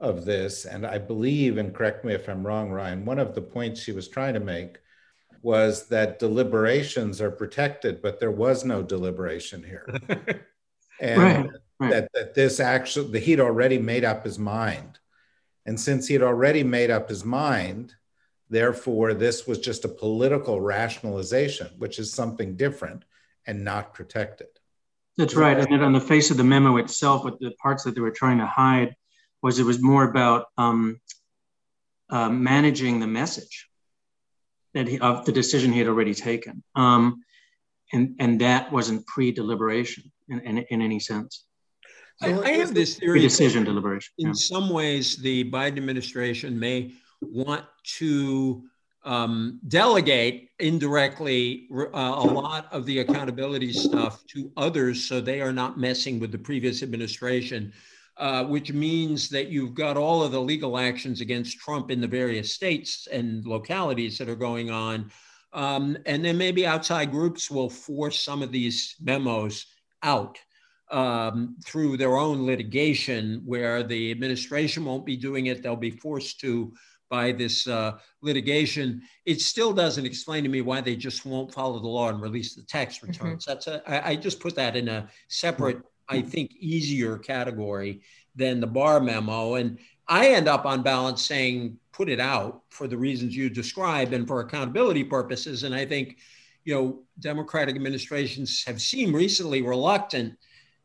of 0.00 0.24
this. 0.24 0.64
And 0.64 0.86
I 0.86 0.98
believe, 0.98 1.58
and 1.58 1.74
correct 1.74 2.04
me 2.04 2.14
if 2.14 2.28
I'm 2.28 2.46
wrong, 2.46 2.70
Ryan, 2.70 3.04
one 3.04 3.18
of 3.18 3.34
the 3.34 3.42
points 3.42 3.82
she 3.82 3.90
was 3.90 4.06
trying 4.06 4.34
to 4.34 4.40
make 4.40 4.78
was 5.42 5.88
that 5.88 6.20
deliberations 6.20 7.20
are 7.20 7.32
protected, 7.32 8.00
but 8.00 8.20
there 8.20 8.30
was 8.30 8.64
no 8.64 8.80
deliberation 8.80 9.64
here. 9.64 9.84
and 11.00 11.20
right, 11.20 11.50
right. 11.80 11.90
That, 11.90 12.08
that 12.14 12.34
this 12.34 12.60
actually, 12.60 13.10
that 13.10 13.24
he'd 13.24 13.40
already 13.40 13.78
made 13.78 14.04
up 14.04 14.24
his 14.24 14.38
mind. 14.38 15.00
And 15.66 15.80
since 15.80 16.06
he 16.06 16.14
had 16.14 16.22
already 16.22 16.62
made 16.62 16.92
up 16.92 17.08
his 17.08 17.24
mind, 17.24 17.96
therefore, 18.50 19.14
this 19.14 19.46
was 19.46 19.58
just 19.58 19.84
a 19.84 19.88
political 19.88 20.60
rationalization, 20.60 21.68
which 21.78 21.98
is 21.98 22.12
something 22.12 22.56
different 22.56 23.04
and 23.46 23.64
not 23.64 23.94
protected. 23.94 24.48
That's 25.16 25.34
right. 25.34 25.58
And 25.58 25.72
then 25.72 25.82
on 25.82 25.92
the 25.92 26.00
face 26.00 26.30
of 26.30 26.36
the 26.36 26.44
memo 26.44 26.76
itself, 26.76 27.24
with 27.24 27.38
the 27.38 27.52
parts 27.62 27.84
that 27.84 27.94
they 27.94 28.00
were 28.00 28.10
trying 28.10 28.38
to 28.38 28.46
hide, 28.46 28.94
was 29.42 29.58
it 29.58 29.64
was 29.64 29.82
more 29.82 30.04
about 30.04 30.46
um, 30.58 31.00
uh, 32.10 32.28
managing 32.28 33.00
the 33.00 33.06
message 33.06 33.68
that 34.74 34.86
he, 34.86 34.98
of 34.98 35.24
the 35.24 35.32
decision 35.32 35.72
he 35.72 35.78
had 35.78 35.88
already 35.88 36.14
taken. 36.14 36.62
Um, 36.74 37.22
and, 37.92 38.14
and 38.18 38.40
that 38.40 38.70
wasn't 38.72 39.06
pre-deliberation 39.06 40.12
in, 40.28 40.40
in, 40.40 40.58
in 40.58 40.82
any 40.82 41.00
sense. 41.00 41.44
So 42.22 42.42
I, 42.42 42.48
I 42.48 42.50
have 42.52 42.74
this 42.74 42.98
theory. 42.98 43.20
Decision 43.20 43.64
deliberation. 43.64 44.12
In 44.18 44.28
yeah. 44.28 44.32
some 44.34 44.70
ways, 44.70 45.16
the 45.16 45.50
Biden 45.50 45.76
administration 45.76 46.58
may 46.58 46.92
want 47.20 47.64
to 47.84 48.64
um, 49.04 49.60
delegate 49.68 50.50
indirectly 50.58 51.68
uh, 51.72 51.88
a 51.94 52.26
lot 52.26 52.66
of 52.72 52.84
the 52.86 52.98
accountability 52.98 53.72
stuff 53.72 54.24
to 54.26 54.50
others 54.56 55.04
so 55.04 55.20
they 55.20 55.40
are 55.40 55.52
not 55.52 55.78
messing 55.78 56.18
with 56.18 56.32
the 56.32 56.38
previous 56.38 56.82
administration 56.82 57.72
uh, 58.18 58.44
which 58.44 58.72
means 58.72 59.28
that 59.28 59.48
you've 59.48 59.74
got 59.74 59.96
all 59.96 60.22
of 60.22 60.32
the 60.32 60.40
legal 60.40 60.78
actions 60.78 61.20
against 61.20 61.58
Trump 61.58 61.90
in 61.90 62.00
the 62.00 62.06
various 62.06 62.52
states 62.52 63.06
and 63.12 63.44
localities 63.44 64.16
that 64.16 64.28
are 64.28 64.36
going 64.36 64.70
on. 64.70 65.10
Um, 65.52 65.98
and 66.06 66.24
then 66.24 66.38
maybe 66.38 66.66
outside 66.66 67.10
groups 67.10 67.50
will 67.50 67.68
force 67.68 68.18
some 68.18 68.42
of 68.42 68.50
these 68.50 68.96
memos 69.02 69.66
out 70.02 70.38
um, 70.90 71.56
through 71.64 71.96
their 71.96 72.16
own 72.16 72.46
litigation, 72.46 73.42
where 73.44 73.82
the 73.82 74.10
administration 74.10 74.84
won't 74.84 75.04
be 75.04 75.16
doing 75.16 75.46
it. 75.46 75.62
They'll 75.62 75.76
be 75.76 75.90
forced 75.90 76.40
to 76.40 76.72
by 77.08 77.32
this 77.32 77.66
uh, 77.66 77.98
litigation. 78.20 79.02
It 79.24 79.40
still 79.40 79.72
doesn't 79.72 80.06
explain 80.06 80.42
to 80.42 80.48
me 80.48 80.60
why 80.60 80.80
they 80.80 80.96
just 80.96 81.24
won't 81.24 81.52
follow 81.52 81.78
the 81.78 81.88
law 81.88 82.08
and 82.08 82.20
release 82.20 82.54
the 82.54 82.62
tax 82.62 82.96
mm-hmm. 82.96 83.08
returns. 83.08 83.46
Mm-hmm. 83.46 83.50
That's 83.50 83.66
a, 83.66 83.82
I, 83.90 84.10
I 84.10 84.16
just 84.16 84.40
put 84.40 84.54
that 84.56 84.76
in 84.76 84.88
a 84.88 85.08
separate 85.28 85.82
I 86.08 86.22
think, 86.22 86.52
easier 86.60 87.18
category 87.18 88.02
than 88.34 88.60
the 88.60 88.66
Barr 88.66 89.00
memo. 89.00 89.54
And 89.54 89.78
I 90.06 90.28
end 90.28 90.48
up 90.48 90.64
on 90.64 90.82
balance 90.82 91.24
saying, 91.24 91.78
put 91.92 92.08
it 92.08 92.20
out 92.20 92.62
for 92.70 92.86
the 92.86 92.96
reasons 92.96 93.34
you 93.34 93.50
described 93.50 94.12
and 94.12 94.26
for 94.26 94.40
accountability 94.40 95.02
purposes. 95.02 95.64
And 95.64 95.74
I 95.74 95.84
think, 95.84 96.18
you 96.64 96.74
know, 96.74 97.02
Democratic 97.18 97.74
administrations 97.74 98.62
have 98.66 98.80
seemed 98.80 99.14
recently 99.14 99.62
reluctant 99.62 100.34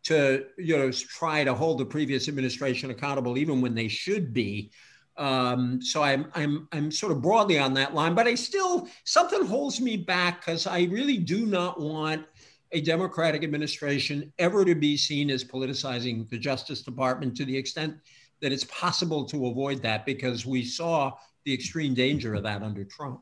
to, 0.04 0.46
you 0.58 0.78
know, 0.78 0.92
try 0.92 1.44
to 1.44 1.54
hold 1.54 1.78
the 1.78 1.86
previous 1.86 2.28
administration 2.28 2.90
accountable, 2.90 3.38
even 3.38 3.62
when 3.62 3.76
they 3.76 3.88
should 3.88 4.34
be. 4.34 4.72
Um, 5.18 5.82
so 5.82 6.02
I'm, 6.04 6.32
I'm, 6.36 6.68
I'm 6.72 6.92
sort 6.92 7.12
of 7.12 7.22
broadly 7.22 7.60
on 7.60 7.74
that 7.76 7.94
line, 7.94 8.16
but 8.16 8.28
I 8.28 8.36
still, 8.36 8.88
something 9.04 9.46
holds 9.46 9.82
me 9.82 9.98
back 9.98 10.42
because 10.42 10.66
I 10.68 10.84
really 10.84 11.18
do 11.18 11.46
not 11.46 11.80
want 11.80 12.26
a 12.72 12.82
Democratic 12.82 13.44
administration 13.44 14.32
ever 14.40 14.64
to 14.64 14.76
be 14.76 14.96
seen 14.96 15.30
as 15.30 15.44
politicizing 15.44 16.30
the 16.30 16.38
Justice 16.38 16.82
Department 16.82 17.36
to 17.38 17.46
the 17.46 17.56
extent 17.56 17.98
that 18.42 18.52
it's 18.52 18.64
possible 18.66 19.26
to 19.26 19.48
avoid 19.48 19.82
that 19.82 20.06
because 20.06 20.46
we 20.46 20.64
saw 20.64 21.12
the 21.46 21.54
extreme 21.54 21.94
danger 21.94 22.34
of 22.34 22.44
that 22.44 22.64
under 22.64 22.84
Trump. 22.84 23.22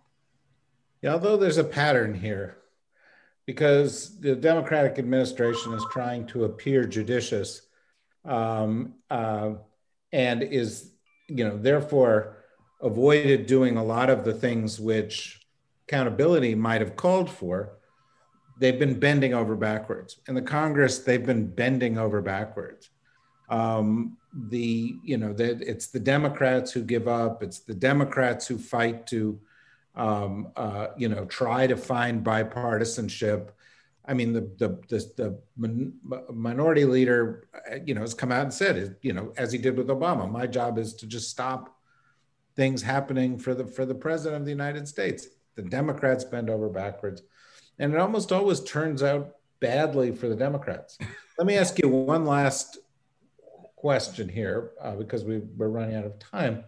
Yeah, 1.01 1.13
although 1.13 1.37
there's 1.37 1.57
a 1.57 1.63
pattern 1.63 2.13
here, 2.13 2.57
because 3.45 4.19
the 4.19 4.35
Democratic 4.35 4.99
administration 4.99 5.73
is 5.73 5.85
trying 5.91 6.27
to 6.27 6.43
appear 6.43 6.85
judicious 6.85 7.63
um, 8.25 8.93
uh, 9.09 9.53
and 10.11 10.43
is, 10.43 10.91
you 11.29 11.47
know, 11.47 11.57
therefore 11.57 12.37
avoided 12.81 13.45
doing 13.45 13.77
a 13.77 13.83
lot 13.83 14.09
of 14.09 14.23
the 14.23 14.33
things 14.33 14.79
which 14.79 15.39
accountability 15.87 16.55
might 16.55 16.81
have 16.81 16.95
called 16.95 17.29
for 17.29 17.79
they've 18.59 18.77
been 18.77 18.99
bending 18.99 19.33
over 19.33 19.55
backwards. 19.55 20.19
In 20.27 20.35
the 20.35 20.41
Congress, 20.41 20.99
they've 20.99 21.25
been 21.25 21.47
bending 21.47 21.97
over 21.97 22.21
backwards. 22.21 22.89
Um, 23.49 24.17
the 24.31 24.95
you 25.03 25.17
know 25.17 25.33
that 25.33 25.61
it's 25.61 25.87
the 25.87 25.99
Democrats 25.99 26.71
who 26.71 26.83
give 26.83 27.07
up. 27.07 27.41
It's 27.41 27.59
the 27.59 27.73
Democrats 27.73 28.45
who 28.45 28.59
fight 28.59 29.07
to 29.07 29.39
um, 29.95 30.51
uh, 30.55 30.87
you 30.97 31.09
know 31.09 31.25
try 31.25 31.65
to 31.65 31.75
find 31.75 32.23
bipartisanship. 32.23 33.49
I 34.09 34.13
mean, 34.13 34.33
the 34.33 34.41
the 34.57 34.69
the, 34.89 35.39
the 35.57 36.33
minority 36.33 36.83
leader, 36.83 37.47
you 37.85 37.93
know, 37.93 38.01
has 38.01 38.13
come 38.13 38.31
out 38.31 38.43
and 38.43 38.53
said, 38.53 38.97
you 39.01 39.13
know, 39.13 39.33
as 39.37 39.51
he 39.51 39.57
did 39.57 39.77
with 39.77 39.87
Obama, 39.87 40.29
my 40.29 40.47
job 40.47 40.77
is 40.77 40.93
to 40.95 41.07
just 41.07 41.29
stop 41.29 41.77
things 42.55 42.81
happening 42.81 43.37
for 43.37 43.53
the 43.53 43.65
for 43.65 43.85
the 43.85 43.95
president 43.95 44.41
of 44.41 44.45
the 44.45 44.51
United 44.51 44.87
States. 44.87 45.27
The 45.55 45.61
Democrats 45.61 46.23
bend 46.23 46.49
over 46.49 46.69
backwards 46.69 47.21
and 47.79 47.93
it 47.93 47.99
almost 47.99 48.31
always 48.31 48.59
turns 48.59 49.01
out 49.01 49.35
badly 49.61 50.11
for 50.11 50.27
the 50.27 50.35
Democrats. 50.35 50.97
Let 51.37 51.47
me 51.47 51.55
ask 51.55 51.79
you 51.79 51.87
one 51.87 52.25
last 52.25 52.77
question 53.75 54.27
here 54.27 54.71
uh, 54.81 54.95
because 54.95 55.23
we, 55.23 55.39
we're 55.39 55.69
running 55.69 55.95
out 55.95 56.05
of 56.05 56.19
time. 56.19 56.65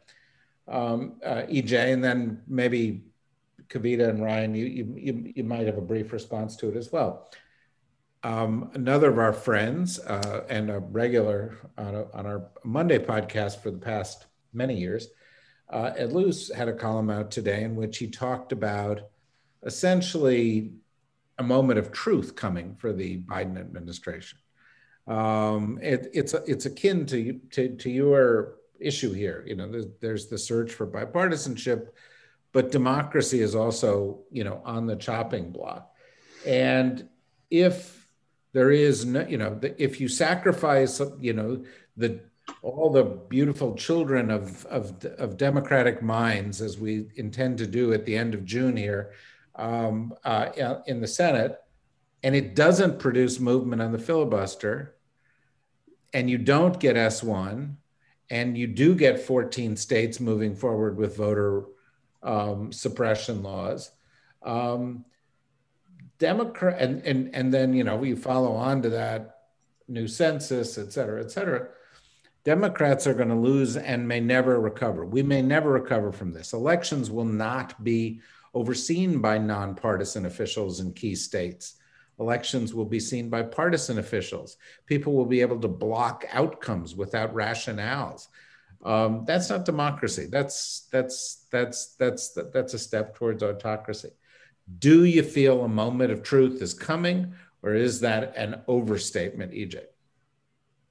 Um, 0.68 1.20
uh, 1.24 1.44
EJ, 1.50 1.94
and 1.94 2.04
then 2.04 2.42
maybe 2.48 3.04
Kavita 3.72 4.10
and 4.10 4.22
Ryan, 4.22 4.54
you, 4.54 4.66
you, 4.66 5.34
you, 5.36 5.44
might 5.44 5.66
have 5.66 5.78
a 5.78 5.82
brief 5.82 6.12
response 6.12 6.56
to 6.58 6.70
it 6.70 6.76
as 6.76 6.92
well. 6.92 7.32
Um, 8.24 8.70
another 8.74 9.10
of 9.10 9.18
our 9.18 9.34
friends 9.34 10.00
uh, 10.00 10.46
and 10.50 10.70
a 10.70 10.80
regular 10.80 11.58
on, 11.78 11.96
a, 11.96 12.12
on, 12.12 12.26
our 12.26 12.50
Monday 12.64 13.00
podcast 13.00 13.62
for 13.64 13.72
the 13.72 13.80
past 13.80 14.28
many 14.54 14.78
years, 14.78 15.08
uh, 15.70 15.92
Ed 15.96 16.12
Luce 16.12 16.54
had 16.54 16.68
a 16.68 16.74
column 16.74 17.10
out 17.10 17.32
today 17.32 17.64
in 17.64 17.76
which 17.76 17.98
he 17.98 18.08
talked 18.08 18.52
about 18.52 19.02
essentially 19.64 20.74
a 21.40 21.44
moment 21.44 21.80
of 21.80 21.92
truth 21.92 22.36
coming 22.36 22.76
for 22.76 22.94
the 22.94 23.20
Biden 23.24 23.58
administration. 23.58 24.38
Um, 25.08 25.80
it, 25.82 26.12
it's 26.14 26.34
it's 26.34 26.66
akin 26.66 27.08
to, 27.08 27.40
to 27.52 27.76
to 27.78 27.90
your 27.90 28.56
issue 28.82 29.14
here. 29.14 29.44
You 29.48 29.56
know, 29.56 29.70
there's, 29.70 29.88
there's 30.00 30.28
the 30.28 30.38
search 30.38 30.72
for 30.72 30.88
bipartisanship, 30.88 31.88
but 32.54 32.72
democracy 32.72 33.42
is 33.42 33.56
also 33.56 34.20
you 34.32 34.44
know 34.44 34.62
on 34.66 34.86
the 34.86 34.96
chopping 34.96 35.52
block. 35.52 35.94
And 36.46 37.08
if 37.50 38.02
there 38.54 38.72
is 38.72 39.06
no, 39.06 39.26
you 39.28 39.38
know, 39.38 39.60
if 39.78 40.00
you 40.00 40.08
sacrifice, 40.08 41.02
you 41.20 41.34
know, 41.34 41.64
the 41.98 42.22
all 42.62 42.90
the 42.90 43.04
beautiful 43.04 43.76
children 43.76 44.30
of, 44.30 44.66
of, 44.66 45.06
of 45.18 45.38
democratic 45.38 46.02
minds, 46.02 46.62
as 46.62 46.78
we 46.78 47.08
intend 47.16 47.58
to 47.58 47.68
do 47.68 47.94
at 47.94 48.06
the 48.06 48.16
end 48.16 48.34
of 48.34 48.44
June 48.44 48.76
here, 48.76 49.12
um, 49.56 50.14
uh, 50.26 50.50
in 50.88 51.00
the 51.00 51.08
Senate, 51.08 51.60
and 52.24 52.36
it 52.36 52.56
doesn't 52.56 53.00
produce 53.00 53.40
movement 53.40 53.82
on 53.82 53.92
the 53.92 54.00
filibuster, 54.00 54.96
and 56.14 56.30
you 56.30 56.38
don't 56.38 56.80
get 56.80 56.96
S1, 56.96 57.76
and 58.30 58.58
you 58.58 58.68
do 58.68 58.96
get 58.96 59.20
14 59.20 59.76
states 59.76 60.20
moving 60.20 60.56
forward 60.56 60.98
with 60.98 61.18
voter 61.18 61.66
um, 62.24 62.72
suppression 62.72 63.44
laws. 63.44 63.92
Um, 64.44 65.06
Democrat, 66.20 66.80
and, 66.80 67.02
and, 67.04 67.34
and 67.34 67.54
then, 67.54 67.74
you 67.74 67.84
know, 67.84 67.96
we 67.96 68.14
follow 68.16 68.54
on 68.54 68.82
to 68.84 68.90
that 68.90 69.38
new 69.88 70.08
census, 70.08 70.78
et 70.78 70.94
cetera, 70.94 71.20
et 71.22 71.32
cetera. 71.32 71.70
Democrats 72.44 73.06
are 73.08 73.14
going 73.14 73.30
to 73.30 73.36
lose 73.36 73.78
and 73.78 74.08
may 74.08 74.20
never 74.20 74.60
recover. 74.60 75.06
We 75.06 75.24
may 75.24 75.42
never 75.42 75.72
recover 75.72 76.12
from 76.12 76.32
this. 76.32 76.54
Elections 76.54 77.12
will 77.12 77.26
not 77.26 77.84
be 77.84 78.22
overseen 78.54 79.20
by 79.20 79.38
nonpartisan 79.38 80.26
officials 80.26 80.80
in 80.80 80.94
key 80.94 81.16
states. 81.16 81.78
Elections 82.20 82.74
will 82.74 82.86
be 82.86 83.00
seen 83.00 83.30
by 83.30 83.42
partisan 83.42 83.98
officials. 83.98 84.58
People 84.86 85.14
will 85.14 85.26
be 85.26 85.42
able 85.42 85.60
to 85.60 85.68
block 85.68 86.26
outcomes 86.32 86.96
without 86.96 87.34
rationales. 87.34 88.28
Um, 88.84 89.26
that's 89.26 89.50
not 89.50 89.66
democracy. 89.66 90.28
That's 90.30 90.88
that's 90.92 91.46
that's 91.52 91.96
that's 91.98 92.38
that's 92.54 92.74
a 92.74 92.80
step 92.80 93.16
towards 93.16 93.44
autocracy. 93.44 94.10
Do 94.80 95.06
you 95.06 95.24
feel 95.24 95.64
a 95.64 95.68
moment 95.68 96.12
of 96.12 96.24
truth 96.24 96.62
is 96.62 96.74
coming, 96.74 97.34
or 97.62 97.74
is 97.74 98.00
that 98.02 98.36
an 98.36 98.62
overstatement, 98.68 99.52
EJ? 99.52 99.82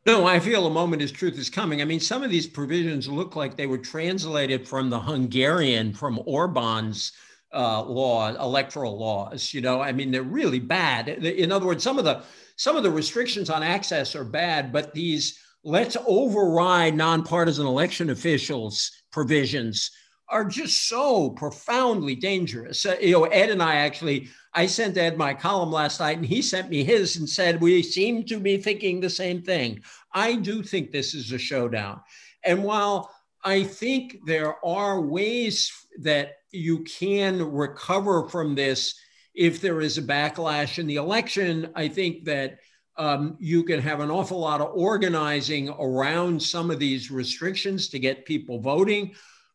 No, 0.06 0.26
I 0.26 0.40
feel 0.40 0.66
a 0.66 0.70
moment 0.70 1.02
of 1.02 1.12
truth 1.12 1.38
is 1.38 1.50
coming. 1.50 1.82
I 1.82 1.84
mean, 1.84 2.00
some 2.00 2.22
of 2.22 2.30
these 2.30 2.46
provisions 2.46 3.08
look 3.08 3.36
like 3.36 3.56
they 3.56 3.66
were 3.66 3.78
translated 3.78 4.66
from 4.66 4.88
the 4.88 4.98
Hungarian, 4.98 5.92
from 5.92 6.20
Orban's 6.24 7.12
uh, 7.52 7.82
law, 7.82 8.28
electoral 8.34 8.98
laws. 8.98 9.52
You 9.52 9.60
know, 9.60 9.80
I 9.80 9.92
mean, 9.92 10.10
they're 10.10 10.22
really 10.22 10.60
bad. 10.60 11.08
In 11.08 11.52
other 11.52 11.66
words, 11.66 11.84
some 11.84 11.98
of 11.98 12.04
the 12.04 12.22
some 12.56 12.76
of 12.76 12.82
the 12.82 12.90
restrictions 12.90 13.50
on 13.50 13.62
access 13.62 14.14
are 14.14 14.24
bad, 14.24 14.72
but 14.72 14.94
these 14.94 15.38
let's 15.64 15.96
override 16.06 16.96
nonpartisan 16.96 17.66
election 17.66 18.10
officials 18.10 18.90
provisions 19.12 19.90
are 20.28 20.44
just 20.44 20.88
so 20.88 21.30
profoundly 21.30 22.14
dangerous. 22.14 22.86
Uh, 22.86 22.96
you 23.00 23.12
know, 23.12 23.24
Ed 23.24 23.50
and 23.50 23.62
I 23.62 23.76
actually, 23.76 24.28
I 24.54 24.66
sent 24.66 24.96
Ed 24.96 25.18
my 25.18 25.34
column 25.34 25.72
last 25.72 25.98
night, 25.98 26.18
and 26.18 26.26
he 26.26 26.40
sent 26.40 26.70
me 26.70 26.84
his 26.84 27.16
and 27.16 27.28
said 27.28 27.60
we 27.60 27.82
seem 27.82 28.24
to 28.26 28.38
be 28.38 28.56
thinking 28.56 29.00
the 29.00 29.10
same 29.10 29.42
thing. 29.42 29.82
I 30.14 30.36
do 30.36 30.62
think 30.62 30.92
this 30.92 31.14
is 31.14 31.32
a 31.32 31.38
showdown, 31.38 32.00
and 32.44 32.62
while 32.62 33.10
I 33.42 33.64
think 33.64 34.18
there 34.26 34.64
are 34.64 35.00
ways 35.00 35.72
that 36.00 36.36
you 36.52 36.84
can 36.84 37.42
recover 37.42 38.28
from 38.28 38.54
this 38.54 38.94
if 39.34 39.60
there 39.60 39.80
is 39.80 39.98
a 39.98 40.02
backlash 40.02 40.78
in 40.78 40.86
the 40.86 40.96
election. 40.96 41.70
I 41.74 41.88
think 41.88 42.24
that 42.24 42.58
um, 43.00 43.34
you 43.40 43.64
can 43.64 43.80
have 43.80 44.00
an 44.00 44.10
awful 44.10 44.38
lot 44.38 44.60
of 44.60 44.72
organizing 44.74 45.70
around 45.70 46.40
some 46.40 46.70
of 46.70 46.78
these 46.78 47.10
restrictions 47.10 47.88
to 47.88 47.98
get 47.98 48.26
people 48.26 48.60
voting. 48.60 49.14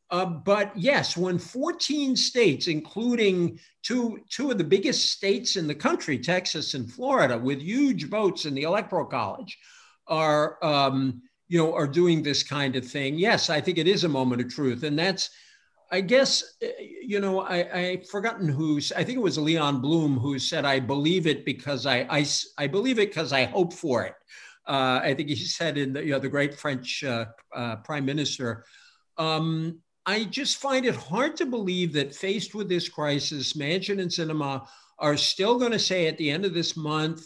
Uh, 0.09 0.25
but 0.25 0.75
yes, 0.75 1.15
when 1.15 1.37
14 1.37 2.15
states, 2.15 2.67
including 2.67 3.59
two, 3.83 4.19
two 4.29 4.49
of 4.49 4.57
the 4.57 4.63
biggest 4.63 5.11
states 5.11 5.57
in 5.57 5.67
the 5.67 5.75
country, 5.75 6.17
Texas 6.17 6.73
and 6.73 6.91
Florida, 6.91 7.37
with 7.37 7.61
huge 7.61 8.09
votes 8.09 8.45
in 8.45 8.55
the 8.55 8.63
electoral 8.63 9.05
college, 9.05 9.59
are 10.07 10.57
um, 10.63 11.21
you 11.47 11.59
know 11.59 11.71
are 11.75 11.87
doing 11.87 12.23
this 12.23 12.41
kind 12.41 12.75
of 12.75 12.83
thing, 12.83 13.19
yes, 13.19 13.51
I 13.51 13.61
think 13.61 13.77
it 13.77 13.87
is 13.87 14.05
a 14.05 14.09
moment 14.09 14.41
of 14.41 14.49
truth, 14.49 14.81
and 14.81 14.97
that's 14.97 15.29
I 15.95 16.01
guess, 16.01 16.43
eh, 16.61 16.71
you 17.01 17.21
know, 17.21 17.39
I, 17.39 17.57
I've 17.73 18.09
forgotten 18.09 18.49
who's, 18.49 18.91
I 18.91 19.03
think 19.05 19.17
it 19.17 19.21
was 19.21 19.37
Leon 19.37 19.79
Blum 19.79 20.17
who 20.17 20.37
said, 20.37 20.65
I 20.65 20.81
believe 20.81 21.25
it 21.25 21.45
because 21.45 21.85
I, 21.85 22.05
I, 22.09 22.25
I 22.57 22.67
believe 22.67 22.99
it 22.99 23.09
because 23.09 23.31
I 23.31 23.45
hope 23.45 23.71
for 23.73 24.03
it. 24.03 24.15
Uh, 24.67 24.99
I 25.01 25.13
think 25.13 25.29
he 25.29 25.35
said 25.35 25.77
in 25.77 25.93
the, 25.93 26.03
you 26.03 26.11
know, 26.11 26.19
the 26.19 26.27
great 26.27 26.53
French 26.59 27.01
uh, 27.03 27.25
uh, 27.55 27.77
prime 27.77 28.03
minister. 28.03 28.65
Um, 29.17 29.79
I 30.05 30.25
just 30.25 30.57
find 30.57 30.85
it 30.85 30.95
hard 30.95 31.37
to 31.37 31.45
believe 31.45 31.93
that 31.93 32.13
faced 32.13 32.53
with 32.53 32.67
this 32.67 32.89
crisis, 32.89 33.53
Manchin 33.53 34.01
and 34.01 34.11
Sinema 34.11 34.67
are 34.99 35.15
still 35.15 35.57
going 35.57 35.71
to 35.71 35.79
say 35.79 36.07
at 36.07 36.17
the 36.17 36.29
end 36.29 36.43
of 36.43 36.53
this 36.53 36.75
month, 36.75 37.23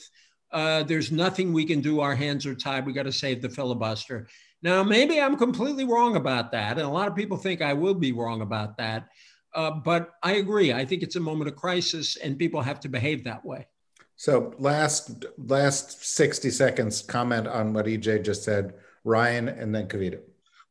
uh, 0.51 0.84
there's 0.84 1.11
nothing 1.11 1.53
we 1.53 1.65
can 1.65 1.82
do. 1.82 2.01
Our 2.01 2.15
hands 2.15 2.45
are 2.45 2.55
tied. 2.55 2.86
We 2.86 2.93
got 2.93 3.03
to 3.03 3.11
save 3.11 3.41
the 3.41 3.49
filibuster. 3.49 4.28
Now, 4.62 4.84
maybe 4.84 5.22
I'm 5.22 5.38
completely 5.38 5.86
wrong 5.86 6.16
about 6.16 6.51
that. 6.51 6.74
And 6.78 6.82
a 6.82 6.89
lot 6.89 7.07
of 7.07 7.16
people 7.16 7.38
think 7.38 7.62
I 7.62 7.74
will 7.74 7.93
be 7.93 8.12
wrong 8.12 8.41
about 8.41 8.78
that. 8.78 9.07
Uh, 9.55 9.72
but 9.72 10.12
I 10.22 10.34
agree. 10.34 10.74
I 10.74 10.86
think 10.86 11.01
it's 11.01 11.16
a 11.16 11.20
moment 11.20 11.49
of 11.49 11.55
crisis 11.55 12.18
and 12.18 12.38
people 12.38 12.62
have 12.62 12.80
to 12.82 12.89
behave 12.89 13.24
that 13.24 13.43
way. 13.43 13.68
So 14.16 14.53
last 14.60 15.26
last 15.38 16.03
60 16.03 16.49
seconds 16.49 17.01
comment 17.01 17.47
on 17.47 17.74
what 17.74 17.86
EJ 17.86 18.26
just 18.26 18.43
said, 18.43 18.74
Ryan 19.05 19.47
and 19.47 19.74
then 19.74 19.88
Kavita. 19.88 20.20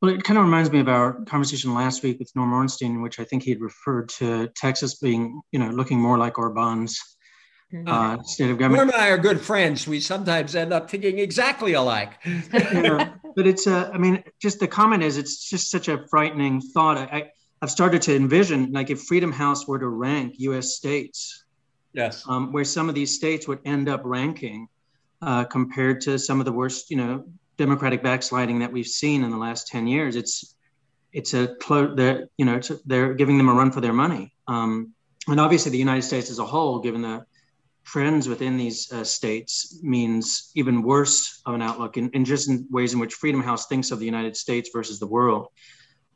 Well, 0.00 0.14
it 0.14 0.22
kind 0.22 0.38
of 0.38 0.44
reminds 0.44 0.70
me 0.70 0.80
of 0.80 0.88
our 0.88 1.24
conversation 1.24 1.74
last 1.74 2.02
week 2.02 2.18
with 2.18 2.30
Norm 2.36 2.52
Ornstein, 2.52 2.92
in 2.92 3.02
which 3.02 3.18
I 3.18 3.24
think 3.24 3.42
he 3.42 3.50
had 3.50 3.60
referred 3.60 4.10
to 4.10 4.48
Texas 4.54 4.98
being, 4.98 5.40
you 5.50 5.58
know, 5.58 5.70
looking 5.70 5.98
more 5.98 6.18
like 6.18 6.38
Orban's 6.38 7.00
mm-hmm. 7.72 7.88
uh, 7.88 8.22
state 8.22 8.50
of 8.50 8.58
government. 8.58 8.86
Norm 8.86 8.90
and 8.90 9.02
I 9.02 9.08
are 9.08 9.18
good 9.18 9.40
friends. 9.40 9.88
We 9.88 9.98
sometimes 9.98 10.54
end 10.54 10.72
up 10.72 10.88
thinking 10.88 11.18
exactly 11.18 11.72
alike. 11.72 12.12
yeah, 12.24 13.14
but 13.34 13.46
it's 13.46 13.66
a, 13.66 13.90
I 13.92 13.98
mean, 13.98 14.22
just 14.40 14.60
the 14.60 14.68
comment 14.68 15.02
is 15.02 15.16
it's 15.16 15.48
just 15.48 15.70
such 15.70 15.88
a 15.88 16.06
frightening 16.08 16.60
thought. 16.60 16.98
I, 16.98 17.30
I've 17.60 17.70
started 17.70 18.02
to 18.02 18.14
envision 18.14 18.72
like 18.72 18.90
if 18.90 19.02
Freedom 19.02 19.32
House 19.32 19.66
were 19.66 19.78
to 19.78 19.88
rank 19.88 20.34
U.S. 20.38 20.74
states, 20.74 21.44
yes, 21.92 22.24
um, 22.28 22.52
where 22.52 22.64
some 22.64 22.88
of 22.88 22.94
these 22.94 23.14
states 23.14 23.48
would 23.48 23.60
end 23.64 23.88
up 23.88 24.02
ranking 24.04 24.68
uh, 25.22 25.44
compared 25.44 26.00
to 26.02 26.18
some 26.18 26.38
of 26.40 26.46
the 26.46 26.52
worst, 26.52 26.90
you 26.90 26.96
know, 26.96 27.24
democratic 27.56 28.02
backsliding 28.02 28.60
that 28.60 28.70
we've 28.70 28.86
seen 28.86 29.24
in 29.24 29.30
the 29.30 29.36
last 29.36 29.66
ten 29.66 29.86
years. 29.86 30.14
It's 30.14 30.54
it's 31.12 31.34
a 31.34 31.56
clo- 31.56 31.94
they're 31.94 32.28
you 32.36 32.44
know 32.44 32.60
they're 32.86 33.14
giving 33.14 33.38
them 33.38 33.48
a 33.48 33.54
run 33.54 33.72
for 33.72 33.80
their 33.80 33.92
money. 33.92 34.32
Um, 34.46 34.94
and 35.26 35.40
obviously, 35.40 35.72
the 35.72 35.78
United 35.78 36.02
States 36.02 36.30
as 36.30 36.38
a 36.38 36.46
whole, 36.46 36.78
given 36.78 37.02
the 37.02 37.26
trends 37.90 38.28
within 38.28 38.58
these 38.58 38.92
uh, 38.92 39.02
states 39.02 39.80
means 39.82 40.50
even 40.54 40.82
worse 40.82 41.40
of 41.46 41.54
an 41.54 41.62
outlook 41.62 41.96
in, 41.96 42.10
in, 42.10 42.22
just 42.24 42.48
in 42.48 42.66
ways 42.70 42.92
in 42.92 43.00
which 43.00 43.14
Freedom 43.14 43.42
House 43.42 43.66
thinks 43.66 43.90
of 43.90 43.98
the 43.98 44.04
United 44.04 44.36
States 44.36 44.68
versus 44.72 44.98
the 44.98 45.06
world. 45.06 45.48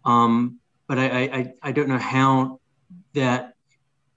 Um, 0.04 0.58
but 0.86 0.98
I, 0.98 1.06
I, 1.06 1.52
I 1.62 1.72
don't 1.72 1.88
know 1.88 1.98
how 1.98 2.60
that 3.14 3.54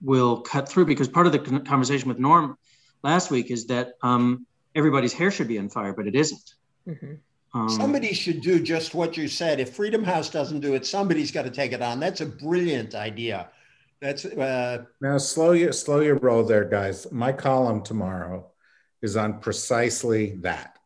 will 0.02 0.42
cut 0.42 0.68
through 0.68 0.86
because 0.86 1.08
part 1.08 1.28
of 1.28 1.32
the 1.32 1.40
conversation 1.62 2.10
with 2.10 2.20
Norm 2.20 2.58
last 3.04 3.32
week 3.32 3.50
is 3.52 3.68
that 3.68 3.94
um, 4.02 4.46
everybody's 4.76 5.14
hair 5.14 5.32
should 5.32 5.48
be 5.48 5.58
on 5.58 5.70
fire, 5.70 5.94
but 5.94 6.08
it 6.08 6.16
isn't. 6.16 6.56
Mm-hmm. 6.86 7.14
Um, 7.58 7.70
somebody 7.70 8.14
should 8.14 8.42
do 8.42 8.60
just 8.60 8.94
what 8.94 9.16
you 9.16 9.30
said. 9.30 9.62
If 9.62 9.74
Freedom 9.76 10.04
House 10.04 10.30
doesn't 10.30 10.60
do 10.60 10.74
it, 10.74 10.86
somebody's 10.86 11.32
got 11.32 11.44
to 11.44 11.52
take 11.52 11.72
it 11.72 11.82
on. 11.82 12.02
That's 12.02 12.20
a 12.20 12.26
brilliant 12.26 12.96
idea. 12.96 13.50
That's 14.06 14.24
uh, 14.24 14.86
now 15.02 15.18
slow 15.18 15.54
your 15.54 15.72
slow 15.72 16.00
your 16.00 16.18
roll 16.20 16.44
there, 16.44 16.64
guys. 16.64 17.12
My 17.12 17.34
column 17.34 17.82
tomorrow 17.82 18.52
is 19.02 19.18
on 19.18 19.40
precisely 19.40 20.36
that. 20.42 20.78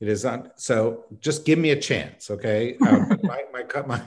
It 0.00 0.08
is 0.08 0.26
on. 0.26 0.50
So 0.56 1.06
just 1.18 1.46
give 1.46 1.58
me 1.58 1.70
a 1.70 1.80
chance, 1.80 2.30
okay? 2.30 2.76
Um, 2.86 3.18
my, 3.22 3.44
my 3.54 3.62
cut 3.62 3.88
my 3.88 4.02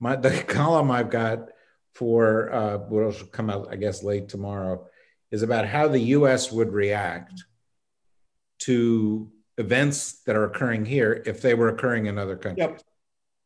my 0.00 0.16
the 0.16 0.42
column 0.42 0.90
I've 0.90 1.08
got 1.08 1.50
for 1.94 2.52
uh, 2.52 2.78
what 2.78 3.04
will 3.04 3.26
come 3.30 3.48
out, 3.48 3.68
I 3.70 3.76
guess, 3.76 4.02
late 4.02 4.28
tomorrow, 4.28 4.88
is 5.30 5.42
about 5.42 5.66
how 5.66 5.86
the 5.86 6.00
U.S. 6.18 6.50
would 6.50 6.72
react 6.72 7.44
to 8.60 9.30
events 9.56 10.22
that 10.24 10.34
are 10.34 10.46
occurring 10.46 10.84
here 10.84 11.22
if 11.26 11.42
they 11.42 11.54
were 11.54 11.68
occurring 11.68 12.06
in 12.06 12.18
other 12.18 12.36
countries. 12.36 12.70
Yep. 12.70 12.82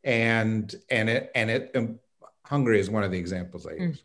And 0.04 0.74
and 0.88 1.10
it 1.10 1.30
and 1.34 1.50
it 1.50 1.70
and 1.74 1.98
Hungary 2.46 2.80
is 2.80 2.88
one 2.88 3.04
of 3.04 3.10
the 3.10 3.18
examples 3.18 3.66
I 3.66 3.72
hmm. 3.72 3.82
use. 3.82 3.98
Mm. 3.98 4.02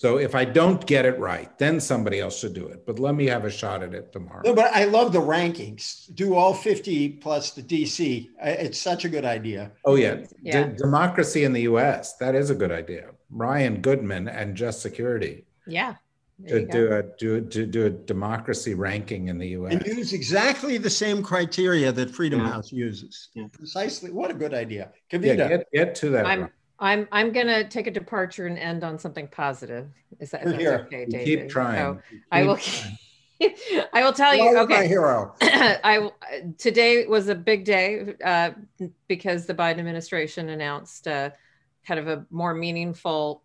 So 0.00 0.16
if 0.16 0.34
I 0.34 0.46
don't 0.46 0.86
get 0.86 1.04
it 1.04 1.18
right, 1.18 1.58
then 1.58 1.78
somebody 1.78 2.20
else 2.20 2.38
should 2.38 2.54
do 2.54 2.66
it. 2.68 2.86
But 2.86 2.98
let 2.98 3.14
me 3.14 3.26
have 3.26 3.44
a 3.44 3.50
shot 3.50 3.82
at 3.82 3.92
it 3.92 4.14
tomorrow. 4.14 4.40
No, 4.46 4.54
but 4.54 4.72
I 4.72 4.84
love 4.84 5.12
the 5.12 5.20
rankings. 5.20 6.06
Do 6.14 6.34
all 6.34 6.54
50 6.54 7.10
plus 7.18 7.50
the 7.50 7.62
DC. 7.62 8.30
It's 8.42 8.78
such 8.78 9.04
a 9.04 9.10
good 9.10 9.26
idea. 9.26 9.72
Oh, 9.84 9.96
yeah. 9.96 10.24
yeah. 10.42 10.68
D- 10.68 10.76
democracy 10.78 11.44
in 11.44 11.52
the 11.52 11.60
US. 11.72 12.16
That 12.16 12.34
is 12.34 12.48
a 12.48 12.54
good 12.54 12.72
idea. 12.72 13.10
Ryan 13.28 13.82
Goodman 13.82 14.28
and 14.28 14.56
Just 14.56 14.80
Security. 14.80 15.44
Yeah. 15.66 15.96
To 16.48 16.64
do 16.64 16.94
a 16.94 17.02
do, 17.18 17.42
to 17.42 17.66
do 17.66 17.84
a 17.84 17.90
democracy 17.90 18.72
ranking 18.72 19.28
in 19.28 19.36
the 19.36 19.48
U.S. 19.48 19.74
and 19.74 19.84
use 19.84 20.14
exactly 20.14 20.78
the 20.78 20.88
same 20.88 21.22
criteria 21.22 21.92
that 21.92 22.10
Freedom 22.10 22.40
yeah. 22.40 22.52
House 22.52 22.72
uses. 22.72 23.28
Yeah. 23.34 23.48
Precisely, 23.52 24.10
what 24.10 24.30
a 24.30 24.34
good 24.34 24.54
idea. 24.54 24.92
Kavita. 25.12 25.36
Yeah, 25.36 25.48
get, 25.48 25.66
get 25.74 25.94
to 25.96 26.08
that. 26.08 26.50
I'm, 26.80 27.06
I'm 27.12 27.30
gonna 27.32 27.68
take 27.68 27.86
a 27.86 27.90
departure 27.90 28.46
and 28.46 28.58
end 28.58 28.82
on 28.84 28.98
something 28.98 29.28
positive. 29.28 29.88
Is 30.18 30.30
that 30.30 30.46
okay, 30.46 31.06
David? 31.06 31.24
Keep 31.24 31.48
trying. 31.50 31.76
So 31.76 32.00
keep 32.10 32.22
I 32.32 32.42
will. 32.44 32.58
I 33.92 34.02
will 34.02 34.12
tell 34.12 34.34
you. 34.34 34.56
Okay, 34.58 34.74
my 34.74 34.86
hero. 34.86 35.34
I 35.42 36.10
today 36.58 37.06
was 37.06 37.28
a 37.28 37.34
big 37.34 37.64
day 37.64 38.14
uh, 38.24 38.50
because 39.08 39.46
the 39.46 39.54
Biden 39.54 39.78
administration 39.78 40.50
announced 40.50 41.06
uh, 41.06 41.30
kind 41.86 42.00
of 42.00 42.08
a 42.08 42.26
more 42.30 42.54
meaningful 42.54 43.42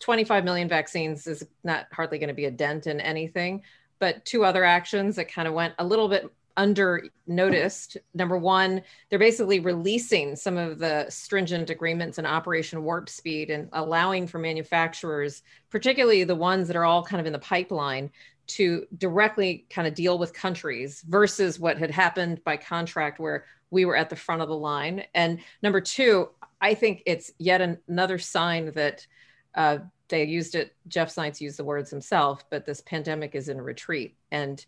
25 0.00 0.44
million 0.44 0.68
vaccines 0.68 1.26
is 1.26 1.46
not 1.64 1.86
hardly 1.92 2.18
going 2.18 2.28
to 2.28 2.34
be 2.34 2.44
a 2.44 2.50
dent 2.50 2.86
in 2.86 3.00
anything, 3.00 3.62
but 3.98 4.24
two 4.24 4.44
other 4.44 4.64
actions 4.64 5.16
that 5.16 5.32
kind 5.32 5.48
of 5.48 5.54
went 5.54 5.74
a 5.78 5.84
little 5.84 6.08
bit 6.08 6.30
under 6.58 7.04
noticed. 7.26 7.96
Number 8.12 8.36
one, 8.36 8.82
they're 9.08 9.18
basically 9.18 9.60
releasing 9.60 10.36
some 10.36 10.58
of 10.58 10.78
the 10.78 11.06
stringent 11.08 11.70
agreements 11.70 12.18
in 12.18 12.26
Operation 12.26 12.82
Warp 12.82 13.08
Speed 13.08 13.48
and 13.48 13.68
allowing 13.72 14.26
for 14.26 14.38
manufacturers, 14.38 15.42
particularly 15.70 16.24
the 16.24 16.34
ones 16.34 16.66
that 16.66 16.76
are 16.76 16.84
all 16.84 17.04
kind 17.04 17.20
of 17.20 17.26
in 17.26 17.32
the 17.32 17.38
pipeline, 17.38 18.10
to 18.48 18.86
directly 18.96 19.66
kind 19.70 19.86
of 19.86 19.94
deal 19.94 20.18
with 20.18 20.34
countries 20.34 21.02
versus 21.08 21.60
what 21.60 21.78
had 21.78 21.90
happened 21.90 22.42
by 22.44 22.56
contract 22.56 23.20
where 23.20 23.44
we 23.70 23.84
were 23.84 23.96
at 23.96 24.10
the 24.10 24.16
front 24.16 24.42
of 24.42 24.48
the 24.48 24.56
line. 24.56 25.04
And 25.14 25.38
number 25.62 25.80
two, 25.80 26.30
I 26.60 26.74
think 26.74 27.02
it's 27.06 27.30
yet 27.38 27.60
an, 27.60 27.78
another 27.86 28.18
sign 28.18 28.72
that 28.72 29.06
uh, 29.54 29.78
they 30.08 30.24
used 30.24 30.54
it, 30.54 30.74
Jeff 30.88 31.14
Zients 31.14 31.40
used 31.40 31.58
the 31.58 31.64
words 31.64 31.90
himself, 31.90 32.44
but 32.50 32.66
this 32.66 32.80
pandemic 32.80 33.34
is 33.34 33.48
in 33.48 33.60
retreat. 33.60 34.16
And 34.32 34.64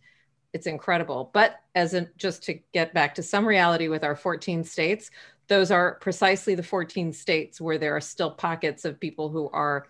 it's 0.53 0.67
incredible. 0.67 1.31
But 1.33 1.61
as 1.75 1.95
in, 1.95 2.09
just 2.17 2.43
to 2.45 2.59
get 2.73 2.93
back 2.95 3.15
to 3.17 3.23
some 3.23 3.47
reality 3.47 3.89
with 3.89 4.05
our 4.05 4.17
14 4.17 4.65
states, 4.65 5.11
those 5.49 5.71
are 5.71 5.95
precisely 5.97 6.55
the 6.55 6.63
14 6.63 7.13
states 7.13 7.61
where 7.61 7.79
there 7.79 7.97
are 7.97 8.01
still 8.01 8.31
pockets 8.31 8.85
of 8.85 9.01
people 9.01 9.29
who 9.29 9.49
are 9.51 9.87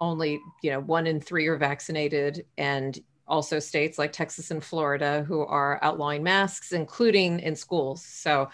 only, 0.00 0.40
you 0.62 0.70
know, 0.70 0.80
one 0.80 1.06
in 1.06 1.20
three 1.20 1.46
are 1.46 1.56
vaccinated, 1.56 2.44
and 2.58 2.98
also 3.28 3.58
states 3.58 3.98
like 3.98 4.12
Texas 4.12 4.50
and 4.50 4.62
Florida 4.62 5.24
who 5.26 5.40
are 5.40 5.80
outlawing 5.82 6.22
masks, 6.22 6.72
including 6.72 7.40
in 7.40 7.56
schools. 7.56 8.04
So, 8.04 8.50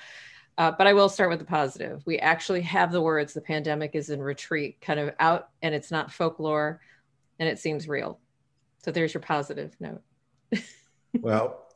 uh, 0.57 0.70
but 0.70 0.86
I 0.86 0.92
will 0.92 1.09
start 1.09 1.30
with 1.30 1.38
the 1.38 1.44
positive. 1.44 2.03
We 2.07 2.18
actually 2.18 2.62
have 2.62 2.92
the 2.92 3.00
words 3.00 3.34
the 3.34 3.40
pandemic 3.40 3.94
is 3.94 4.11
in 4.11 4.22
retreat 4.22 4.80
kind 4.80 5.00
of 5.00 5.14
out, 5.18 5.48
and 5.62 5.74
it's 5.74 5.90
not 5.90 6.12
folklore 6.12 6.80
and 7.38 7.48
it 7.48 7.59
seems 7.59 7.88
real. 7.88 8.20
So 8.84 8.92
there's 8.92 9.14
your 9.14 9.20
positive 9.20 9.74
note. 9.80 10.03
well, 11.20 11.66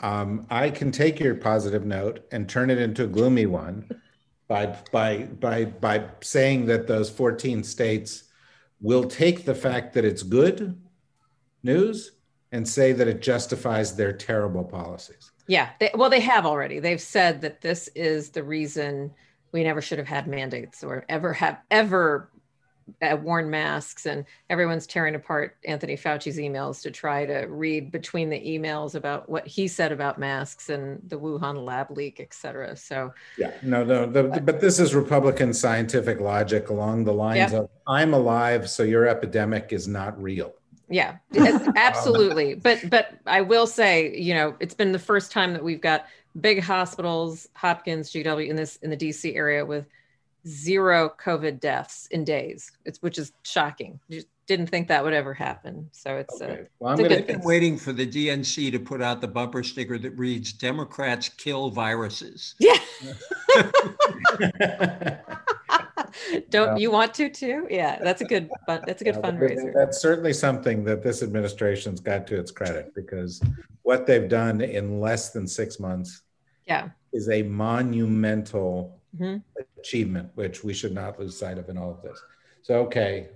um, 0.00 0.46
I 0.50 0.70
can 0.70 0.90
take 0.90 1.20
your 1.20 1.34
positive 1.34 1.84
note 1.84 2.26
and 2.32 2.48
turn 2.48 2.70
it 2.70 2.78
into 2.78 3.04
a 3.04 3.06
gloomy 3.06 3.46
one 3.46 3.88
by 4.46 4.76
by 4.92 5.24
by 5.24 5.66
by 5.66 6.04
saying 6.20 6.66
that 6.66 6.86
those 6.86 7.10
14 7.10 7.62
states 7.62 8.24
will 8.80 9.04
take 9.04 9.44
the 9.44 9.54
fact 9.54 9.92
that 9.94 10.04
it's 10.04 10.22
good 10.22 10.80
news 11.62 12.12
and 12.52 12.66
say 12.66 12.92
that 12.92 13.08
it 13.08 13.20
justifies 13.20 13.94
their 13.94 14.12
terrible 14.12 14.64
policies. 14.64 15.32
Yeah, 15.48 15.70
they, 15.80 15.90
well, 15.94 16.08
they 16.08 16.20
have 16.20 16.46
already. 16.46 16.78
They've 16.78 17.00
said 17.00 17.40
that 17.42 17.60
this 17.60 17.88
is 17.94 18.30
the 18.30 18.42
reason 18.42 19.12
we 19.52 19.64
never 19.64 19.80
should 19.82 19.98
have 19.98 20.08
had 20.08 20.26
mandates 20.26 20.84
or 20.84 21.04
ever 21.08 21.32
have 21.32 21.58
ever 21.70 22.30
Uh, 23.02 23.16
worn 23.16 23.50
masks 23.50 24.06
and 24.06 24.24
everyone's 24.50 24.86
tearing 24.86 25.14
apart 25.14 25.56
Anthony 25.64 25.96
Fauci's 25.96 26.38
emails 26.38 26.82
to 26.82 26.90
try 26.90 27.26
to 27.26 27.46
read 27.46 27.90
between 27.90 28.30
the 28.30 28.40
emails 28.40 28.94
about 28.94 29.28
what 29.28 29.46
he 29.46 29.68
said 29.68 29.92
about 29.92 30.18
masks 30.18 30.68
and 30.68 31.00
the 31.08 31.18
Wuhan 31.18 31.64
lab 31.64 31.90
leak, 31.90 32.20
et 32.20 32.32
cetera. 32.32 32.76
So 32.76 33.12
yeah, 33.36 33.52
no, 33.62 33.84
no, 33.84 34.06
the, 34.06 34.28
the, 34.28 34.40
but 34.40 34.60
this 34.60 34.78
is 34.78 34.94
Republican 34.94 35.52
scientific 35.52 36.20
logic 36.20 36.70
along 36.70 37.04
the 37.04 37.12
lines 37.12 37.52
yep. 37.52 37.62
of 37.62 37.70
I'm 37.86 38.14
alive, 38.14 38.68
so 38.68 38.82
your 38.82 39.06
epidemic 39.06 39.72
is 39.72 39.88
not 39.88 40.20
real. 40.20 40.54
Yeah, 40.88 41.16
absolutely. 41.76 42.54
but 42.54 42.88
but 42.88 43.18
I 43.26 43.42
will 43.42 43.66
say, 43.66 44.16
you 44.16 44.34
know, 44.34 44.56
it's 44.60 44.74
been 44.74 44.92
the 44.92 44.98
first 44.98 45.30
time 45.32 45.52
that 45.52 45.62
we've 45.62 45.80
got 45.80 46.06
big 46.40 46.62
hospitals, 46.62 47.48
Hopkins, 47.54 48.10
GW 48.10 48.48
in 48.48 48.56
this 48.56 48.76
in 48.76 48.90
the 48.90 48.96
DC 48.96 49.34
area 49.34 49.64
with 49.64 49.86
zero 50.46 51.12
COVID 51.22 51.60
deaths 51.60 52.06
in 52.10 52.24
days. 52.24 52.72
It's 52.84 53.02
which 53.02 53.18
is 53.18 53.32
shocking. 53.42 54.00
Just 54.10 54.26
didn't 54.46 54.68
think 54.68 54.88
that 54.88 55.04
would 55.04 55.12
ever 55.12 55.34
happen. 55.34 55.88
So 55.92 56.16
it's, 56.16 56.40
uh, 56.40 56.44
okay. 56.44 56.66
well, 56.78 56.94
I'm 56.94 57.04
it's 57.04 57.26
been 57.26 57.42
waiting 57.42 57.76
for 57.76 57.92
the 57.92 58.06
DNC 58.06 58.72
to 58.72 58.80
put 58.80 59.02
out 59.02 59.20
the 59.20 59.28
bumper 59.28 59.62
sticker 59.62 59.98
that 59.98 60.18
reads 60.18 60.52
"Democrats 60.52 61.28
kill 61.28 61.70
viruses." 61.70 62.54
Yeah. 62.60 62.78
Don't 66.50 66.78
you 66.78 66.90
want 66.90 67.14
to 67.14 67.28
too? 67.28 67.66
Yeah, 67.70 67.98
that's 68.02 68.22
a 68.22 68.24
good 68.24 68.50
that's 68.66 69.02
a 69.02 69.04
good 69.04 69.16
fundraiser. 69.16 69.72
That's 69.74 70.00
certainly 70.00 70.32
something 70.32 70.84
that 70.84 71.02
this 71.02 71.22
administration's 71.22 72.00
got 72.00 72.26
to 72.28 72.38
its 72.38 72.50
credit 72.50 72.94
because 72.94 73.42
what 73.82 74.06
they've 74.06 74.28
done 74.28 74.60
in 74.60 75.00
less 75.00 75.30
than 75.30 75.46
six 75.46 75.78
months 75.78 76.22
yeah. 76.66 76.88
is 77.12 77.28
a 77.28 77.42
monumental 77.42 78.97
mm-hmm. 79.18 79.36
achievement, 79.78 80.30
which 80.34 80.64
we 80.64 80.74
should 80.74 80.92
not 80.92 81.18
lose 81.18 81.38
sight 81.38 81.58
of 81.58 81.68
in 81.68 81.78
all 81.78 81.90
of 81.90 82.02
this. 82.02 82.20
So 82.62 82.74
okay, 82.86 83.28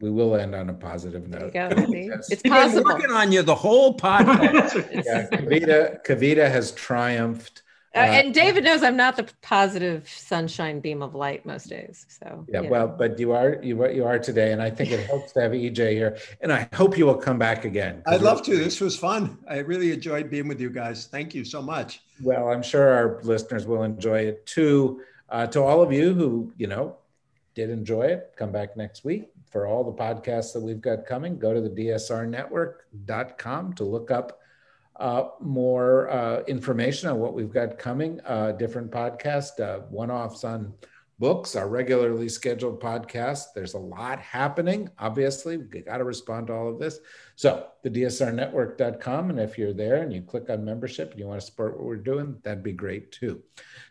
we 0.00 0.10
will 0.10 0.34
end 0.34 0.54
on 0.54 0.70
a 0.70 0.74
positive 0.74 1.28
note. 1.28 1.52
Go, 1.52 1.68
it's 1.76 2.42
possible. 2.42 2.84
Been 2.84 2.94
working 2.94 3.12
on 3.12 3.32
you 3.32 3.42
the 3.42 3.54
whole 3.54 3.96
podcast. 3.96 5.04
yeah, 5.04 5.28
Kavita, 5.28 6.04
Kavita 6.04 6.50
has 6.50 6.72
triumphed. 6.72 7.62
Uh, 7.92 7.98
uh, 7.98 8.02
and 8.02 8.32
David 8.32 8.62
knows 8.62 8.84
I'm 8.84 8.96
not 8.96 9.16
the 9.16 9.28
positive 9.42 10.08
sunshine 10.08 10.78
beam 10.78 11.02
of 11.02 11.16
light 11.16 11.44
most 11.44 11.68
days. 11.68 12.06
So 12.08 12.46
yeah, 12.48 12.60
well, 12.60 12.86
but 12.86 13.18
you 13.18 13.32
are 13.32 13.58
you 13.62 13.82
are 13.82 13.90
you 13.90 14.04
are 14.04 14.18
today, 14.18 14.52
and 14.52 14.62
I 14.62 14.70
think 14.70 14.92
it 14.92 15.04
helps 15.06 15.32
to 15.32 15.40
have 15.40 15.52
EJ 15.52 15.92
here. 15.92 16.16
And 16.40 16.52
I 16.52 16.68
hope 16.72 16.96
you 16.96 17.04
will 17.04 17.16
come 17.16 17.38
back 17.38 17.64
again. 17.64 18.02
I'd 18.06 18.22
love 18.22 18.42
to. 18.44 18.56
This 18.56 18.80
was 18.80 18.96
fun. 18.96 19.38
I 19.48 19.58
really 19.58 19.92
enjoyed 19.92 20.30
being 20.30 20.46
with 20.46 20.60
you 20.60 20.70
guys. 20.70 21.06
Thank 21.06 21.34
you 21.34 21.44
so 21.44 21.60
much. 21.60 22.00
Well, 22.22 22.48
I'm 22.48 22.62
sure 22.62 22.88
our 22.88 23.20
listeners 23.22 23.66
will 23.66 23.82
enjoy 23.82 24.20
it 24.20 24.46
too. 24.46 25.02
Uh, 25.28 25.46
to 25.48 25.62
all 25.62 25.82
of 25.82 25.92
you 25.92 26.12
who 26.12 26.52
you 26.56 26.66
know 26.66 26.96
did 27.54 27.70
enjoy 27.70 28.02
it, 28.02 28.34
come 28.36 28.52
back 28.52 28.76
next 28.76 29.04
week 29.04 29.30
for 29.50 29.66
all 29.66 29.84
the 29.84 29.92
podcasts 29.92 30.52
that 30.52 30.60
we've 30.60 30.80
got 30.80 31.06
coming. 31.06 31.38
Go 31.38 31.54
to 31.54 31.60
the 31.60 31.70
dsrnetwork.com 31.70 33.72
to 33.74 33.84
look 33.84 34.10
up 34.10 34.40
uh, 34.96 35.28
more 35.40 36.10
uh, 36.10 36.42
information 36.42 37.08
on 37.08 37.18
what 37.18 37.32
we've 37.32 37.52
got 37.52 37.78
coming, 37.78 38.20
uh, 38.26 38.52
different 38.52 38.90
podcasts, 38.90 39.58
uh, 39.58 39.80
one 39.88 40.10
offs 40.10 40.44
on 40.44 40.74
books, 41.20 41.54
our 41.54 41.68
regularly 41.68 42.28
scheduled 42.28 42.80
podcast. 42.80 43.52
There's 43.54 43.74
a 43.74 43.78
lot 43.78 44.18
happening, 44.18 44.88
obviously. 44.98 45.58
We've 45.58 45.84
got 45.84 45.98
to 45.98 46.04
respond 46.04 46.48
to 46.48 46.54
all 46.54 46.68
of 46.68 46.80
this. 46.80 46.98
So, 47.36 47.68
the 47.84 47.90
dsrnetwork.com. 47.90 49.30
And 49.30 49.38
if 49.38 49.56
you're 49.56 49.74
there 49.74 50.02
and 50.02 50.12
you 50.12 50.22
click 50.22 50.50
on 50.50 50.64
membership 50.64 51.12
and 51.12 51.20
you 51.20 51.26
want 51.26 51.40
to 51.40 51.46
support 51.46 51.76
what 51.76 51.84
we're 51.86 51.96
doing, 51.96 52.38
that'd 52.42 52.64
be 52.64 52.72
great 52.72 53.12
too. 53.12 53.42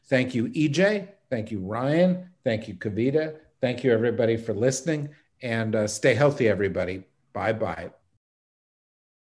Thank 0.07 0.35
you, 0.35 0.49
EJ. 0.49 1.07
Thank 1.29 1.51
you, 1.51 1.59
Ryan. 1.59 2.29
Thank 2.43 2.67
you, 2.67 2.73
Kavita. 2.73 3.37
Thank 3.61 3.83
you, 3.83 3.93
everybody, 3.93 4.35
for 4.35 4.53
listening. 4.53 5.09
And 5.41 5.75
uh, 5.75 5.87
stay 5.87 6.15
healthy, 6.15 6.49
everybody. 6.49 7.03
Bye 7.31 7.53
bye. 7.53 7.91